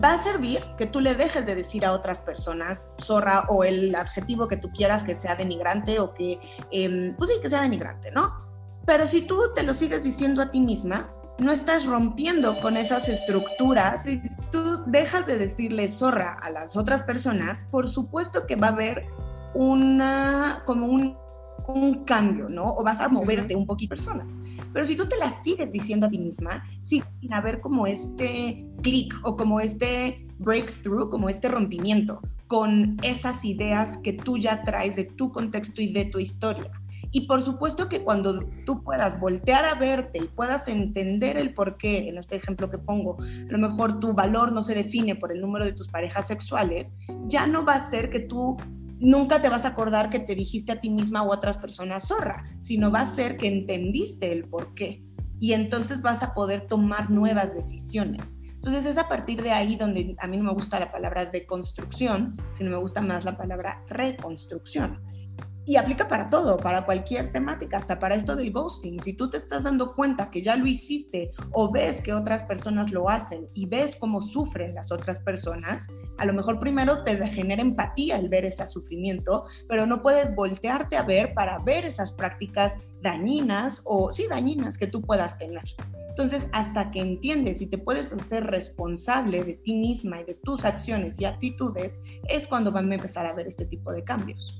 va 0.03 0.15
a 0.15 0.19
servir 0.19 0.65
que 0.79 0.87
tú 0.87 1.01
le 1.01 1.15
dejes 1.15 1.45
de 1.45 1.55
decir 1.55 1.85
a 1.85 1.93
otras 1.93 2.23
personas 2.23 2.89
zorra 3.03 3.45
o 3.51 3.65
el 3.65 3.95
adjetivo 3.95 4.49
que 4.49 4.57
tú 4.57 4.71
quieras 4.71 5.03
que 5.03 5.15
sea 5.15 5.37
denigrante 5.37 6.01
o 6.01 6.15
que, 6.15 6.41
em, 6.71 7.15
pues 7.17 7.29
sí, 7.29 7.37
que 7.43 7.51
sea 7.51 7.61
denigrante, 7.61 8.11
¿no? 8.11 8.35
Pero 8.87 9.07
si 9.07 9.21
tú 9.23 9.39
te 9.55 9.63
lo 9.63 9.75
sigues 9.75 10.05
diciendo 10.05 10.41
a 10.41 10.51
ti 10.51 10.61
misma, 10.61 11.13
no 11.39 11.53
estás 11.53 11.87
rompiendo 11.87 12.59
con 12.61 12.77
esas 12.77 13.09
estructuras. 13.09 14.05
Si 14.05 14.21
tú 14.51 14.83
dejas 14.87 15.27
de 15.27 15.39
decirle 15.39 15.89
zorra 15.89 16.35
a 16.35 16.51
las 16.51 16.77
otras 16.77 17.03
personas, 17.03 17.67
por 17.71 17.89
supuesto 17.89 18.47
que 18.47 18.57
va 18.57 18.69
a 18.69 18.73
haber 18.73 19.07
una, 19.55 20.63
como 20.67 20.87
un, 20.87 21.17
un 21.69 22.05
cambio, 22.05 22.49
¿no? 22.49 22.65
O 22.65 22.83
vas 22.83 23.01
a 23.01 23.09
moverte 23.09 23.55
un 23.55 23.67
poquito 23.67 23.91
personas. 23.91 24.39
Pero 24.73 24.87
si 24.87 24.97
tú 24.97 25.09
te 25.09 25.17
las 25.17 25.43
sigues 25.43 25.71
diciendo 25.71 26.07
a 26.07 26.11
ti 26.11 26.19
misma, 26.19 26.65
sin 26.81 27.03
haber 27.31 27.61
como 27.61 27.87
este 27.87 28.67
clic 28.83 29.15
o 29.23 29.37
como 29.37 29.61
este 29.61 30.27
breakthrough, 30.39 31.09
como 31.09 31.29
este 31.29 31.49
rompimiento 31.49 32.21
con 32.49 32.97
esas 33.03 33.45
ideas 33.45 33.99
que 33.99 34.15
tú 34.15 34.39
ya 34.39 34.63
traes 34.65 34.97
de 34.97 35.05
tu 35.05 35.31
contexto 35.31 35.83
y 35.83 35.93
de 35.93 36.07
tu 36.07 36.19
historia. 36.19 36.71
Y 37.11 37.23
por 37.23 37.43
supuesto 37.43 37.89
que 37.89 38.03
cuando 38.03 38.41
tú 38.67 38.83
puedas 38.83 39.19
voltear 39.19 39.65
a 39.65 39.75
verte 39.75 40.19
y 40.19 40.29
puedas 40.29 40.69
entender 40.69 41.37
el 41.37 41.55
por 41.55 41.79
qué, 41.79 42.09
en 42.09 42.19
este 42.19 42.37
ejemplo 42.37 42.69
que 42.69 42.79
pongo, 42.79 43.17
a 43.21 43.53
lo 43.53 43.59
mejor 43.59 43.99
tu 43.99 44.13
valor 44.13 44.53
no 44.53 44.63
se 44.63 44.75
define 44.75 45.17
por 45.17 45.33
el 45.33 45.41
número 45.41 45.65
de 45.65 45.73
tus 45.73 45.89
parejas 45.89 46.27
sexuales, 46.27 46.97
ya 47.27 47.47
no 47.47 47.65
va 47.65 47.75
a 47.75 47.91
ser 47.91 48.11
que 48.11 48.21
tú 48.21 48.57
nunca 49.01 49.41
te 49.41 49.49
vas 49.49 49.65
a 49.65 49.69
acordar 49.69 50.11
que 50.11 50.21
te 50.21 50.35
dijiste 50.35 50.73
a 50.73 50.81
ti 50.81 50.91
misma 50.91 51.23
o 51.23 51.33
a 51.33 51.37
otras 51.37 51.57
personas 51.57 52.09
zorra, 52.09 52.45
sino 52.61 52.91
va 52.91 53.01
a 53.01 53.07
ser 53.07 53.37
que 53.37 53.49
entendiste 53.49 54.33
el 54.33 54.45
por 54.45 54.75
qué. 54.75 55.03
Y 55.41 55.53
entonces 55.53 56.03
vas 56.03 56.23
a 56.23 56.35
poder 56.35 56.67
tomar 56.67 57.11
nuevas 57.11 57.55
decisiones. 57.55 58.39
Entonces 58.43 58.87
es 58.87 58.99
a 58.99 59.09
partir 59.09 59.41
de 59.43 59.53
ahí 59.53 59.77
donde 59.77 60.17
a 60.19 60.27
mí 60.27 60.37
no 60.37 60.43
me 60.43 60.53
gusta 60.53 60.81
la 60.81 60.91
palabra 60.91 61.27
deconstrucción, 61.27 62.37
sino 62.55 62.71
me 62.71 62.77
gusta 62.77 63.01
más 63.01 63.25
la 63.25 63.37
palabra 63.37 63.85
reconstrucción 63.89 65.01
y 65.69 65.77
aplica 65.77 66.09
para 66.09 66.31
todo, 66.31 66.57
para 66.57 66.87
cualquier 66.87 67.31
temática, 67.31 67.77
hasta 67.77 67.99
para 67.99 68.15
esto 68.15 68.35
del 68.35 68.53
ghosting. 68.53 68.99
Si 69.01 69.13
tú 69.13 69.29
te 69.29 69.37
estás 69.37 69.65
dando 69.65 69.95
cuenta 69.95 70.31
que 70.31 70.41
ya 70.41 70.57
lo 70.57 70.67
hiciste 70.67 71.31
o 71.53 71.71
ves 71.71 72.01
que 72.01 72.15
otras 72.15 72.43
personas 72.45 72.91
lo 72.91 73.11
hacen 73.11 73.51
y 73.53 73.67
ves 73.67 73.95
cómo 73.95 74.23
sufren 74.23 74.75
las 74.75 74.91
otras 74.91 75.21
personas, 75.21 75.87
a 76.17 76.25
lo 76.25 76.33
mejor 76.33 76.59
primero 76.59 77.05
te 77.05 77.19
genera 77.29 77.61
empatía 77.61 78.17
el 78.17 78.31
ver 78.31 78.47
ese 78.47 78.67
sufrimiento, 78.67 79.45
pero 79.69 79.85
no 79.85 80.01
puedes 80.01 80.35
voltearte 80.35 80.97
a 80.97 81.03
ver 81.03 81.35
para 81.35 81.59
ver 81.59 81.85
esas 81.85 82.13
prácticas 82.13 82.79
dañinas 83.03 83.83
o 83.85 84.11
sí 84.11 84.27
dañinas 84.27 84.79
que 84.79 84.87
tú 84.87 85.03
puedas 85.03 85.37
tener. 85.37 85.65
Entonces, 86.09 86.49
hasta 86.53 86.91
que 86.91 87.01
entiendes 87.01 87.61
y 87.61 87.67
te 87.67 87.77
puedes 87.77 88.11
hacer 88.15 88.45
responsable 88.45 89.45
de 89.45 89.55
ti 89.57 89.75
misma 89.75 90.23
y 90.23 90.25
de 90.25 90.35
tus 90.35 90.65
acciones 90.65 91.21
y 91.21 91.27
actitudes, 91.27 92.01
es 92.27 92.47
cuando 92.47 92.73
van 92.73 92.91
a 92.91 92.95
empezar 92.95 93.27
a 93.27 93.35
ver 93.35 93.47
este 93.47 93.67
tipo 93.67 93.93
de 93.93 94.03
cambios. 94.03 94.59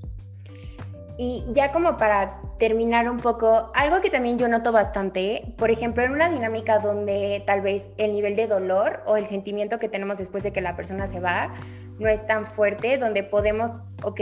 Y 1.21 1.45
ya 1.53 1.73
como 1.73 1.97
para 1.97 2.41
terminar 2.61 3.11
un 3.11 3.17
poco, 3.17 3.73
algo 3.75 4.01
que 4.01 4.09
también 4.09 4.39
yo 4.39 4.47
noto 4.47 4.71
bastante, 4.71 5.53
por 5.59 5.71
ejemplo, 5.73 6.05
en 6.05 6.13
una 6.13 6.31
dinámica 6.31 6.79
donde 6.79 7.43
tal 7.45 7.61
vez 7.61 7.91
el 7.99 8.13
nivel 8.13 8.37
de 8.37 8.47
dolor 8.47 9.03
o 9.05 9.17
el 9.17 9.27
sentimiento 9.27 9.81
que 9.81 9.89
tenemos 9.89 10.19
después 10.19 10.45
de 10.45 10.53
que 10.53 10.61
la 10.61 10.77
persona 10.77 11.09
se 11.09 11.19
va 11.19 11.53
no 11.99 12.09
es 12.09 12.25
tan 12.25 12.45
fuerte, 12.45 12.99
donde 12.99 13.25
podemos, 13.25 13.73
ok, 14.05 14.21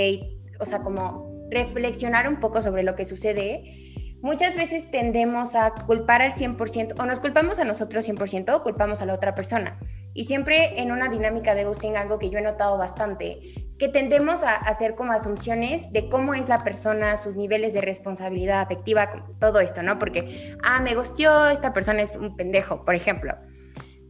o 0.59 0.65
sea, 0.65 0.81
como 0.81 1.31
reflexionar 1.51 2.29
un 2.29 2.41
poco 2.41 2.63
sobre 2.63 2.83
lo 2.83 2.97
que 2.97 3.05
sucede, 3.05 4.17
muchas 4.23 4.57
veces 4.57 4.91
tendemos 4.91 5.55
a 5.55 5.75
culpar 5.87 6.23
al 6.23 6.33
100% 6.33 6.95
o 6.99 7.05
nos 7.05 7.21
culpamos 7.21 7.59
a 7.59 7.65
nosotros 7.65 8.09
100% 8.09 8.55
o 8.55 8.63
culpamos 8.63 9.03
a 9.03 9.07
la 9.07 9.13
otra 9.13 9.35
persona. 9.35 9.79
Y 10.17 10.25
siempre 10.25 10.81
en 10.81 10.93
una 10.93 11.11
dinámica 11.11 11.55
de 11.55 11.65
ghosting, 11.65 11.99
algo 11.99 12.19
que 12.19 12.31
yo 12.31 12.39
he 12.39 12.43
notado 12.43 12.79
bastante, 12.79 13.39
es 13.69 13.77
que 13.77 13.89
tendemos 13.89 14.43
a 14.43 14.55
hacer 14.55 14.95
como 14.95 15.13
asunciones 15.13 15.93
de 15.93 16.09
cómo 16.09 16.33
es 16.33 16.49
la 16.49 16.65
persona, 16.65 17.19
sus 17.19 17.37
niveles 17.37 17.75
de 17.75 17.83
responsabilidad 17.83 18.63
afectiva, 18.63 19.27
todo 19.39 19.61
esto, 19.61 19.83
¿no? 19.83 19.99
Porque, 19.99 20.57
ah, 20.63 20.81
me 20.81 20.95
gustió, 20.95 21.49
esta 21.49 21.75
persona 21.75 22.01
es 22.01 22.17
un 22.17 22.35
pendejo, 22.35 22.83
por 22.83 22.95
ejemplo. 22.95 23.35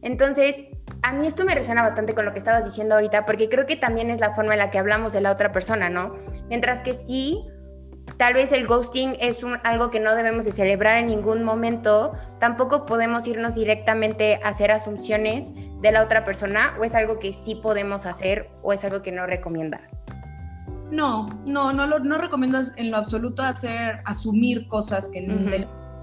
Entonces, 0.01 0.63
a 1.01 1.11
mí 1.11 1.27
esto 1.27 1.43
me 1.43 1.53
resuena 1.53 1.81
bastante 1.81 2.15
con 2.15 2.23
lo 2.23 2.31
que 2.31 2.39
estabas 2.39 2.63
diciendo 2.63 2.95
ahorita, 2.95 3.25
porque 3.25 3.49
creo 3.49 3.65
que 3.65 3.75
también 3.75 4.09
es 4.09 4.21
la 4.21 4.33
forma 4.33 4.53
en 4.53 4.59
la 4.59 4.71
que 4.71 4.77
hablamos 4.77 5.11
de 5.11 5.19
la 5.19 5.33
otra 5.33 5.51
persona, 5.51 5.89
¿no? 5.89 6.15
Mientras 6.47 6.81
que 6.81 6.93
sí, 6.93 7.45
tal 8.15 8.33
vez 8.33 8.51
el 8.51 8.65
ghosting 8.65 9.17
es 9.19 9.43
un, 9.43 9.57
algo 9.63 9.91
que 9.91 9.99
no 9.99 10.15
debemos 10.15 10.45
de 10.45 10.51
celebrar 10.51 10.97
en 10.97 11.07
ningún 11.07 11.43
momento, 11.43 12.13
tampoco 12.39 12.85
podemos 12.85 13.27
irnos 13.27 13.55
directamente 13.55 14.39
a 14.43 14.49
hacer 14.49 14.71
asunciones 14.71 15.53
de 15.81 15.91
la 15.91 16.03
otra 16.03 16.23
persona 16.23 16.75
o 16.79 16.83
es 16.83 16.95
algo 16.95 17.19
que 17.19 17.33
sí 17.33 17.55
podemos 17.55 18.05
hacer 18.05 18.49
o 18.63 18.73
es 18.73 18.83
algo 18.83 19.01
que 19.01 19.11
no 19.11 19.25
recomiendas. 19.25 19.81
No, 20.89 21.27
no, 21.45 21.73
no, 21.73 21.85
lo, 21.85 21.99
no 21.99 22.17
recomiendo 22.17 22.59
en 22.77 22.91
lo 22.91 22.97
absoluto 22.97 23.43
hacer, 23.43 23.99
asumir 24.05 24.67
cosas 24.67 25.09
que 25.09 25.21
no 25.21 25.51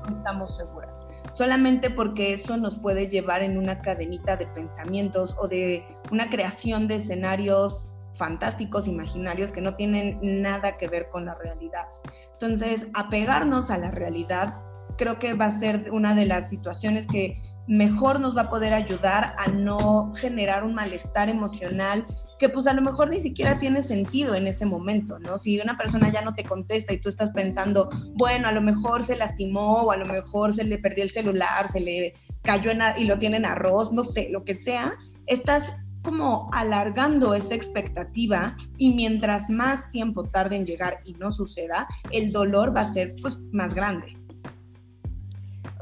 estamos 0.08 0.56
seguras. 0.56 1.00
Solamente 1.32 1.90
porque 1.90 2.32
eso 2.32 2.56
nos 2.56 2.78
puede 2.78 3.08
llevar 3.08 3.42
en 3.42 3.58
una 3.58 3.80
cadenita 3.80 4.36
de 4.36 4.46
pensamientos 4.46 5.34
o 5.38 5.48
de 5.48 5.84
una 6.12 6.28
creación 6.30 6.86
de 6.86 6.96
escenarios 6.96 7.88
fantásticos, 8.16 8.86
imaginarios 8.86 9.52
que 9.52 9.60
no 9.60 9.74
tienen 9.74 10.18
nada 10.22 10.76
que 10.76 10.88
ver 10.88 11.08
con 11.10 11.24
la 11.24 11.34
realidad. 11.34 11.86
Entonces, 12.32 12.88
apegarnos 12.94 13.70
a 13.70 13.78
la 13.78 13.90
realidad 13.90 14.60
creo 14.96 15.18
que 15.18 15.34
va 15.34 15.46
a 15.46 15.58
ser 15.58 15.90
una 15.90 16.14
de 16.14 16.26
las 16.26 16.48
situaciones 16.48 17.06
que 17.06 17.42
mejor 17.66 18.20
nos 18.20 18.36
va 18.36 18.42
a 18.42 18.50
poder 18.50 18.72
ayudar 18.72 19.34
a 19.38 19.48
no 19.48 20.12
generar 20.14 20.64
un 20.64 20.74
malestar 20.74 21.28
emocional 21.28 22.06
que 22.38 22.48
pues 22.48 22.66
a 22.66 22.72
lo 22.72 22.82
mejor 22.82 23.10
ni 23.10 23.20
siquiera 23.20 23.58
tiene 23.58 23.82
sentido 23.82 24.34
en 24.34 24.46
ese 24.46 24.66
momento, 24.66 25.18
¿no? 25.18 25.38
Si 25.38 25.60
una 25.60 25.76
persona 25.76 26.10
ya 26.12 26.20
no 26.22 26.34
te 26.34 26.44
contesta 26.44 26.92
y 26.92 27.00
tú 27.00 27.08
estás 27.08 27.30
pensando, 27.30 27.88
bueno, 28.14 28.48
a 28.48 28.52
lo 28.52 28.60
mejor 28.60 29.04
se 29.04 29.16
lastimó 29.16 29.82
o 29.82 29.92
a 29.92 29.96
lo 29.96 30.04
mejor 30.04 30.52
se 30.52 30.64
le 30.64 30.78
perdió 30.78 31.04
el 31.04 31.10
celular, 31.10 31.70
se 31.70 31.80
le 31.80 32.14
cayó 32.42 32.70
en 32.70 32.80
y 32.98 33.04
lo 33.04 33.18
tiene 33.18 33.36
en 33.36 33.46
arroz, 33.46 33.92
no 33.92 34.02
sé, 34.02 34.28
lo 34.30 34.44
que 34.44 34.56
sea, 34.56 34.94
estás 35.26 35.76
como 36.04 36.50
alargando 36.52 37.34
esa 37.34 37.54
expectativa 37.54 38.56
y 38.76 38.94
mientras 38.94 39.48
más 39.48 39.90
tiempo 39.90 40.24
tarde 40.24 40.56
en 40.56 40.66
llegar 40.66 41.00
y 41.04 41.14
no 41.14 41.32
suceda, 41.32 41.88
el 42.12 42.30
dolor 42.30 42.76
va 42.76 42.82
a 42.82 42.92
ser 42.92 43.14
pues 43.22 43.38
más 43.50 43.74
grande. 43.74 44.16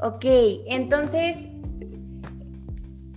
Ok, 0.01 0.25
entonces, 0.67 1.49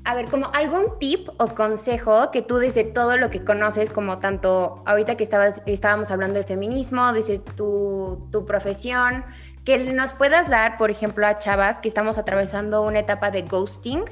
a 0.04 0.14
ver, 0.14 0.28
como 0.28 0.46
algún 0.52 0.98
tip 0.98 1.28
o 1.38 1.48
consejo 1.48 2.30
que 2.30 2.42
tú 2.42 2.56
desde 2.58 2.84
todo 2.84 3.16
lo 3.16 3.30
que 3.30 3.44
conoces, 3.44 3.90
como 3.90 4.18
tanto 4.18 4.82
ahorita 4.84 5.16
que 5.16 5.28
estábamos 5.66 6.10
hablando 6.10 6.38
de 6.38 6.44
feminismo, 6.44 7.12
desde 7.12 7.38
tu, 7.38 8.28
tu 8.30 8.44
profesión, 8.44 9.24
que 9.64 9.78
nos 9.92 10.12
puedas 10.12 10.48
dar, 10.48 10.76
por 10.76 10.90
ejemplo, 10.90 11.26
a 11.26 11.38
chavas 11.38 11.80
que 11.80 11.88
estamos 11.88 12.18
atravesando 12.18 12.82
una 12.82 13.00
etapa 13.00 13.32
de 13.32 13.42
ghosting 13.42 14.04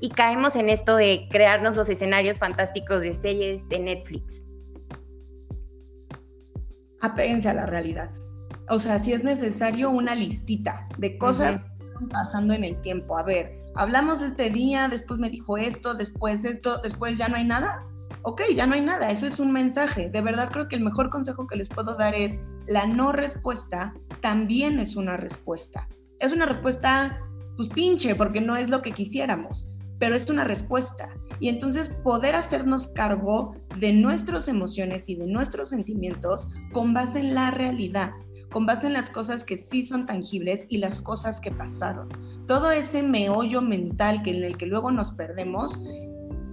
y 0.00 0.08
caemos 0.10 0.56
en 0.56 0.70
esto 0.70 0.96
de 0.96 1.28
crearnos 1.30 1.76
los 1.76 1.88
escenarios 1.90 2.38
fantásticos 2.38 3.00
de 3.00 3.14
series 3.14 3.68
de 3.68 3.78
Netflix. 3.78 4.44
Apéguense 7.02 7.48
a 7.48 7.54
la 7.54 7.66
realidad. 7.66 8.10
O 8.68 8.78
sea, 8.78 8.98
si 8.98 9.12
es 9.12 9.24
necesario 9.24 9.90
una 9.90 10.14
listita 10.14 10.88
de 10.98 11.18
cosas 11.18 11.56
que 11.56 11.86
están 11.86 12.08
pasando 12.08 12.54
en 12.54 12.64
el 12.64 12.80
tiempo. 12.80 13.18
A 13.18 13.22
ver, 13.22 13.58
hablamos 13.74 14.22
este 14.22 14.50
día, 14.50 14.88
después 14.88 15.18
me 15.18 15.28
dijo 15.28 15.56
esto, 15.56 15.94
después 15.94 16.44
esto, 16.44 16.78
después 16.78 17.18
ya 17.18 17.28
no 17.28 17.36
hay 17.36 17.44
nada. 17.44 17.84
Ok, 18.22 18.42
ya 18.54 18.66
no 18.66 18.74
hay 18.74 18.82
nada, 18.82 19.10
eso 19.10 19.26
es 19.26 19.40
un 19.40 19.50
mensaje. 19.50 20.10
De 20.10 20.20
verdad 20.20 20.50
creo 20.52 20.68
que 20.68 20.76
el 20.76 20.84
mejor 20.84 21.10
consejo 21.10 21.46
que 21.46 21.56
les 21.56 21.68
puedo 21.68 21.96
dar 21.96 22.14
es 22.14 22.38
la 22.66 22.86
no 22.86 23.12
respuesta 23.12 23.94
también 24.20 24.78
es 24.78 24.94
una 24.94 25.16
respuesta. 25.16 25.88
Es 26.18 26.32
una 26.32 26.44
respuesta, 26.44 27.18
pues 27.56 27.70
pinche, 27.70 28.14
porque 28.14 28.42
no 28.42 28.56
es 28.56 28.68
lo 28.68 28.82
que 28.82 28.92
quisiéramos 28.92 29.69
pero 30.00 30.16
es 30.16 30.28
una 30.28 30.42
respuesta. 30.42 31.08
Y 31.38 31.48
entonces 31.48 31.92
poder 32.02 32.34
hacernos 32.34 32.88
cargo 32.88 33.54
de 33.78 33.92
nuestras 33.92 34.48
emociones 34.48 35.08
y 35.08 35.14
de 35.14 35.26
nuestros 35.26 35.68
sentimientos 35.68 36.48
con 36.72 36.92
base 36.92 37.20
en 37.20 37.34
la 37.34 37.52
realidad, 37.52 38.10
con 38.50 38.66
base 38.66 38.88
en 38.88 38.94
las 38.94 39.10
cosas 39.10 39.44
que 39.44 39.56
sí 39.56 39.86
son 39.86 40.06
tangibles 40.06 40.66
y 40.70 40.78
las 40.78 41.00
cosas 41.00 41.40
que 41.40 41.52
pasaron. 41.52 42.08
Todo 42.46 42.72
ese 42.72 43.02
meollo 43.02 43.62
mental 43.62 44.22
que 44.22 44.30
en 44.30 44.42
el 44.42 44.56
que 44.56 44.66
luego 44.66 44.90
nos 44.90 45.12
perdemos, 45.12 45.80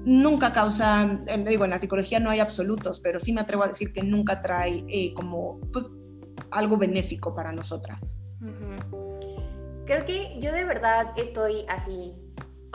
nunca 0.06 0.54
causa, 0.54 1.24
eh, 1.28 1.43
digo, 1.48 1.64
en 1.64 1.72
la 1.72 1.80
psicología 1.80 2.20
no 2.20 2.30
hay 2.30 2.39
absolutos, 2.39 3.00
pero 3.00 3.20
sí 3.20 3.34
me 3.34 3.41
atrevo 3.41 3.64
a 3.64 3.70
decir 3.70 3.93
que 3.93 4.04
nunca 4.04 4.41
trae 4.41 4.86
eh, 4.89 5.14
como, 5.16 5.60
pues, 5.74 5.89
algo 6.52 6.78
benéfico 6.78 7.34
para 7.34 7.52
nosotras. 7.52 8.16
Creo 9.86 10.06
que 10.06 10.38
yo 10.39 10.52
de 10.52 10.66
verdad 10.66 11.14
estoy 11.16 11.66
así, 11.70 12.14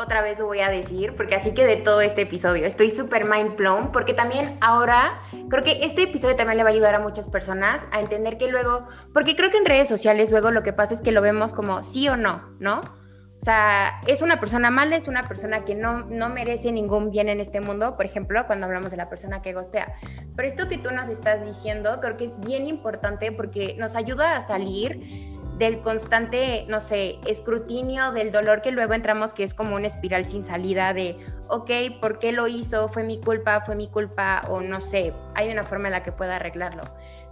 otra 0.03 0.21
vez 0.21 0.39
lo 0.39 0.47
voy 0.47 0.61
a 0.61 0.69
decir, 0.69 1.15
porque 1.17 1.35
así 1.35 1.53
que 1.53 1.65
de 1.65 1.77
todo 1.77 2.01
este 2.01 2.23
episodio 2.23 2.67
estoy 2.67 2.91
súper 2.91 3.25
mind 3.25 3.57
blown, 3.57 3.93
porque 3.93 4.15
también 4.15 4.59
ahora 4.61 5.23
creo 5.49 5.65
que 5.65 5.81
este 5.83 6.03
episodio 6.03 6.37
también 6.37 6.59
le 6.59 6.65
va 6.65 6.71
a 6.71 6.73
ayudar 6.73 6.95
a 6.95 6.99
muchas 6.99 7.29
personas 7.29 7.89
a 7.93 8.01
entender 8.01 8.39
que 8.39 8.49
luego, 8.49 8.87
porque 9.13 9.37
creo 9.37 9.51
que 9.51 9.59
en 9.59 9.65
redes 9.65 9.89
sociales 9.89 10.31
luego 10.31 10.51
lo 10.51 10.63
que 10.63 10.73
pasa 10.73 10.95
es 10.95 11.01
que 11.01 11.13
lo 11.13 11.23
vemos 11.23 11.55
como 11.55 11.83
sí 11.83 12.09
o 12.09 12.17
no, 12.17 12.55
¿no? 12.59 12.81
O 12.81 13.45
sea, 13.45 14.01
es 14.07 14.23
una 14.23 14.39
persona 14.39 14.71
mala, 14.71 14.95
es 14.95 15.09
una 15.09 15.25
persona 15.25 15.65
que 15.65 15.75
no, 15.75 16.05
no 16.05 16.29
merece 16.29 16.71
ningún 16.71 17.11
bien 17.11 17.29
en 17.29 17.41
este 17.41 17.61
mundo, 17.61 17.97
por 17.97 18.07
ejemplo, 18.07 18.47
cuando 18.47 18.67
hablamos 18.67 18.93
de 18.93 18.97
la 18.97 19.09
persona 19.09 19.43
que 19.43 19.53
gostea. 19.53 19.95
Pero 20.37 20.47
esto 20.47 20.69
que 20.69 20.79
tú 20.79 20.93
nos 20.93 21.09
estás 21.09 21.45
diciendo 21.45 21.99
creo 22.01 22.17
que 22.17 22.25
es 22.25 22.39
bien 22.39 22.69
importante 22.69 23.33
porque 23.33 23.75
nos 23.81 23.97
ayuda 23.97 24.37
a 24.37 24.43
salir 24.43 25.41
del 25.63 25.81
constante, 25.81 26.65
no 26.69 26.81
sé, 26.81 27.21
escrutinio 27.25 28.11
del 28.11 28.33
dolor 28.33 28.63
que 28.63 28.73
luego 28.73 28.95
entramos, 28.95 29.33
que 29.33 29.45
es 29.45 29.55
como 29.55 29.77
una 29.77 29.87
espiral 29.87 30.27
sin 30.27 30.45
salida 30.45 30.93
de, 30.93 31.17
ok, 31.47 31.71
¿por 32.01 32.19
qué 32.19 32.33
lo 32.33 32.49
hizo? 32.49 32.89
¿Fue 32.89 33.05
mi 33.05 33.21
culpa? 33.21 33.61
¿Fue 33.61 33.77
mi 33.77 33.89
culpa? 33.89 34.43
O 34.49 34.61
no 34.61 34.81
sé, 34.81 35.15
hay 35.37 35.53
una 35.53 35.63
forma 35.63 35.87
en 35.87 35.93
la 35.93 36.03
que 36.03 36.11
pueda 36.11 36.37
arreglarlo. 36.37 36.83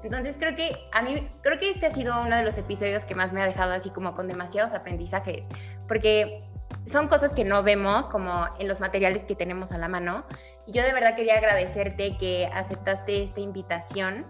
Entonces 0.04 0.36
creo 0.38 0.54
que 0.54 0.76
a 0.92 1.02
mí, 1.02 1.28
creo 1.42 1.58
que 1.58 1.70
este 1.70 1.86
ha 1.86 1.90
sido 1.90 2.22
uno 2.22 2.36
de 2.36 2.44
los 2.44 2.56
episodios 2.56 3.04
que 3.04 3.16
más 3.16 3.32
me 3.32 3.42
ha 3.42 3.46
dejado 3.46 3.72
así 3.72 3.90
como 3.90 4.14
con 4.14 4.28
demasiados 4.28 4.74
aprendizajes, 4.74 5.48
porque 5.88 6.44
son 6.86 7.08
cosas 7.08 7.32
que 7.32 7.44
no 7.44 7.64
vemos 7.64 8.08
como 8.08 8.46
en 8.60 8.68
los 8.68 8.78
materiales 8.78 9.24
que 9.24 9.34
tenemos 9.34 9.72
a 9.72 9.78
la 9.78 9.88
mano. 9.88 10.24
Y 10.68 10.72
yo 10.72 10.84
de 10.84 10.92
verdad 10.92 11.16
quería 11.16 11.34
agradecerte 11.34 12.16
que 12.16 12.48
aceptaste 12.54 13.24
esta 13.24 13.40
invitación, 13.40 14.24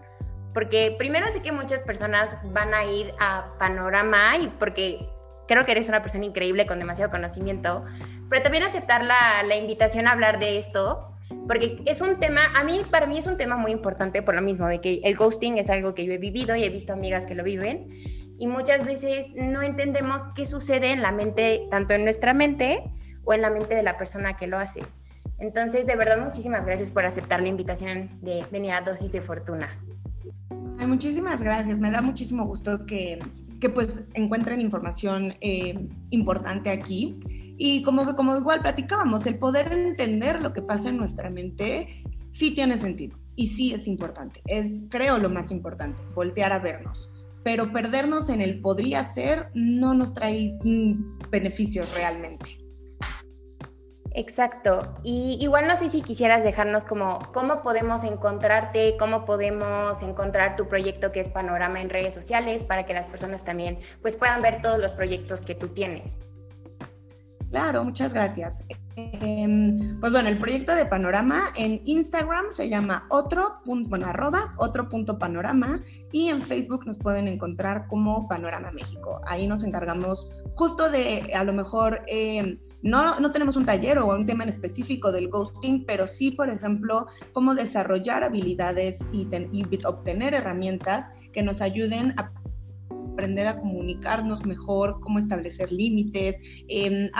porque 0.53 0.95
primero 0.99 1.29
sé 1.31 1.43
que 1.43 1.53
muchas 1.53 1.83
personas 1.83 2.37
van 2.45 2.75
a 2.75 2.85
ir 2.85 3.13
a 3.19 3.55
Panorama 3.59 4.37
y 4.37 4.49
porque 4.59 5.09
creo 5.47 5.65
que 5.65 5.73
eres 5.73 5.89
una 5.89 6.03
persona 6.03 6.25
increíble 6.25 6.67
con 6.67 6.79
demasiado 6.79 7.11
conocimiento, 7.11 7.85
pero 8.29 8.43
también 8.43 8.63
aceptar 8.65 9.05
la, 9.05 9.43
la 9.43 9.57
invitación 9.57 10.07
a 10.07 10.13
hablar 10.13 10.39
de 10.39 10.59
esto 10.59 11.11
porque 11.47 11.83
es 11.87 12.01
un 12.01 12.19
tema, 12.19 12.43
a 12.55 12.65
mí, 12.65 12.83
para 12.91 13.07
mí 13.07 13.19
es 13.19 13.27
un 13.27 13.37
tema 13.37 13.57
muy 13.57 13.73
importante 13.73 14.23
por 14.23 14.35
lo 14.35 14.43
mismo, 14.43 14.67
de 14.69 14.81
que 14.81 15.01
el 15.05 15.17
ghosting 15.17 15.59
es 15.59 15.71
algo 15.71 15.95
que 15.95 16.05
yo 16.05 16.13
he 16.13 16.19
vivido 16.19 16.57
y 16.57 16.65
he 16.65 16.69
visto 16.69 16.93
amigas 16.93 17.27
que 17.27 17.35
lo 17.35 17.45
viven, 17.45 17.89
y 18.39 18.47
muchas 18.47 18.85
veces 18.85 19.27
no 19.35 19.63
entendemos 19.63 20.29
qué 20.35 20.47
sucede 20.47 20.93
en 20.93 21.03
la 21.03 21.13
mente, 21.13 21.67
tanto 21.71 21.95
en 21.95 22.05
nuestra 22.05 22.35
mente 22.35 22.83
o 23.25 23.35
en 23.35 23.43
la 23.43 23.51
mente 23.51 23.75
de 23.75 23.83
la 23.83 23.99
persona 23.99 24.37
que 24.37 24.47
lo 24.47 24.59
hace. 24.59 24.81
Entonces, 25.39 25.87
de 25.87 25.97
verdad, 25.97 26.19
muchísimas 26.19 26.65
gracias 26.65 26.91
por 26.91 27.05
aceptar 27.05 27.41
la 27.43 27.49
invitación 27.49 28.19
de 28.23 28.45
venir 28.51 28.73
a 28.73 28.81
Dosis 28.81 29.13
de 29.13 29.21
Fortuna. 29.21 29.79
Muchísimas 30.91 31.41
gracias, 31.41 31.79
me 31.79 31.91
da 31.91 32.03
muchísimo 32.03 32.45
gusto 32.45 32.85
que, 32.85 33.19
que 33.61 33.71
pues 33.71 34.03
encuentren 34.15 34.61
información 34.61 35.35
eh, 35.41 35.89
importante 36.11 36.71
aquí. 36.71 37.19
Y 37.57 37.83
como, 37.83 38.15
como 38.17 38.37
igual 38.37 38.61
platicábamos, 38.61 39.27
el 39.27 39.39
poder 39.39 39.73
entender 39.73 40.43
lo 40.43 40.53
que 40.53 40.63
pasa 40.63 40.89
en 40.89 40.97
nuestra 40.97 41.31
mente 41.31 42.03
sí 42.31 42.55
tiene 42.55 42.79
sentido 42.79 43.19
y 43.37 43.49
sí 43.49 43.73
es 43.73 43.87
importante. 43.87 44.43
Es, 44.47 44.85
creo, 44.89 45.19
lo 45.19 45.31
más 45.31 45.51
importante, 45.51 46.03
voltear 46.15 46.53
a 46.53 46.59
vernos. 46.59 47.09
Pero 47.45 47.73
perdernos 47.73 48.29
en 48.29 48.43
el 48.43 48.61
podría 48.61 49.03
ser 49.05 49.51
no 49.55 49.95
nos 49.95 50.13
trae 50.13 50.59
mm, 50.65 51.31
beneficios 51.31 51.93
realmente. 51.95 52.60
Exacto. 54.13 54.97
Y 55.05 55.39
igual 55.41 55.69
no 55.69 55.77
sé 55.77 55.89
si 55.89 56.03
quisieras 56.03 56.43
dejarnos 56.43 56.85
como 56.85 57.21
cómo 57.33 57.63
podemos 57.63 58.03
encontrarte, 58.03 58.97
cómo 58.99 59.25
podemos 59.25 60.03
encontrar 60.03 60.57
tu 60.57 60.69
proyecto 60.69 61.13
que 61.13 61.21
es 61.21 61.29
Panorama 61.29 61.81
en 61.81 61.91
redes 61.91 62.15
sociales 62.15 62.65
para 62.65 62.87
que 62.87 62.95
las 62.95 63.07
personas 63.07 63.45
también 63.45 63.79
pues 64.03 64.17
puedan 64.17 64.43
ver 64.43 64.61
todos 64.63 64.81
los 64.81 64.93
proyectos 64.93 65.43
que 65.43 65.55
tú 65.55 65.69
tienes. 65.69 66.17
Claro, 67.51 67.85
muchas 67.85 68.15
gracias. 68.15 68.65
Em, 68.95 69.99
pues 69.99 70.13
bueno, 70.13 70.29
el 70.29 70.39
proyecto 70.39 70.75
de 70.75 70.87
Panorama 70.87 71.49
en 71.57 71.81
Instagram 71.85 72.47
se 72.51 72.69
llama 72.69 73.07
otro 73.11 73.61
arroba 74.05 74.55
otro 74.59 74.89
punto 74.89 75.19
panorama 75.19 75.83
y 76.13 76.29
en 76.29 76.43
Facebook 76.43 76.87
nos 76.87 76.99
pueden 76.99 77.27
encontrar 77.27 77.89
como 77.89 78.29
Panorama 78.29 78.71
México. 78.71 79.21
Ahí 79.27 79.49
nos 79.49 79.65
encargamos 79.65 80.29
justo 80.55 80.91
de, 80.91 81.33
a 81.35 81.43
lo 81.43 81.53
mejor, 81.53 82.03
em, 82.07 82.59
no, 82.83 83.21
no 83.21 83.33
tenemos 83.33 83.57
un 83.57 83.65
taller 83.65 83.99
o 83.99 84.07
un 84.07 84.25
tema 84.25 84.45
en 84.45 84.49
específico 84.49 85.13
del 85.13 85.29
ghosting, 85.29 85.85
pero 85.87 86.07
sí, 86.07 86.31
por 86.31 86.49
ejemplo, 86.49 87.07
cómo 87.33 87.55
desarrollar 87.55 88.25
habilidades 88.25 89.05
y, 89.13 89.29
obtener 89.85 90.35
herramientas 90.35 91.11
que 91.33 91.43
nos 91.43 91.61
ayuden 91.61 92.13
a 92.17 92.33
aprender 93.21 93.47
a 93.47 93.59
comunicarnos 93.59 94.47
mejor, 94.47 94.99
cómo 95.01 95.19
establecer 95.19 95.71
límites, 95.71 96.41
eh, 96.69 97.11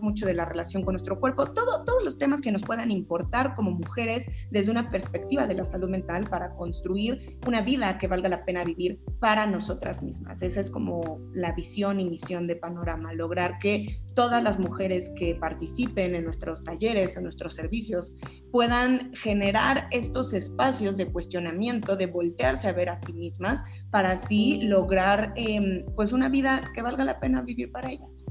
mucho 0.00 0.24
de 0.24 0.34
la 0.34 0.44
relación 0.44 0.84
con 0.84 0.92
nuestro 0.92 1.18
cuerpo, 1.18 1.46
todo, 1.46 1.84
todos 1.84 2.04
los 2.04 2.16
temas 2.16 2.40
que 2.40 2.52
nos 2.52 2.62
puedan 2.62 2.90
importar 2.90 3.54
como 3.54 3.72
mujeres 3.72 4.26
desde 4.50 4.70
una 4.70 4.88
perspectiva 4.88 5.46
de 5.46 5.54
la 5.54 5.64
salud 5.64 5.90
mental 5.90 6.28
para 6.30 6.54
construir 6.54 7.38
una 7.46 7.60
vida 7.60 7.98
que 7.98 8.06
valga 8.06 8.28
la 8.28 8.44
pena 8.44 8.64
vivir 8.64 9.00
para 9.18 9.46
nosotras 9.46 10.02
mismas. 10.02 10.42
Esa 10.42 10.60
es 10.60 10.70
como 10.70 11.18
la 11.34 11.52
visión 11.52 11.98
y 11.98 12.08
misión 12.08 12.46
de 12.46 12.56
Panorama, 12.56 13.12
lograr 13.12 13.58
que 13.58 14.00
todas 14.14 14.42
las 14.42 14.58
mujeres 14.58 15.10
que 15.16 15.34
participen 15.34 16.14
en 16.14 16.24
nuestros 16.24 16.62
talleres, 16.62 17.16
en 17.16 17.24
nuestros 17.24 17.54
servicios, 17.54 18.12
puedan 18.50 19.12
generar 19.14 19.88
estos 19.90 20.34
espacios 20.34 20.96
de 20.96 21.10
cuestionamiento, 21.10 21.96
de 21.96 22.06
voltearse 22.06 22.68
a 22.68 22.72
ver 22.72 22.88
a 22.88 22.96
sí 22.96 23.12
mismas, 23.12 23.62
para 23.90 24.12
así 24.12 24.62
lograr 24.62 25.32
em, 25.36 25.84
pues 25.96 26.12
una 26.12 26.28
vida 26.28 26.70
que 26.74 26.82
valga 26.82 27.04
la 27.04 27.20
pena 27.20 27.42
vivir 27.42 27.70
para 27.72 27.90
ellas. 27.90 28.24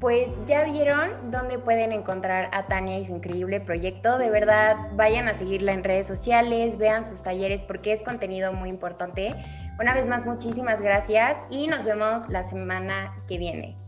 Pues 0.00 0.30
ya 0.46 0.62
vieron 0.62 1.32
dónde 1.32 1.58
pueden 1.58 1.90
encontrar 1.90 2.50
a 2.52 2.66
Tania 2.66 3.00
y 3.00 3.04
su 3.04 3.16
increíble 3.16 3.60
proyecto. 3.60 4.16
De 4.16 4.30
verdad, 4.30 4.76
vayan 4.94 5.26
a 5.26 5.34
seguirla 5.34 5.72
en 5.72 5.82
redes 5.82 6.06
sociales, 6.06 6.78
vean 6.78 7.04
sus 7.04 7.22
talleres 7.22 7.64
porque 7.64 7.92
es 7.92 8.04
contenido 8.04 8.52
muy 8.52 8.68
importante. 8.68 9.34
Una 9.80 9.94
vez 9.94 10.06
más, 10.06 10.24
muchísimas 10.24 10.80
gracias 10.80 11.38
y 11.50 11.66
nos 11.66 11.82
vemos 11.82 12.28
la 12.28 12.44
semana 12.44 13.12
que 13.26 13.38
viene. 13.38 13.87